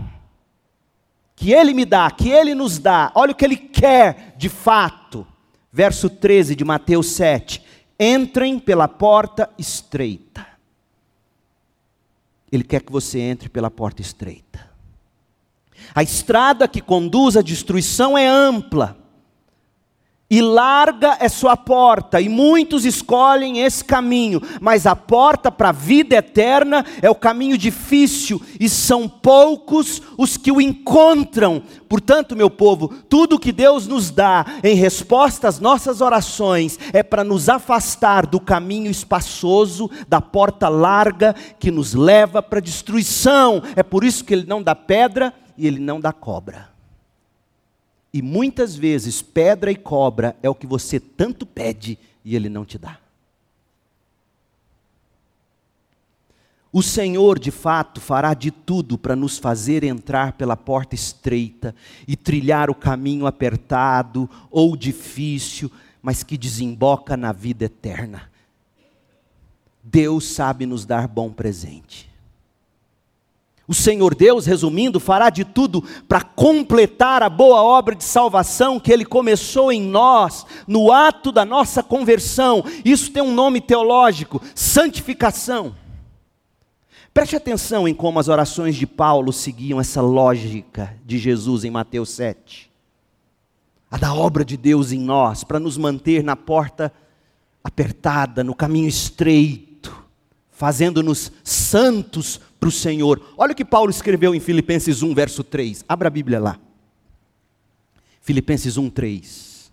Que 1.34 1.52
Ele 1.52 1.74
me 1.74 1.84
dá, 1.84 2.08
que 2.10 2.28
Ele 2.28 2.54
nos 2.54 2.78
dá. 2.78 3.10
Olha 3.14 3.32
o 3.32 3.34
que 3.34 3.44
Ele 3.44 3.56
quer 3.56 4.34
de 4.36 4.48
fato. 4.48 5.26
Verso 5.72 6.08
13 6.08 6.54
de 6.54 6.64
Mateus 6.64 7.08
7. 7.08 7.64
Entrem 7.98 8.58
pela 8.58 8.86
porta 8.86 9.50
estreita. 9.58 10.46
Ele 12.52 12.62
quer 12.62 12.82
que 12.82 12.92
você 12.92 13.18
entre 13.18 13.48
pela 13.48 13.70
porta 13.70 14.00
estreita. 14.00 14.69
A 15.94 16.02
estrada 16.02 16.68
que 16.68 16.80
conduz 16.80 17.36
à 17.36 17.42
destruição 17.42 18.16
é 18.16 18.26
ampla, 18.26 19.00
e 20.32 20.40
larga 20.40 21.16
é 21.18 21.28
sua 21.28 21.56
porta, 21.56 22.20
e 22.20 22.28
muitos 22.28 22.84
escolhem 22.84 23.58
esse 23.58 23.84
caminho, 23.84 24.40
mas 24.60 24.86
a 24.86 24.94
porta 24.94 25.50
para 25.50 25.70
a 25.70 25.72
vida 25.72 26.14
eterna 26.14 26.86
é 27.02 27.10
o 27.10 27.16
caminho 27.16 27.58
difícil, 27.58 28.40
e 28.60 28.68
são 28.68 29.08
poucos 29.08 30.00
os 30.16 30.36
que 30.36 30.52
o 30.52 30.60
encontram. 30.60 31.60
Portanto, 31.88 32.36
meu 32.36 32.48
povo, 32.48 32.94
tudo 33.08 33.40
que 33.40 33.50
Deus 33.50 33.88
nos 33.88 34.12
dá 34.12 34.46
em 34.62 34.76
resposta 34.76 35.48
às 35.48 35.58
nossas 35.58 36.00
orações 36.00 36.78
é 36.92 37.02
para 37.02 37.24
nos 37.24 37.48
afastar 37.48 38.24
do 38.24 38.38
caminho 38.38 38.88
espaçoso, 38.88 39.90
da 40.08 40.20
porta 40.20 40.68
larga 40.68 41.34
que 41.58 41.72
nos 41.72 41.92
leva 41.92 42.40
para 42.40 42.60
a 42.60 42.62
destruição. 42.62 43.60
É 43.74 43.82
por 43.82 44.04
isso 44.04 44.24
que 44.24 44.32
Ele 44.32 44.46
não 44.46 44.62
dá 44.62 44.76
pedra 44.76 45.34
e 45.56 45.66
ele 45.66 45.78
não 45.78 46.00
dá 46.00 46.12
cobra. 46.12 46.70
E 48.12 48.20
muitas 48.20 48.74
vezes 48.74 49.22
pedra 49.22 49.70
e 49.70 49.76
cobra 49.76 50.36
é 50.42 50.50
o 50.50 50.54
que 50.54 50.66
você 50.66 50.98
tanto 50.98 51.46
pede 51.46 51.98
e 52.24 52.34
ele 52.34 52.48
não 52.48 52.64
te 52.64 52.76
dá. 52.78 52.98
O 56.72 56.82
Senhor, 56.82 57.38
de 57.38 57.50
fato, 57.50 58.00
fará 58.00 58.32
de 58.32 58.50
tudo 58.50 58.96
para 58.96 59.16
nos 59.16 59.38
fazer 59.38 59.82
entrar 59.82 60.34
pela 60.34 60.56
porta 60.56 60.94
estreita 60.94 61.74
e 62.06 62.16
trilhar 62.16 62.70
o 62.70 62.74
caminho 62.74 63.26
apertado 63.26 64.30
ou 64.50 64.76
difícil, 64.76 65.70
mas 66.00 66.22
que 66.22 66.38
desemboca 66.38 67.16
na 67.16 67.32
vida 67.32 67.64
eterna. 67.64 68.30
Deus 69.82 70.28
sabe 70.28 70.66
nos 70.66 70.84
dar 70.84 71.08
bom 71.08 71.32
presente. 71.32 72.09
O 73.70 73.74
Senhor 73.74 74.16
Deus, 74.16 74.46
resumindo, 74.46 74.98
fará 74.98 75.30
de 75.30 75.44
tudo 75.44 75.80
para 76.08 76.22
completar 76.22 77.22
a 77.22 77.28
boa 77.28 77.62
obra 77.62 77.94
de 77.94 78.02
salvação 78.02 78.80
que 78.80 78.92
Ele 78.92 79.04
começou 79.04 79.70
em 79.70 79.80
nós, 79.80 80.44
no 80.66 80.90
ato 80.90 81.30
da 81.30 81.44
nossa 81.44 81.80
conversão. 81.80 82.64
Isso 82.84 83.12
tem 83.12 83.22
um 83.22 83.32
nome 83.32 83.60
teológico: 83.60 84.42
santificação. 84.56 85.76
Preste 87.14 87.36
atenção 87.36 87.86
em 87.86 87.94
como 87.94 88.18
as 88.18 88.26
orações 88.26 88.74
de 88.74 88.88
Paulo 88.88 89.32
seguiam 89.32 89.80
essa 89.80 90.00
lógica 90.00 90.96
de 91.06 91.16
Jesus 91.16 91.62
em 91.62 91.70
Mateus 91.70 92.10
7. 92.10 92.68
A 93.88 93.96
da 93.96 94.12
obra 94.12 94.44
de 94.44 94.56
Deus 94.56 94.90
em 94.90 94.98
nós, 94.98 95.44
para 95.44 95.60
nos 95.60 95.78
manter 95.78 96.24
na 96.24 96.34
porta 96.34 96.92
apertada, 97.62 98.42
no 98.42 98.52
caminho 98.52 98.88
estreito, 98.88 99.96
fazendo-nos 100.50 101.30
santos 101.44 102.40
para 102.60 102.68
o 102.68 102.72
Senhor. 102.72 103.20
Olha 103.36 103.52
o 103.52 103.56
que 103.56 103.64
Paulo 103.64 103.90
escreveu 103.90 104.34
em 104.34 104.40
Filipenses 104.40 105.02
1, 105.02 105.14
verso 105.14 105.42
3. 105.42 105.84
Abra 105.88 106.08
a 106.08 106.10
Bíblia 106.10 106.38
lá. 106.38 106.60
Filipenses 108.20 108.76
1, 108.76 108.90
3. 108.90 109.72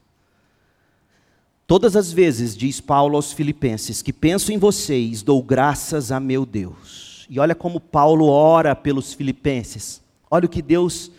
Todas 1.67 1.97
as 1.97 2.13
vezes, 2.13 2.55
diz 2.55 2.79
Paulo 2.79 3.17
aos 3.17 3.33
Filipenses, 3.33 4.01
que 4.01 4.13
penso 4.13 4.53
em 4.53 4.57
vocês, 4.57 5.21
dou 5.21 5.43
graças 5.43 6.13
a 6.13 6.19
meu 6.19 6.45
Deus 6.45 7.07
e 7.29 7.39
olha 7.39 7.53
como 7.53 7.79
Paulo 7.79 8.27
ora 8.27 8.75
pelos 8.75 9.13
filipenses. 9.13 10.01
Olha 10.29 10.45
o 10.45 10.49
que 10.49 10.61
Deus 10.61 11.11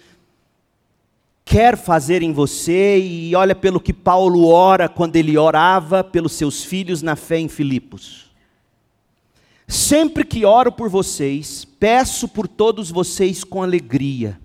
quer 1.44 1.76
fazer 1.76 2.22
em 2.22 2.32
você 2.32 2.98
e 2.98 3.34
olha 3.34 3.54
pelo 3.54 3.80
que 3.80 3.92
Paulo 3.92 4.46
ora 4.46 4.88
quando 4.88 5.16
ele 5.16 5.36
orava 5.36 6.02
pelos 6.02 6.32
seus 6.32 6.64
filhos 6.64 7.02
na 7.02 7.16
fé 7.16 7.38
em 7.38 7.48
Filipos. 7.48 8.27
Sempre 9.70 10.24
que 10.24 10.46
oro 10.46 10.72
por 10.72 10.88
vocês, 10.88 11.66
peço 11.66 12.26
por 12.26 12.48
todos 12.48 12.90
vocês 12.90 13.44
com 13.44 13.62
alegria, 13.62 14.40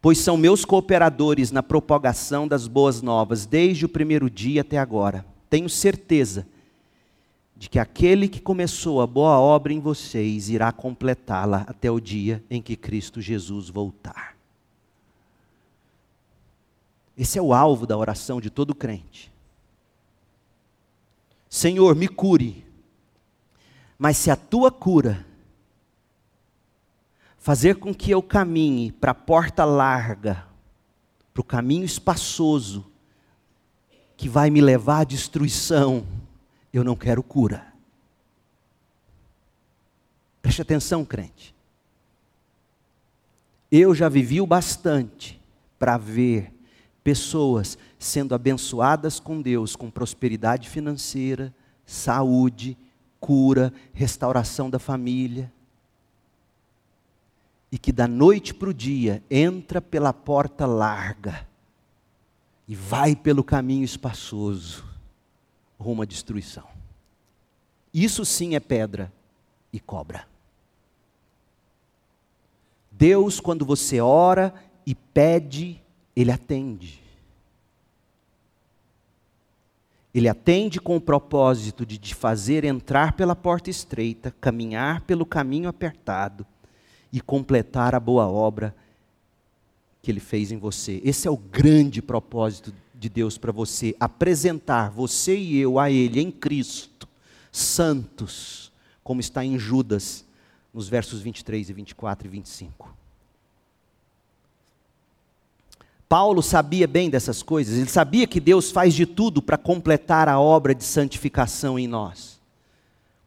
pois 0.00 0.18
são 0.18 0.36
meus 0.36 0.64
cooperadores 0.64 1.50
na 1.50 1.60
propagação 1.60 2.46
das 2.46 2.68
boas 2.68 3.02
novas, 3.02 3.46
desde 3.46 3.84
o 3.84 3.88
primeiro 3.88 4.30
dia 4.30 4.60
até 4.60 4.78
agora. 4.78 5.26
Tenho 5.50 5.68
certeza 5.68 6.46
de 7.56 7.68
que 7.68 7.80
aquele 7.80 8.28
que 8.28 8.40
começou 8.40 9.00
a 9.00 9.08
boa 9.08 9.40
obra 9.40 9.72
em 9.72 9.80
vocês 9.80 10.48
irá 10.50 10.70
completá-la 10.70 11.64
até 11.66 11.90
o 11.90 11.98
dia 11.98 12.44
em 12.48 12.62
que 12.62 12.76
Cristo 12.76 13.20
Jesus 13.20 13.68
voltar. 13.68 14.36
Esse 17.18 17.40
é 17.40 17.42
o 17.42 17.52
alvo 17.52 17.88
da 17.88 17.96
oração 17.98 18.40
de 18.40 18.50
todo 18.50 18.72
crente. 18.72 19.32
Senhor, 21.48 21.96
me 21.96 22.06
cure, 22.06 22.65
mas 23.98 24.16
se 24.16 24.30
a 24.30 24.36
tua 24.36 24.70
cura 24.70 25.24
fazer 27.38 27.76
com 27.76 27.94
que 27.94 28.10
eu 28.10 28.22
caminhe 28.22 28.90
para 28.90 29.12
a 29.12 29.14
porta 29.14 29.64
larga, 29.64 30.46
para 31.32 31.40
o 31.40 31.44
caminho 31.44 31.84
espaçoso, 31.84 32.84
que 34.16 34.28
vai 34.28 34.50
me 34.50 34.60
levar 34.60 35.00
à 35.00 35.04
destruição, 35.04 36.06
eu 36.72 36.82
não 36.82 36.96
quero 36.96 37.22
cura. 37.22 37.66
Preste 40.42 40.62
atenção, 40.62 41.04
crente. 41.04 41.54
Eu 43.70 43.94
já 43.94 44.08
vivi 44.08 44.40
o 44.40 44.46
bastante 44.46 45.40
para 45.78 45.96
ver 45.96 46.52
pessoas 47.02 47.76
sendo 47.98 48.34
abençoadas 48.34 49.20
com 49.20 49.40
Deus, 49.40 49.76
com 49.76 49.90
prosperidade 49.90 50.68
financeira, 50.68 51.54
saúde, 51.84 52.76
cura, 53.20 53.72
restauração 53.92 54.68
da 54.70 54.78
família. 54.78 55.52
E 57.70 57.78
que 57.78 57.92
da 57.92 58.06
noite 58.06 58.54
para 58.54 58.70
o 58.70 58.74
dia 58.74 59.22
entra 59.30 59.80
pela 59.80 60.12
porta 60.12 60.66
larga 60.66 61.46
e 62.68 62.74
vai 62.74 63.14
pelo 63.14 63.44
caminho 63.44 63.84
espaçoso 63.84 64.84
rumo 65.78 66.02
à 66.02 66.04
destruição. 66.04 66.66
Isso 67.92 68.24
sim 68.24 68.54
é 68.54 68.60
pedra 68.60 69.12
e 69.72 69.80
cobra. 69.80 70.26
Deus, 72.90 73.40
quando 73.40 73.64
você 73.64 74.00
ora 74.00 74.54
e 74.86 74.94
pede, 74.94 75.82
Ele 76.14 76.32
atende. 76.32 77.02
Ele 80.16 80.30
atende 80.30 80.80
com 80.80 80.96
o 80.96 81.00
propósito 81.00 81.84
de 81.84 81.98
te 81.98 82.14
fazer 82.14 82.64
entrar 82.64 83.12
pela 83.12 83.36
porta 83.36 83.68
estreita, 83.68 84.34
caminhar 84.40 85.02
pelo 85.02 85.26
caminho 85.26 85.68
apertado 85.68 86.46
e 87.12 87.20
completar 87.20 87.94
a 87.94 88.00
boa 88.00 88.26
obra 88.26 88.74
que 90.00 90.10
Ele 90.10 90.18
fez 90.18 90.50
em 90.50 90.56
você. 90.56 91.02
Esse 91.04 91.28
é 91.28 91.30
o 91.30 91.36
grande 91.36 92.00
propósito 92.00 92.72
de 92.94 93.10
Deus 93.10 93.36
para 93.36 93.52
você, 93.52 93.94
apresentar 94.00 94.88
você 94.88 95.36
e 95.36 95.58
eu 95.58 95.78
a 95.78 95.90
Ele 95.90 96.18
em 96.18 96.30
Cristo, 96.30 97.06
santos, 97.52 98.72
como 99.04 99.20
está 99.20 99.44
em 99.44 99.58
Judas, 99.58 100.24
nos 100.72 100.88
versos 100.88 101.20
23 101.20 101.68
e 101.68 101.72
24 101.74 102.26
e 102.26 102.30
25. 102.30 102.96
Paulo 106.08 106.42
sabia 106.42 106.86
bem 106.86 107.10
dessas 107.10 107.42
coisas, 107.42 107.76
ele 107.76 107.88
sabia 107.88 108.26
que 108.26 108.38
Deus 108.38 108.70
faz 108.70 108.94
de 108.94 109.06
tudo 109.06 109.42
para 109.42 109.58
completar 109.58 110.28
a 110.28 110.38
obra 110.38 110.74
de 110.74 110.84
santificação 110.84 111.78
em 111.78 111.88
nós. 111.88 112.40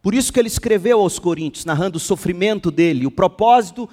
Por 0.02 0.14
isso 0.14 0.32
que 0.32 0.40
ele 0.40 0.48
escreveu 0.48 1.00
aos 1.00 1.18
Coríntios, 1.18 1.66
narrando 1.66 1.98
o 1.98 2.00
sofrimento 2.00 2.70
dele, 2.70 3.06
o 3.06 3.10
propósito 3.10 3.88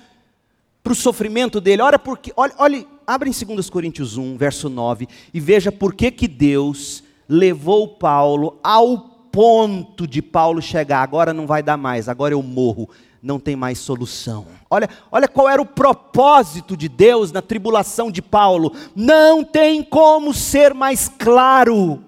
para 0.81 0.93
o 0.93 0.95
sofrimento 0.95 1.59
dele. 1.59 1.81
Olha, 1.81 1.99
porque, 1.99 2.31
olha, 2.37 2.53
olha 2.57 2.85
abre 3.05 3.29
em 3.29 3.45
2 3.55 3.69
Coríntios 3.69 4.17
1, 4.17 4.37
verso 4.37 4.69
9, 4.69 5.07
e 5.33 5.39
veja 5.39 5.71
por 5.71 5.93
que, 5.93 6.11
que 6.11 6.27
Deus 6.27 7.03
levou 7.27 7.87
Paulo 7.87 8.57
ao 8.61 8.99
ponto 9.31 10.05
de 10.05 10.21
Paulo 10.21 10.61
chegar, 10.61 11.01
agora 11.01 11.33
não 11.33 11.47
vai 11.47 11.63
dar 11.63 11.77
mais, 11.77 12.09
agora 12.09 12.33
eu 12.33 12.43
morro, 12.43 12.89
não 13.21 13.39
tem 13.39 13.55
mais 13.55 13.79
solução. 13.79 14.45
Olha, 14.69 14.89
olha 15.11 15.27
qual 15.27 15.47
era 15.47 15.61
o 15.61 15.65
propósito 15.65 16.75
de 16.75 16.89
Deus 16.89 17.31
na 17.31 17.41
tribulação 17.41 18.11
de 18.11 18.21
Paulo. 18.21 18.73
Não 18.95 19.43
tem 19.43 19.81
como 19.81 20.33
ser 20.33 20.73
mais 20.73 21.07
claro. 21.07 22.03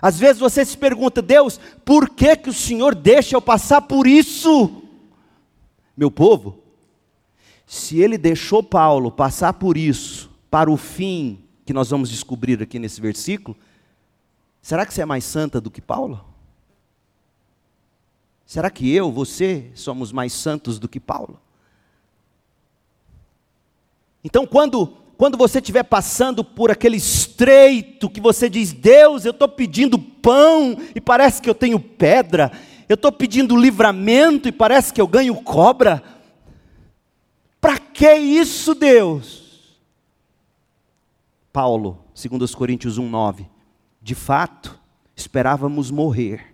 Às 0.00 0.18
vezes 0.18 0.38
você 0.38 0.64
se 0.64 0.76
pergunta, 0.76 1.20
Deus, 1.20 1.58
por 1.84 2.08
que, 2.10 2.36
que 2.36 2.48
o 2.48 2.54
Senhor 2.54 2.94
deixa 2.94 3.36
eu 3.36 3.42
passar 3.42 3.82
por 3.82 4.06
isso? 4.06 4.82
Meu 5.96 6.10
povo, 6.10 6.62
se 7.66 8.00
ele 8.00 8.16
deixou 8.16 8.62
Paulo 8.62 9.10
passar 9.10 9.54
por 9.54 9.76
isso, 9.76 10.30
para 10.50 10.70
o 10.70 10.76
fim 10.76 11.42
que 11.64 11.72
nós 11.72 11.90
vamos 11.90 12.10
descobrir 12.10 12.62
aqui 12.62 12.78
nesse 12.78 13.00
versículo, 13.00 13.56
será 14.62 14.86
que 14.86 14.94
você 14.94 15.02
é 15.02 15.06
mais 15.06 15.24
santa 15.24 15.60
do 15.60 15.70
que 15.70 15.80
Paulo? 15.80 16.24
Será 18.44 18.70
que 18.70 18.88
eu, 18.88 19.10
você, 19.10 19.70
somos 19.74 20.12
mais 20.12 20.32
santos 20.32 20.78
do 20.78 20.88
que 20.88 21.00
Paulo? 21.00 21.40
Então, 24.26 24.44
quando, 24.44 24.88
quando 25.16 25.38
você 25.38 25.60
estiver 25.60 25.84
passando 25.84 26.42
por 26.42 26.68
aquele 26.68 26.96
estreito 26.96 28.10
que 28.10 28.20
você 28.20 28.50
diz, 28.50 28.72
Deus, 28.72 29.24
eu 29.24 29.30
estou 29.30 29.48
pedindo 29.48 29.96
pão 29.96 30.76
e 30.96 31.00
parece 31.00 31.40
que 31.40 31.48
eu 31.48 31.54
tenho 31.54 31.78
pedra, 31.78 32.50
eu 32.88 32.94
estou 32.94 33.12
pedindo 33.12 33.56
livramento 33.56 34.48
e 34.48 34.52
parece 34.52 34.92
que 34.92 35.00
eu 35.00 35.06
ganho 35.06 35.32
cobra, 35.44 36.02
para 37.60 37.78
que 37.78 38.16
isso, 38.16 38.74
Deus? 38.74 39.78
Paulo, 41.52 42.00
segundo 42.12 42.42
os 42.42 42.52
Coríntios 42.52 42.98
1:9, 42.98 43.46
de 44.02 44.16
fato, 44.16 44.76
esperávamos 45.14 45.88
morrer. 45.88 46.52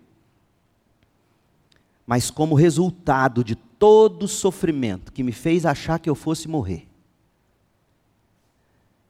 Mas 2.05 2.29
como 2.29 2.53
resultado 2.53 3.43
de 3.43 3.55
todo 3.55 4.23
o 4.23 4.27
sofrimento 4.27 5.11
que 5.11 5.23
me 5.23 5.31
fez 5.31 5.65
achar 5.65 5.97
que 5.97 6.09
eu 6.09 6.13
fosse 6.13 6.47
morrer, 6.47 6.92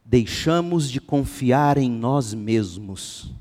deixamos 0.06 0.90
de 0.90 1.00
confiar 1.00 1.78
em 1.78 1.90
nós 1.90 2.34
mesmos 2.34 3.32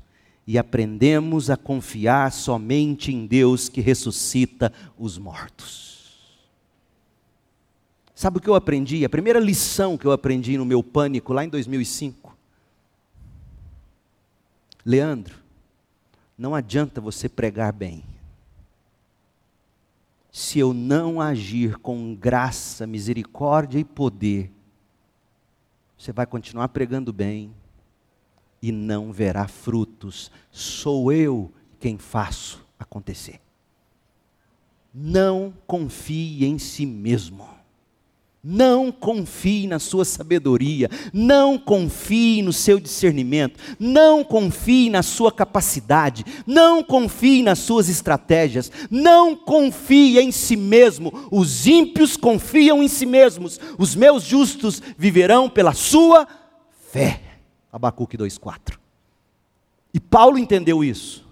e 0.45 0.57
aprendemos 0.57 1.49
a 1.49 1.57
confiar 1.57 2.31
somente 2.31 3.11
em 3.11 3.25
Deus 3.25 3.69
que 3.69 3.81
ressuscita 3.81 4.71
os 4.97 5.17
mortos. 5.17 5.83
Sabe 8.13 8.37
o 8.37 8.41
que 8.41 8.49
eu 8.49 8.55
aprendi? 8.55 9.03
A 9.03 9.09
primeira 9.09 9.39
lição 9.39 9.97
que 9.97 10.05
eu 10.05 10.11
aprendi 10.11 10.57
no 10.57 10.65
meu 10.65 10.83
pânico 10.83 11.33
lá 11.33 11.43
em 11.43 11.49
2005. 11.49 12.37
Leandro, 14.85 15.35
não 16.37 16.53
adianta 16.53 16.99
você 16.99 17.29
pregar 17.29 17.71
bem. 17.71 18.03
Se 20.31 20.59
eu 20.59 20.73
não 20.73 21.21
agir 21.21 21.77
com 21.77 22.15
graça, 22.15 22.87
misericórdia 22.87 23.79
e 23.79 23.83
poder, 23.83 24.51
você 26.03 26.11
vai 26.11 26.25
continuar 26.25 26.67
pregando 26.67 27.13
bem 27.13 27.55
e 28.61 28.73
não 28.73 29.13
verá 29.13 29.47
frutos. 29.47 30.29
Sou 30.51 31.13
eu 31.13 31.49
quem 31.79 31.97
faço 31.97 32.65
acontecer. 32.77 33.39
Não 34.93 35.53
confie 35.65 36.43
em 36.43 36.59
si 36.59 36.85
mesmo. 36.85 37.47
Não 38.45 38.91
confie 38.91 39.67
na 39.67 39.79
sua 39.79 40.03
sabedoria, 40.03 40.89
não 41.13 41.57
confie 41.57 42.41
no 42.41 42.51
seu 42.51 42.77
discernimento, 42.77 43.57
não 43.79 44.21
confie 44.21 44.89
na 44.89 45.01
sua 45.01 45.31
capacidade, 45.31 46.25
não 46.45 46.83
confie 46.83 47.41
nas 47.41 47.59
suas 47.59 47.87
estratégias, 47.87 48.69
não 48.91 49.33
confie 49.33 50.19
em 50.19 50.29
si 50.29 50.57
mesmo. 50.57 51.29
Os 51.31 51.65
ímpios 51.65 52.17
confiam 52.17 52.83
em 52.83 52.89
si 52.89 53.05
mesmos, 53.05 53.57
os 53.77 53.95
meus 53.95 54.23
justos 54.23 54.81
viverão 54.97 55.49
pela 55.49 55.73
sua 55.73 56.27
fé. 56.91 57.21
Abacuque 57.71 58.17
2,4. 58.17 58.77
E 59.93 60.01
Paulo 60.01 60.37
entendeu 60.37 60.83
isso. 60.83 61.22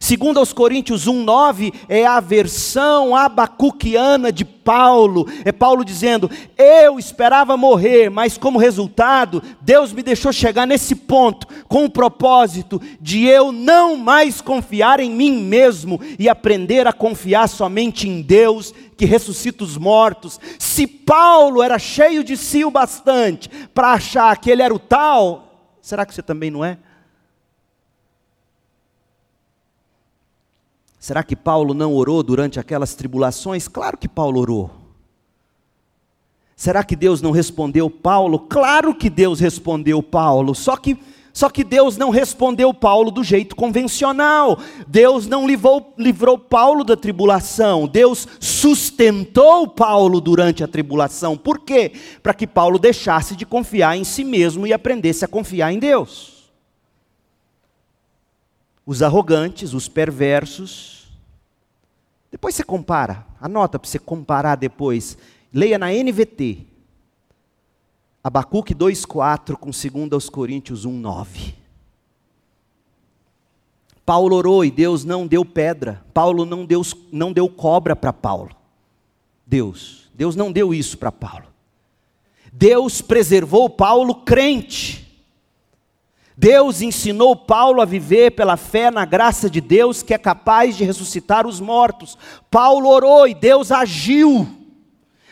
Segundo 0.00 0.38
aos 0.38 0.52
Coríntios 0.52 1.06
1:9 1.06 1.72
é 1.88 2.06
a 2.06 2.20
versão 2.20 3.14
abacuquiana 3.14 4.32
de 4.32 4.44
Paulo. 4.44 5.26
É 5.44 5.52
Paulo 5.52 5.84
dizendo: 5.84 6.30
"Eu 6.56 6.98
esperava 6.98 7.56
morrer, 7.56 8.10
mas 8.10 8.36
como 8.36 8.58
resultado, 8.58 9.42
Deus 9.60 9.92
me 9.92 10.02
deixou 10.02 10.32
chegar 10.32 10.66
nesse 10.66 10.94
ponto 10.94 11.46
com 11.68 11.84
o 11.84 11.90
propósito 11.90 12.80
de 13.00 13.24
eu 13.26 13.52
não 13.52 13.96
mais 13.96 14.40
confiar 14.40 15.00
em 15.00 15.10
mim 15.10 15.42
mesmo 15.42 16.00
e 16.18 16.28
aprender 16.28 16.86
a 16.86 16.92
confiar 16.92 17.48
somente 17.48 18.08
em 18.08 18.22
Deus 18.22 18.72
que 18.96 19.04
ressuscita 19.04 19.64
os 19.64 19.76
mortos. 19.76 20.40
Se 20.58 20.86
Paulo 20.86 21.62
era 21.62 21.78
cheio 21.78 22.24
de 22.24 22.36
si 22.36 22.64
o 22.64 22.70
bastante 22.70 23.48
para 23.74 23.92
achar 23.92 24.36
que 24.38 24.50
ele 24.50 24.62
era 24.62 24.74
o 24.74 24.78
tal, 24.78 25.76
será 25.80 26.06
que 26.06 26.14
você 26.14 26.22
também 26.22 26.50
não 26.50 26.64
é?" 26.64 26.78
Será 31.04 31.22
que 31.22 31.36
Paulo 31.36 31.74
não 31.74 31.92
orou 31.92 32.22
durante 32.22 32.58
aquelas 32.58 32.94
tribulações? 32.94 33.68
Claro 33.68 33.98
que 33.98 34.08
Paulo 34.08 34.40
orou. 34.40 34.70
Será 36.56 36.82
que 36.82 36.96
Deus 36.96 37.20
não 37.20 37.30
respondeu 37.30 37.90
Paulo? 37.90 38.38
Claro 38.38 38.94
que 38.94 39.10
Deus 39.10 39.38
respondeu 39.38 40.02
Paulo, 40.02 40.54
só 40.54 40.78
que 40.78 40.96
só 41.30 41.50
que 41.50 41.62
Deus 41.62 41.98
não 41.98 42.08
respondeu 42.08 42.72
Paulo 42.72 43.10
do 43.10 43.22
jeito 43.22 43.54
convencional. 43.54 44.58
Deus 44.88 45.26
não 45.26 45.46
livrou, 45.46 45.92
livrou 45.98 46.38
Paulo 46.38 46.82
da 46.82 46.96
tribulação. 46.96 47.86
Deus 47.86 48.26
sustentou 48.40 49.68
Paulo 49.68 50.22
durante 50.22 50.64
a 50.64 50.68
tribulação. 50.68 51.36
Por 51.36 51.58
quê? 51.58 51.92
Para 52.22 52.32
que 52.32 52.46
Paulo 52.46 52.78
deixasse 52.78 53.36
de 53.36 53.44
confiar 53.44 53.94
em 53.94 54.04
si 54.04 54.24
mesmo 54.24 54.66
e 54.66 54.72
aprendesse 54.72 55.22
a 55.22 55.28
confiar 55.28 55.70
em 55.70 55.78
Deus. 55.78 56.33
Os 58.86 59.02
arrogantes, 59.02 59.72
os 59.72 59.88
perversos, 59.88 60.94
depois 62.34 62.56
você 62.56 62.64
compara, 62.64 63.24
anota 63.40 63.78
para 63.78 63.88
você 63.88 63.96
comparar 63.96 64.56
depois. 64.56 65.16
Leia 65.52 65.78
na 65.78 65.92
NVT. 65.92 66.66
Abacuque 68.24 68.74
2,4 68.74 69.56
com 69.56 69.70
2 69.70 70.12
aos 70.12 70.28
Coríntios 70.28 70.84
1,9. 70.84 71.54
Paulo 74.04 74.34
orou 74.34 74.64
e 74.64 74.70
Deus 74.72 75.04
não 75.04 75.28
deu 75.28 75.44
pedra. 75.44 76.04
Paulo 76.12 76.44
não 76.44 76.66
deu, 76.66 76.82
não 77.12 77.32
deu 77.32 77.48
cobra 77.48 77.94
para 77.94 78.12
Paulo. 78.12 78.50
Deus. 79.46 80.10
Deus 80.12 80.34
não 80.34 80.50
deu 80.50 80.74
isso 80.74 80.98
para 80.98 81.12
Paulo. 81.12 81.46
Deus 82.52 83.00
preservou 83.00 83.70
Paulo 83.70 84.14
crente. 84.16 85.03
Deus 86.36 86.82
ensinou 86.82 87.36
Paulo 87.36 87.80
a 87.80 87.84
viver 87.84 88.32
pela 88.32 88.56
fé 88.56 88.90
na 88.90 89.04
graça 89.04 89.48
de 89.48 89.60
Deus 89.60 90.02
que 90.02 90.12
é 90.12 90.18
capaz 90.18 90.76
de 90.76 90.84
ressuscitar 90.84 91.46
os 91.46 91.60
mortos. 91.60 92.18
Paulo 92.50 92.88
orou 92.88 93.28
e 93.28 93.34
Deus 93.34 93.70
agiu 93.70 94.46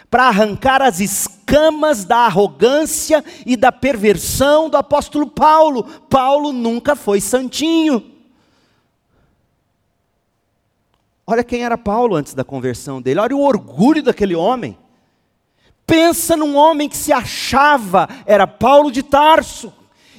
para 0.09 0.29
arrancar 0.29 0.81
as 0.81 1.01
escamas 1.01 2.05
da 2.05 2.19
arrogância 2.19 3.25
e 3.45 3.57
da 3.57 3.73
perversão 3.73 4.71
do 4.71 4.77
apóstolo 4.77 5.27
Paulo. 5.27 5.85
Paulo 6.09 6.53
nunca 6.53 6.95
foi 6.95 7.21
santinho. 7.21 8.11
Olha 11.27 11.43
quem 11.43 11.65
era 11.65 11.79
Paulo 11.79 12.15
antes 12.15 12.35
da 12.35 12.45
conversão 12.45 13.03
dele, 13.03 13.19
olha 13.19 13.35
o 13.35 13.43
orgulho 13.43 14.03
daquele 14.03 14.37
homem. 14.37 14.79
Pensa 15.85 16.37
num 16.37 16.55
homem 16.57 16.89
que 16.89 16.97
se 16.97 17.13
achava, 17.13 18.09
era 18.25 18.47
Paulo 18.47 18.91
de 18.91 19.03
Tarso 19.03 19.73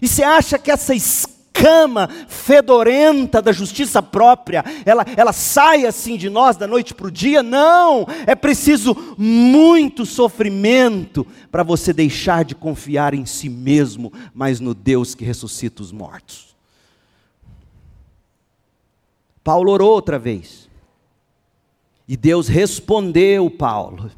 e 0.03 0.07
você 0.09 0.21
acha 0.21 0.59
que 0.59 0.69
essa 0.69 0.93
escama 0.93 2.09
fedorenta 2.27 3.41
da 3.41 3.53
justiça 3.53 4.03
própria, 4.03 4.61
ela, 4.85 5.05
ela 5.15 5.31
sai 5.31 5.85
assim 5.85 6.17
de 6.17 6.29
nós 6.29 6.57
da 6.57 6.67
noite 6.67 6.93
para 6.93 7.07
o 7.07 7.11
dia? 7.11 7.41
Não! 7.41 8.05
É 8.27 8.35
preciso 8.35 9.15
muito 9.17 10.05
sofrimento 10.05 11.25
para 11.49 11.63
você 11.63 11.93
deixar 11.93 12.43
de 12.43 12.53
confiar 12.53 13.13
em 13.13 13.25
si 13.25 13.47
mesmo, 13.47 14.11
mas 14.33 14.59
no 14.59 14.73
Deus 14.73 15.15
que 15.15 15.23
ressuscita 15.23 15.81
os 15.81 15.93
mortos. 15.93 16.53
Paulo 19.41 19.71
orou 19.71 19.89
outra 19.89 20.19
vez. 20.19 20.69
E 22.05 22.17
Deus 22.17 22.49
respondeu 22.49 23.49
Paulo. 23.49 24.11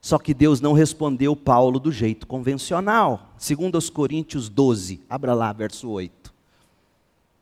Só 0.00 0.18
que 0.18 0.32
Deus 0.32 0.60
não 0.60 0.72
respondeu 0.72 1.36
Paulo 1.36 1.78
do 1.78 1.92
jeito 1.92 2.26
convencional. 2.26 3.32
Segundo 3.36 3.76
os 3.76 3.90
Coríntios 3.90 4.48
12, 4.48 5.00
abra 5.08 5.34
lá, 5.34 5.52
verso 5.52 5.88
8. 5.90 6.32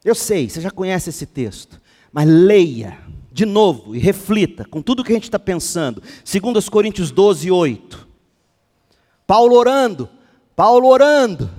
Eu 0.04 0.14
sei, 0.14 0.48
você 0.48 0.60
já 0.60 0.70
conhece 0.70 1.10
esse 1.10 1.26
texto, 1.26 1.80
mas 2.12 2.26
leia 2.26 2.98
de 3.30 3.46
novo 3.46 3.94
e 3.94 3.98
reflita 3.98 4.64
com 4.64 4.82
tudo 4.82 5.04
que 5.04 5.12
a 5.12 5.14
gente 5.14 5.24
está 5.24 5.38
pensando. 5.38 6.02
Segundo 6.24 6.56
os 6.56 6.68
Coríntios 6.68 7.10
12, 7.10 7.50
8. 7.50 8.08
Paulo 9.26 9.54
orando, 9.54 10.08
Paulo 10.56 10.88
orando. 10.88 11.50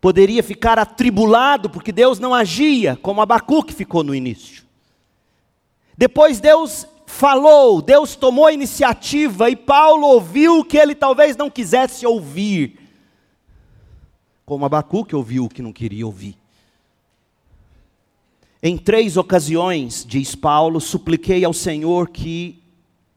Poderia 0.00 0.44
ficar 0.44 0.78
atribulado 0.78 1.68
porque 1.68 1.90
Deus 1.90 2.20
não 2.20 2.32
agia 2.32 2.96
como 3.02 3.20
Abacuque 3.20 3.74
ficou 3.74 4.04
no 4.04 4.14
início. 4.14 4.62
Depois 5.96 6.38
Deus 6.38 6.86
falou, 7.08 7.80
Deus 7.80 8.14
tomou 8.14 8.50
iniciativa 8.50 9.48
e 9.48 9.56
Paulo 9.56 10.06
ouviu 10.06 10.60
o 10.60 10.64
que 10.64 10.76
ele 10.76 10.94
talvez 10.94 11.36
não 11.36 11.50
quisesse 11.50 12.06
ouvir. 12.06 12.78
Como 14.44 14.64
Abacuque 14.66 15.16
ouviu 15.16 15.46
o 15.46 15.48
que 15.48 15.62
não 15.62 15.72
queria 15.72 16.06
ouvir. 16.06 16.36
Em 18.62 18.76
três 18.76 19.16
ocasiões, 19.16 20.04
diz 20.06 20.34
Paulo, 20.34 20.80
supliquei 20.80 21.44
ao 21.44 21.54
Senhor 21.54 22.10
que 22.10 22.62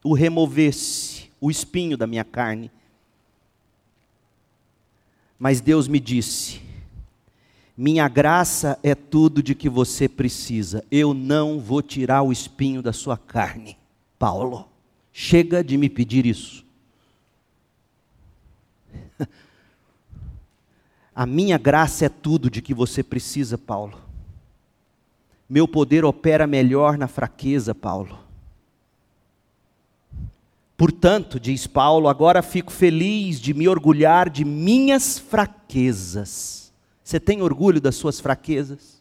o 0.03 0.13
removesse, 0.13 1.29
o 1.39 1.51
espinho 1.51 1.97
da 1.97 2.07
minha 2.07 2.23
carne. 2.23 2.71
Mas 5.37 5.59
Deus 5.59 5.87
me 5.87 5.99
disse: 5.99 6.61
minha 7.75 8.07
graça 8.07 8.79
é 8.83 8.95
tudo 8.95 9.43
de 9.43 9.53
que 9.53 9.67
você 9.67 10.07
precisa. 10.07 10.83
Eu 10.89 11.13
não 11.13 11.59
vou 11.59 11.81
tirar 11.81 12.21
o 12.21 12.31
espinho 12.31 12.81
da 12.81 12.93
sua 12.93 13.17
carne. 13.17 13.80
Paulo, 14.21 14.69
chega 15.11 15.63
de 15.63 15.75
me 15.77 15.89
pedir 15.89 16.27
isso. 16.27 16.63
A 21.15 21.25
minha 21.25 21.57
graça 21.57 22.05
é 22.05 22.09
tudo 22.09 22.47
de 22.47 22.61
que 22.61 22.71
você 22.71 23.01
precisa, 23.01 23.57
Paulo. 23.57 23.99
Meu 25.49 25.67
poder 25.67 26.05
opera 26.05 26.45
melhor 26.45 26.99
na 26.99 27.07
fraqueza, 27.07 27.73
Paulo. 27.73 28.19
Portanto, 30.77 31.39
diz 31.39 31.65
Paulo, 31.65 32.07
agora 32.07 32.43
fico 32.43 32.71
feliz 32.71 33.41
de 33.41 33.55
me 33.55 33.67
orgulhar 33.67 34.29
de 34.29 34.45
minhas 34.45 35.17
fraquezas. 35.17 36.71
Você 37.03 37.19
tem 37.19 37.41
orgulho 37.41 37.81
das 37.81 37.95
suas 37.95 38.19
fraquezas? 38.19 39.00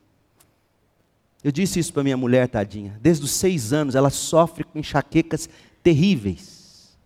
Eu 1.42 1.50
disse 1.50 1.78
isso 1.78 1.92
para 1.92 2.02
minha 2.02 2.16
mulher, 2.16 2.48
tadinha. 2.48 2.98
Desde 3.00 3.24
os 3.24 3.30
seis 3.30 3.72
anos 3.72 3.94
ela 3.94 4.10
sofre 4.10 4.64
com 4.64 4.78
enxaquecas 4.78 5.48
terríveis. 5.82 6.96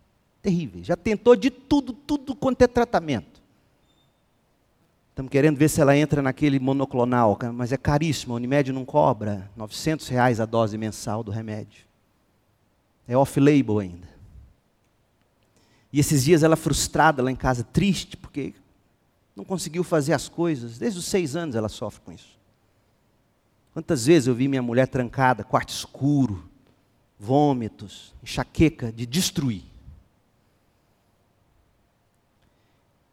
Terríveis. 0.43 0.87
Já 0.87 0.97
tentou 0.97 1.37
de 1.37 1.51
tudo, 1.51 1.93
tudo 1.93 2.35
quanto 2.35 2.63
é 2.63 2.67
tratamento. 2.67 3.43
Estamos 5.11 5.31
querendo 5.31 5.57
ver 5.57 5.69
se 5.69 5.81
ela 5.81 5.97
entra 5.97 6.21
naquele 6.21 6.59
monoclonal, 6.59 7.39
mas 7.55 7.71
é 7.71 7.77
caríssimo. 7.77 8.35
A 8.35 8.37
Unimed 8.37 8.73
não 8.73 8.85
cobra 8.85 9.49
900 9.57 10.09
reais 10.09 10.41
a 10.41 10.45
dose 10.45 10.77
mensal 10.77 11.23
do 11.23 11.31
remédio. 11.31 11.85
É 13.07 13.17
off-label 13.17 13.79
ainda. 13.79 14.09
E 15.93 16.01
esses 16.01 16.25
dias 16.25 16.43
ela 16.43 16.57
frustrada 16.57 17.23
lá 17.23 17.31
em 17.31 17.37
casa, 17.37 17.63
triste, 17.63 18.17
porque 18.17 18.53
não 19.37 19.45
conseguiu 19.45 19.85
fazer 19.85 20.13
as 20.13 20.29
coisas. 20.29 20.79
Desde 20.79 20.99
os 20.99 21.05
seis 21.05 21.37
anos 21.37 21.55
ela 21.55 21.69
sofre 21.69 22.01
com 22.05 22.11
isso. 22.11 22.37
Quantas 23.75 24.07
vezes 24.07 24.29
eu 24.29 24.35
vi 24.37 24.47
minha 24.47 24.63
mulher 24.63 24.87
trancada, 24.87 25.43
quarto 25.43 25.71
escuro, 25.71 26.49
vômitos, 27.19 28.15
enxaqueca 28.23 28.93
de 28.93 29.05
destruir. 29.05 29.65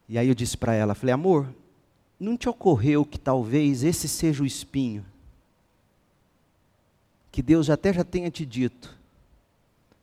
E 0.08 0.16
aí 0.16 0.28
eu 0.28 0.34
disse 0.36 0.56
para 0.56 0.72
ela, 0.72 0.94
falei, 0.94 1.12
amor, 1.12 1.52
não 2.18 2.36
te 2.36 2.48
ocorreu 2.48 3.04
que 3.04 3.18
talvez 3.18 3.82
esse 3.82 4.06
seja 4.06 4.44
o 4.44 4.46
espinho? 4.46 5.04
Que 7.32 7.42
Deus 7.42 7.68
até 7.68 7.92
já 7.92 8.04
tenha 8.04 8.30
te 8.30 8.46
dito, 8.46 8.96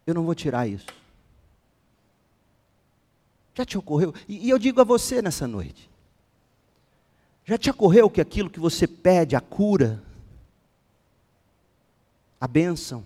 eu 0.06 0.14
não 0.14 0.24
vou 0.26 0.36
tirar 0.36 0.68
isso. 0.68 0.88
Já 3.56 3.64
te 3.64 3.78
ocorreu? 3.78 4.14
E, 4.28 4.48
e 4.48 4.50
eu 4.50 4.60
digo 4.60 4.82
a 4.82 4.84
você 4.84 5.22
nessa 5.22 5.48
noite: 5.48 5.90
já 7.46 7.58
te 7.58 7.70
ocorreu 7.70 8.10
que 8.10 8.20
aquilo 8.20 8.50
que 8.50 8.60
você 8.60 8.88
pede, 8.88 9.36
a 9.36 9.42
cura, 9.42 10.04
a 12.40 12.48
bênção, 12.48 13.04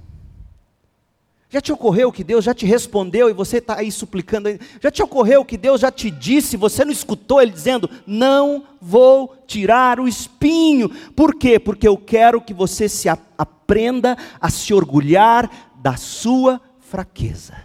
já 1.54 1.62
te 1.62 1.72
ocorreu 1.72 2.12
que 2.12 2.24
Deus 2.24 2.44
já 2.44 2.52
te 2.52 2.66
respondeu 2.66 3.30
e 3.30 3.34
você 3.34 3.60
está 3.60 3.78
aí 3.78 3.92
suplicando? 3.92 4.50
Já 4.82 4.90
te 4.90 5.04
ocorreu 5.04 5.46
que 5.46 5.56
Deus 5.56 5.82
já 5.82 5.92
te 5.92 6.10
disse, 6.10 6.58
você 6.58 6.84
não 6.84 6.92
escutou 6.92 7.40
Ele 7.40 7.52
dizendo: 7.52 7.88
Não 8.08 8.64
vou 8.82 9.38
tirar 9.46 10.00
o 10.00 10.08
espinho. 10.08 10.90
Por 11.12 11.36
quê? 11.36 11.60
Porque 11.60 11.88
eu 11.88 11.96
quero 11.96 12.42
que 12.42 12.56
você 12.56 12.90
se 12.90 13.08
aprenda 13.08 14.18
a 14.42 14.50
se 14.50 14.74
orgulhar 14.74 15.48
da 15.76 15.96
sua 15.96 16.60
fraqueza. 16.80 17.56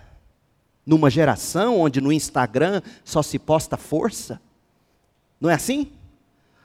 Numa 0.85 1.09
geração 1.09 1.81
onde 1.81 1.99
no 1.99 2.13
Instagram 2.13 2.83
só 3.03 3.23
se 3.23 3.39
posta 3.39 3.79
força, 3.79 4.39
não 5.41 5.49
é 5.49 5.55
assim? 5.55 5.91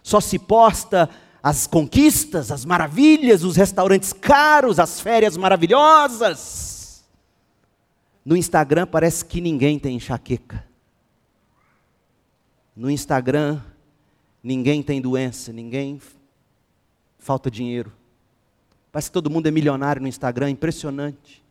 Só 0.01 0.20
se 0.20 0.38
posta 0.38 1.10
as 1.44 1.68
conquistas, 1.68 2.50
as 2.52 2.64
maravilhas, 2.64 3.44
os 3.44 3.58
restaurantes 3.58 4.14
caros, 4.14 4.80
as 4.80 5.02
férias 5.02 5.36
maravilhosas. 5.36 7.04
No 8.24 8.38
Instagram 8.38 8.88
parece 8.88 9.26
que 9.26 9.41
ninguém 9.41 9.78
tem 9.78 9.98
enxaqueca. 9.98 10.66
No 12.74 12.89
Instagram 12.89 13.62
ninguém 14.41 14.82
tem 14.82 15.02
doença, 15.02 15.52
ninguém 15.52 16.02
falta 17.20 17.52
dinheiro. 17.52 17.91
Parece 18.89 19.10
que 19.10 19.14
todo 19.14 19.30
mundo 19.30 19.48
é 19.48 19.52
milionário 19.52 20.02
no 20.02 20.08
Instagram, 20.08 20.50
impressionante. 20.50 21.44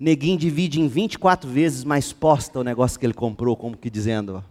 Neguinho 0.00 0.38
divide 0.38 0.80
em 0.80 0.88
24 0.88 1.50
vezes 1.50 1.84
mais 1.84 2.14
posta 2.14 2.60
o 2.60 2.64
negócio 2.64 2.98
que 2.98 3.04
ele 3.04 3.12
comprou, 3.12 3.56
como 3.56 3.76
que 3.76 3.90
dizendo, 3.90 4.36
ó, 4.36 4.42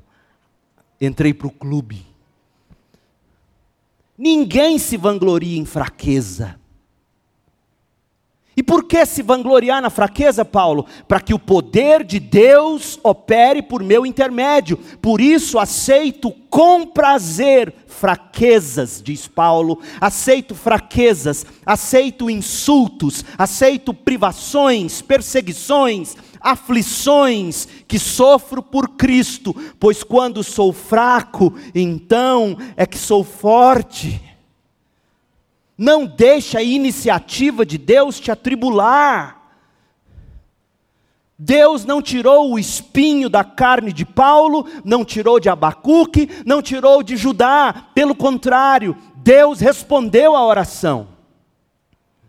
entrei 0.99 1.33
para 1.33 1.47
o 1.47 1.51
clube. 1.51 2.05
Ninguém 4.17 4.79
se 4.79 4.97
vangloria 4.97 5.59
em 5.59 5.63
fraqueza. 5.63 6.59
E 8.57 8.63
por 8.63 8.85
que 8.85 9.05
se 9.05 9.21
vangloriar 9.21 9.79
na 9.83 9.91
fraqueza, 9.91 10.43
Paulo? 10.43 10.87
Para 11.07 11.19
que 11.19 11.31
o 11.31 11.37
poder 11.37 12.03
de 12.03 12.19
Deus 12.19 12.99
opere 13.03 13.61
por 13.61 13.83
meu 13.83 14.03
intermédio. 14.03 14.77
Por 14.99 15.21
isso 15.21 15.59
aceito 15.59 16.31
com 16.49 16.83
prazer 16.83 17.71
fraquezas, 17.85 18.99
diz 18.99 19.27
Paulo. 19.27 19.79
Aceito 20.01 20.55
fraquezas, 20.55 21.45
aceito 21.63 22.31
insultos, 22.31 23.23
aceito 23.37 23.93
privações, 23.93 25.03
perseguições, 25.03 26.15
aflições 26.41 27.67
que 27.87 27.99
sofro 27.99 28.63
por 28.63 28.89
Cristo, 28.89 29.55
pois 29.79 30.01
quando 30.01 30.43
sou 30.43 30.73
fraco, 30.73 31.53
então 31.75 32.57
é 32.75 32.87
que 32.87 32.97
sou 32.97 33.23
forte. 33.23 34.26
Não 35.77 36.05
deixa 36.05 36.59
a 36.59 36.63
iniciativa 36.63 37.65
de 37.65 37.77
Deus 37.77 38.19
te 38.19 38.31
atribular. 38.31 39.37
Deus 41.37 41.85
não 41.85 42.01
tirou 42.01 42.51
o 42.51 42.57
espinho 42.57 43.29
da 43.29 43.43
carne 43.43 43.93
de 43.93 44.03
Paulo, 44.03 44.65
não 44.83 45.05
tirou 45.05 45.39
de 45.39 45.49
Abacuque, 45.49 46.27
não 46.43 46.63
tirou 46.63 47.03
de 47.03 47.15
Judá, 47.15 47.89
pelo 47.93 48.15
contrário, 48.15 48.97
Deus 49.17 49.59
respondeu 49.59 50.35
à 50.35 50.43
oração. 50.43 51.09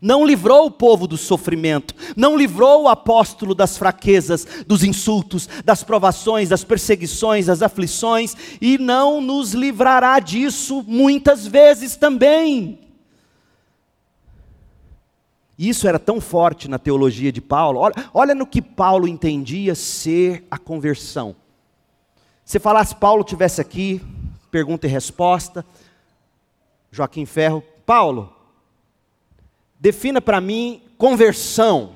Não 0.01 0.27
livrou 0.27 0.67
o 0.67 0.71
povo 0.71 1.09
do 1.09 1.17
sofrimento, 1.17 1.95
não 2.15 2.37
livrou 2.37 2.83
o 2.83 2.89
apóstolo 2.89 3.55
das 3.55 3.79
fraquezas, 3.79 4.47
dos 4.67 4.85
insultos, 4.85 5.49
das 5.65 5.83
provações, 5.83 6.51
das 6.51 6.63
perseguições, 6.63 7.47
das 7.47 7.63
aflições, 7.63 8.37
e 8.61 8.77
não 8.77 9.23
nos 9.23 9.55
livrará 9.55 10.21
disso 10.21 10.85
muitas 10.87 11.47
vezes 11.47 11.97
também. 11.97 12.88
Isso 15.59 15.89
era 15.89 15.99
tão 15.99 16.21
forte 16.21 16.69
na 16.69 16.79
teologia 16.79 17.33
de 17.33 17.41
Paulo. 17.41 17.81
Olha, 17.81 17.95
olha 18.15 18.35
no 18.35 18.47
que 18.47 18.63
Paulo 18.63 19.09
entendia 19.09 19.75
ser 19.75 20.47
a 20.49 20.57
conversão. 20.57 21.35
Se 22.45 22.61
falasse 22.61 22.95
Paulo 22.95 23.25
tivesse 23.25 23.61
aqui, 23.61 24.01
pergunta 24.53 24.87
e 24.87 24.91
resposta. 24.91 25.67
Joaquim 26.93 27.27
Ferro, 27.27 27.63
Paulo, 27.85 28.33
defina 29.81 30.21
para 30.21 30.41
mim 30.41 30.81
conversão. 30.97 31.93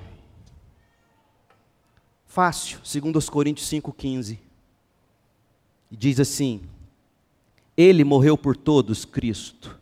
Fácil, 2.26 2.80
segundo 2.82 3.16
os 3.16 3.30
Coríntios 3.30 3.68
5:15. 3.68 4.38
E 5.88 5.96
diz 5.96 6.18
assim: 6.18 6.62
Ele 7.76 8.02
morreu 8.02 8.36
por 8.36 8.56
todos, 8.56 9.04
Cristo 9.04 9.81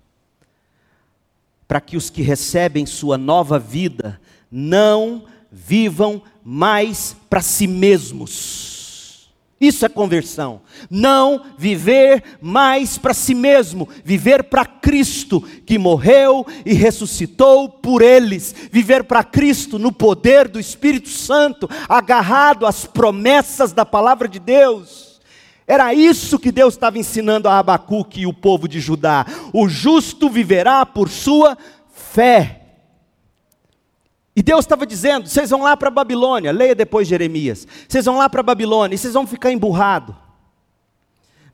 para 1.71 1.81
que 1.81 1.97
os 1.97 2.11
que 2.11 2.21
recebem 2.21 2.85
sua 2.85 3.17
nova 3.17 3.57
vida 3.57 4.21
não 4.51 5.23
vivam 5.53 6.21
mais 6.43 7.15
para 7.31 7.41
si 7.41 7.69
mesmos. 7.69 9.31
Isso 9.61 9.87
é 9.87 9.89
conversão. 9.89 10.63
Não 10.91 11.45
viver 11.57 12.25
mais 12.41 12.99
para 12.99 13.15
si 13.15 13.37
mesmo, 13.37 13.89
viver 14.05 14.43
para 14.43 14.67
Cristo, 14.67 15.41
que 15.65 15.79
morreu 15.79 16.45
e 16.67 16.75
ressuscitou 16.75 17.69
por 17.69 18.03
eles. 18.03 18.53
Viver 18.73 19.05
para 19.05 19.23
Cristo 19.23 19.79
no 19.79 19.93
poder 19.93 20.49
do 20.49 20.59
Espírito 20.59 21.09
Santo, 21.09 21.71
agarrado 21.89 22.67
às 22.67 22.85
promessas 22.85 23.73
da 23.73 23.87
palavra 23.87 24.27
de 24.27 24.41
Deus. 24.41 25.10
Era 25.71 25.95
isso 25.95 26.37
que 26.37 26.51
Deus 26.51 26.75
estava 26.75 26.99
ensinando 26.99 27.49
a 27.49 27.57
Abacuque 27.57 28.23
e 28.23 28.27
o 28.27 28.33
povo 28.33 28.67
de 28.67 28.81
Judá. 28.81 29.25
O 29.53 29.69
justo 29.69 30.29
viverá 30.29 30.85
por 30.85 31.09
sua 31.09 31.57
fé. 31.93 32.63
E 34.35 34.43
Deus 34.43 34.65
estava 34.65 34.85
dizendo: 34.85 35.29
vocês 35.29 35.49
vão 35.51 35.63
lá 35.63 35.77
para 35.77 35.87
a 35.87 35.93
Babilônia, 35.93 36.51
leia 36.51 36.75
depois 36.75 37.07
Jeremias. 37.07 37.69
Vocês 37.89 38.05
vão 38.05 38.19
lá 38.19 38.29
para 38.29 38.41
a 38.41 38.43
Babilônia 38.43 38.97
e 38.97 38.99
vocês 38.99 39.15
vão 39.15 39.29
ficar 39.29 39.53
emburrados. 39.53 40.17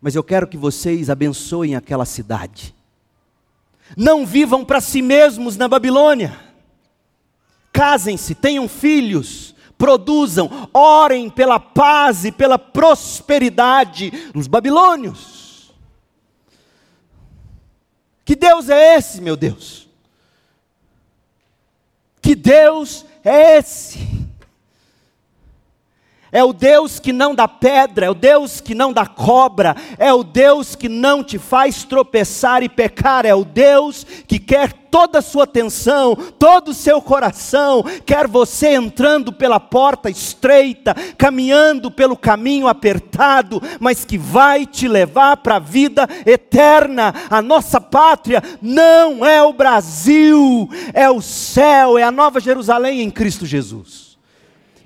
Mas 0.00 0.14
eu 0.14 0.24
quero 0.24 0.46
que 0.46 0.56
vocês 0.56 1.10
abençoem 1.10 1.76
aquela 1.76 2.06
cidade. 2.06 2.74
Não 3.94 4.24
vivam 4.24 4.64
para 4.64 4.80
si 4.80 5.02
mesmos 5.02 5.58
na 5.58 5.68
Babilônia. 5.68 6.40
Casem-se, 7.70 8.34
tenham 8.34 8.66
filhos, 8.66 9.54
produzam, 9.78 10.68
orem 10.72 11.28
pela 11.28 11.60
paz 11.60 12.24
e 12.24 12.32
pela 12.32 12.58
prosperidade 12.58 14.10
dos 14.32 14.46
babilônios. 14.46 15.72
Que 18.24 18.34
Deus 18.34 18.68
é 18.68 18.96
esse, 18.96 19.20
meu 19.20 19.36
Deus? 19.36 19.88
Que 22.20 22.34
Deus 22.34 23.04
é 23.24 23.58
esse? 23.58 24.25
É 26.32 26.42
o 26.42 26.52
Deus 26.52 26.98
que 26.98 27.12
não 27.12 27.34
dá 27.34 27.46
pedra, 27.46 28.06
é 28.06 28.10
o 28.10 28.14
Deus 28.14 28.60
que 28.60 28.74
não 28.74 28.92
dá 28.92 29.06
cobra, 29.06 29.76
é 29.96 30.12
o 30.12 30.24
Deus 30.24 30.74
que 30.74 30.88
não 30.88 31.22
te 31.22 31.38
faz 31.38 31.84
tropeçar 31.84 32.62
e 32.62 32.68
pecar, 32.68 33.24
é 33.24 33.34
o 33.34 33.44
Deus 33.44 34.04
que 34.26 34.38
quer 34.38 34.72
toda 34.90 35.18
a 35.18 35.22
sua 35.22 35.44
atenção, 35.44 36.16
todo 36.38 36.68
o 36.68 36.74
seu 36.74 37.02
coração, 37.02 37.84
quer 38.04 38.26
você 38.26 38.74
entrando 38.74 39.32
pela 39.32 39.60
porta 39.60 40.08
estreita, 40.08 40.94
caminhando 41.18 41.90
pelo 41.90 42.16
caminho 42.16 42.66
apertado, 42.66 43.62
mas 43.78 44.04
que 44.04 44.16
vai 44.16 44.64
te 44.66 44.88
levar 44.88 45.36
para 45.36 45.56
a 45.56 45.60
vida 45.60 46.08
eterna. 46.24 47.14
A 47.28 47.42
nossa 47.42 47.80
pátria 47.80 48.42
não 48.62 49.24
é 49.24 49.42
o 49.42 49.52
Brasil, 49.52 50.68
é 50.92 51.10
o 51.10 51.20
céu, 51.20 51.98
é 51.98 52.02
a 52.02 52.10
nova 52.10 52.40
Jerusalém 52.40 53.02
em 53.02 53.10
Cristo 53.10 53.44
Jesus. 53.44 54.05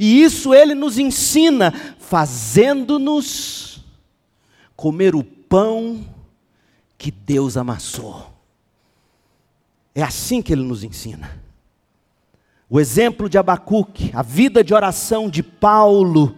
E 0.03 0.23
isso 0.23 0.55
ele 0.55 0.75
nos 0.75 0.99
ensina, 0.99 1.71
fazendo-nos 1.99 3.85
comer 4.75 5.15
o 5.15 5.23
pão 5.23 6.03
que 6.97 7.11
Deus 7.11 7.59
amassou. 7.59 8.33
É 9.95 10.03
assim 10.03 10.41
que 10.41 10.55
ele 10.55 10.63
nos 10.63 10.83
ensina. 10.83 11.39
O 12.67 12.81
exemplo 12.81 13.29
de 13.29 13.37
Abacuque, 13.37 14.11
a 14.15 14.23
vida 14.23 14.65
de 14.65 14.73
oração 14.73 15.29
de 15.29 15.43
Paulo, 15.43 16.35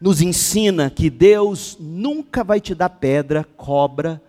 nos 0.00 0.20
ensina 0.20 0.88
que 0.88 1.10
Deus 1.10 1.76
nunca 1.80 2.44
vai 2.44 2.60
te 2.60 2.76
dar 2.76 2.90
pedra, 2.90 3.42
cobra, 3.56 4.22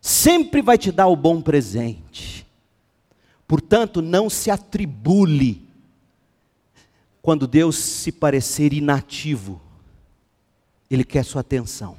sempre 0.00 0.62
vai 0.62 0.76
te 0.76 0.90
dar 0.90 1.06
o 1.06 1.14
bom 1.14 1.40
presente. 1.40 2.44
Portanto, 3.46 4.02
não 4.02 4.28
se 4.28 4.50
atribule 4.50 5.67
quando 7.28 7.46
Deus 7.46 7.76
se 7.76 8.10
parecer 8.10 8.72
inativo, 8.72 9.60
Ele 10.90 11.04
quer 11.04 11.22
sua 11.22 11.42
atenção. 11.42 11.94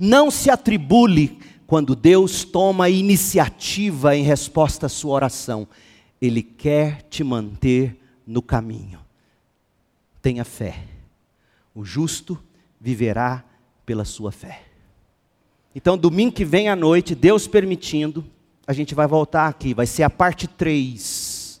Não 0.00 0.30
se 0.30 0.48
atribule 0.48 1.38
quando 1.66 1.94
Deus 1.94 2.44
toma 2.44 2.88
iniciativa 2.88 4.16
em 4.16 4.22
resposta 4.22 4.86
à 4.86 4.88
sua 4.88 5.12
oração. 5.12 5.68
Ele 6.18 6.42
quer 6.42 7.02
te 7.10 7.22
manter 7.22 8.00
no 8.26 8.40
caminho. 8.40 9.00
Tenha 10.22 10.46
fé. 10.46 10.82
O 11.74 11.84
justo 11.84 12.42
viverá 12.80 13.44
pela 13.84 14.06
sua 14.06 14.32
fé. 14.32 14.62
Então, 15.74 15.98
domingo 15.98 16.32
que 16.32 16.46
vem 16.46 16.70
à 16.70 16.74
noite, 16.74 17.14
Deus 17.14 17.46
permitindo, 17.46 18.24
a 18.66 18.72
gente 18.72 18.94
vai 18.94 19.06
voltar 19.06 19.46
aqui, 19.46 19.74
vai 19.74 19.86
ser 19.86 20.04
a 20.04 20.08
parte 20.08 20.48
3 20.48 21.60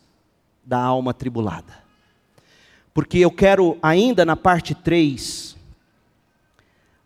da 0.64 0.78
alma 0.78 1.12
tribulada. 1.12 1.83
Porque 2.94 3.18
eu 3.18 3.30
quero, 3.32 3.76
ainda 3.82 4.24
na 4.24 4.36
parte 4.36 4.72
3, 4.72 5.56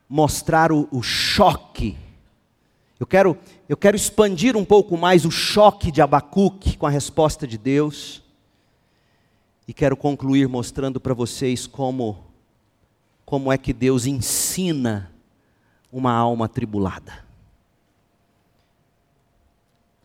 mostrar 0.07 0.71
o, 0.71 0.87
o 0.93 1.03
choque. 1.03 1.97
Eu 3.01 3.07
quero, 3.07 3.39
eu 3.67 3.77
quero 3.77 3.97
expandir 3.97 4.55
um 4.55 4.67
pouco 4.67 4.99
mais 4.99 5.25
o 5.25 5.31
choque 5.31 5.91
de 5.91 6.03
Abacuque 6.03 6.77
com 6.77 6.87
a 6.87 6.91
resposta 6.91 7.47
de 7.47 7.57
Deus. 7.57 8.23
E 9.67 9.73
quero 9.73 9.97
concluir 9.97 10.47
mostrando 10.47 11.01
para 11.01 11.15
vocês 11.15 11.67
como, 11.67 12.23
como 13.25 13.51
é 13.51 13.57
que 13.57 13.73
Deus 13.73 14.05
ensina 14.05 15.11
uma 15.91 16.13
alma 16.13 16.45
atribulada. 16.45 17.25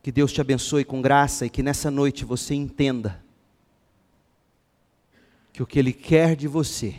Que 0.01 0.13
Deus 0.13 0.31
te 0.31 0.39
abençoe 0.39 0.86
com 0.86 1.01
graça 1.01 1.45
e 1.45 1.49
que 1.49 1.63
nessa 1.63 1.91
noite 1.91 2.23
você 2.23 2.53
entenda 2.53 3.22
que 5.54 5.62
o 5.62 5.68
que 5.68 5.78
Ele 5.78 5.93
quer 5.93 6.36
de 6.36 6.47
você 6.47 6.95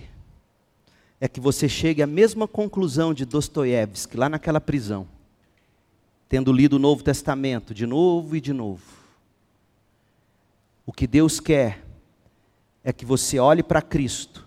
é 1.20 1.26
que 1.26 1.40
você 1.40 1.68
chegue 1.68 2.02
à 2.02 2.06
mesma 2.06 2.46
conclusão 2.46 3.12
de 3.12 3.24
Dostoiévski, 3.24 4.16
lá 4.16 4.28
naquela 4.28 4.60
prisão, 4.60 5.08
tendo 6.28 6.52
lido 6.52 6.74
o 6.76 6.78
Novo 6.78 7.02
Testamento 7.02 7.74
de 7.74 7.84
novo 7.84 8.36
e 8.36 8.40
de 8.40 8.52
novo. 8.52 8.82
O 10.86 10.92
que 10.92 11.06
Deus 11.06 11.40
quer 11.40 11.84
é 12.84 12.92
que 12.92 13.04
você 13.04 13.38
olhe 13.38 13.62
para 13.62 13.82
Cristo 13.82 14.46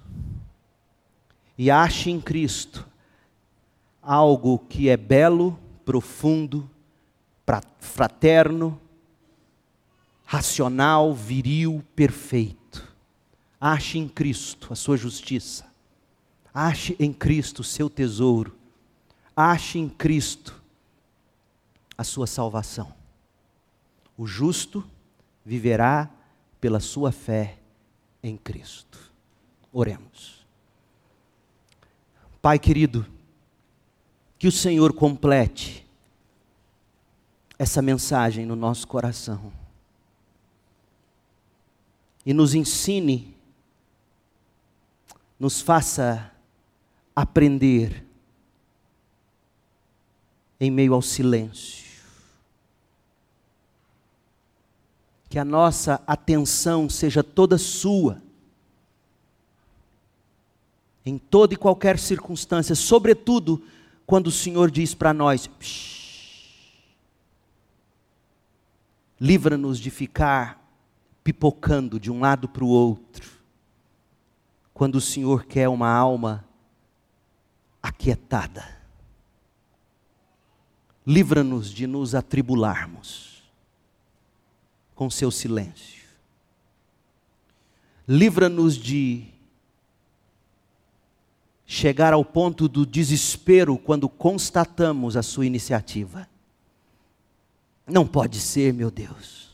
e 1.57 1.69
ache 1.69 2.09
em 2.09 2.21
Cristo 2.21 2.87
algo 4.01 4.59
que 4.59 4.87
é 4.87 4.95
belo, 4.95 5.59
profundo, 5.83 6.69
fraterno, 7.79 8.79
racional, 10.23 11.13
viril, 11.13 11.83
perfeito. 11.95 12.66
Ache 13.59 13.97
em 13.97 14.07
Cristo 14.07 14.71
a 14.71 14.75
sua 14.75 14.97
justiça. 14.97 15.65
Ache 16.53 16.95
em 16.99 17.11
Cristo 17.11 17.59
o 17.59 17.63
seu 17.63 17.89
tesouro. 17.89 18.55
Ache 19.35 19.79
em 19.79 19.89
Cristo 19.89 20.61
a 21.97 22.03
sua 22.03 22.27
salvação. 22.27 22.93
O 24.17 24.25
justo 24.25 24.83
viverá 25.45 26.09
pela 26.59 26.79
sua 26.79 27.11
fé 27.11 27.57
em 28.21 28.35
Cristo. 28.35 28.99
Oremos. 29.71 30.45
Pai 32.41 32.57
querido, 32.57 33.05
que 34.39 34.47
o 34.47 34.51
Senhor 34.51 34.93
complete 34.93 35.87
essa 37.57 37.81
mensagem 37.81 38.45
no 38.45 38.55
nosso 38.55 38.87
coração 38.87 39.51
e 42.25 42.33
nos 42.33 42.53
ensine, 42.53 43.36
nos 45.39 45.61
faça 45.61 46.31
aprender 47.15 48.05
em 50.59 50.71
meio 50.71 50.93
ao 50.93 51.01
silêncio. 51.01 51.85
Que 55.29 55.37
a 55.37 55.45
nossa 55.45 56.01
atenção 56.07 56.89
seja 56.89 57.23
toda 57.23 57.57
sua, 57.57 58.21
em 61.05 61.17
toda 61.17 61.53
e 61.53 61.57
qualquer 61.57 61.99
circunstância, 61.99 62.75
sobretudo 62.75 63.63
quando 64.05 64.27
o 64.27 64.31
Senhor 64.31 64.71
diz 64.71 64.93
para 64.93 65.13
nós: 65.13 65.49
livra-nos 69.19 69.79
de 69.79 69.89
ficar 69.89 70.63
pipocando 71.23 71.99
de 71.99 72.09
um 72.09 72.21
lado 72.21 72.47
para 72.47 72.63
o 72.63 72.69
outro, 72.69 73.36
quando 74.77 74.97
o 74.97 75.01
Senhor 75.01 75.45
quer 75.45 75.67
uma 75.67 75.89
alma 75.89 76.45
aquietada. 77.81 78.77
Livra-nos 81.03 81.71
de 81.71 81.87
nos 81.87 82.13
atribularmos 82.13 83.41
com 84.93 85.09
seu 85.09 85.31
silêncio. 85.31 86.03
Livra-nos 88.07 88.77
de 88.77 89.25
chegar 91.65 92.13
ao 92.13 92.23
ponto 92.23 92.67
do 92.67 92.85
desespero 92.85 93.79
quando 93.79 94.07
constatamos 94.07 95.17
a 95.17 95.23
sua 95.23 95.47
iniciativa. 95.47 96.29
Não 97.87 98.05
pode 98.05 98.39
ser, 98.39 98.75
meu 98.75 98.91
Deus. 98.91 99.49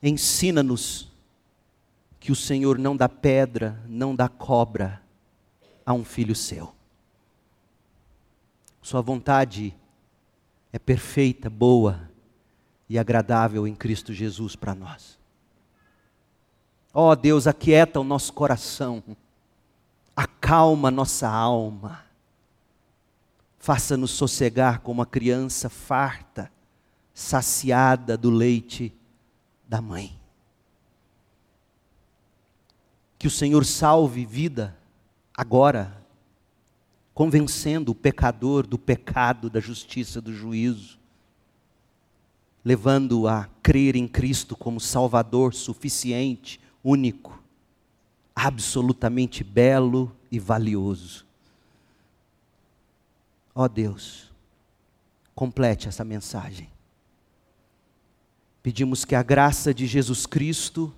Ensina-nos 0.00 1.12
que 2.24 2.32
o 2.32 2.34
Senhor 2.34 2.78
não 2.78 2.96
dá 2.96 3.06
pedra, 3.06 3.78
não 3.86 4.16
dá 4.16 4.30
cobra 4.30 5.02
a 5.84 5.92
um 5.92 6.02
filho 6.02 6.34
seu. 6.34 6.74
Sua 8.80 9.02
vontade 9.02 9.76
é 10.72 10.78
perfeita, 10.78 11.50
boa 11.50 12.08
e 12.88 12.98
agradável 12.98 13.68
em 13.68 13.74
Cristo 13.74 14.10
Jesus 14.14 14.56
para 14.56 14.74
nós. 14.74 15.18
Ó 16.94 17.10
oh, 17.10 17.14
Deus, 17.14 17.46
aquieta 17.46 18.00
o 18.00 18.04
nosso 18.04 18.32
coração 18.32 19.04
acalma 20.16 20.90
nossa 20.90 21.28
alma, 21.28 22.06
faça-nos 23.58 24.12
sossegar 24.12 24.80
como 24.80 25.00
uma 25.00 25.06
criança 25.06 25.68
farta, 25.68 26.50
saciada 27.12 28.16
do 28.16 28.30
leite 28.30 28.96
da 29.68 29.82
mãe. 29.82 30.18
Que 33.24 33.28
o 33.28 33.30
Senhor 33.30 33.64
salve 33.64 34.26
vida 34.26 34.76
agora, 35.34 35.96
convencendo 37.14 37.92
o 37.92 37.94
pecador 37.94 38.66
do 38.66 38.76
pecado, 38.76 39.48
da 39.48 39.60
justiça, 39.60 40.20
do 40.20 40.30
juízo, 40.30 40.98
levando-o 42.62 43.26
a 43.26 43.48
crer 43.62 43.96
em 43.96 44.06
Cristo 44.06 44.54
como 44.54 44.78
Salvador 44.78 45.54
suficiente, 45.54 46.60
único 46.84 47.42
absolutamente 48.36 49.42
belo 49.42 50.14
e 50.30 50.38
valioso. 50.38 51.24
Ó 53.54 53.64
oh 53.64 53.68
Deus, 53.70 54.30
complete 55.34 55.88
essa 55.88 56.04
mensagem. 56.04 56.68
Pedimos 58.62 59.02
que 59.06 59.14
a 59.14 59.22
graça 59.22 59.72
de 59.72 59.86
Jesus 59.86 60.26
Cristo, 60.26 60.94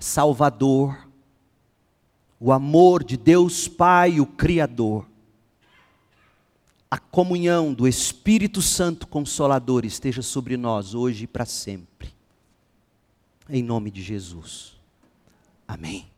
Salvador, 0.00 1.08
o 2.38 2.52
amor 2.52 3.02
de 3.02 3.16
Deus 3.16 3.66
Pai, 3.66 4.20
o 4.20 4.26
Criador, 4.26 5.06
a 6.90 6.98
comunhão 6.98 7.74
do 7.74 7.86
Espírito 7.86 8.62
Santo 8.62 9.06
Consolador 9.06 9.84
esteja 9.84 10.22
sobre 10.22 10.56
nós 10.56 10.94
hoje 10.94 11.24
e 11.24 11.26
para 11.26 11.44
sempre. 11.44 12.14
Em 13.48 13.62
nome 13.62 13.90
de 13.90 14.02
Jesus. 14.02 14.74
Amém. 15.66 16.17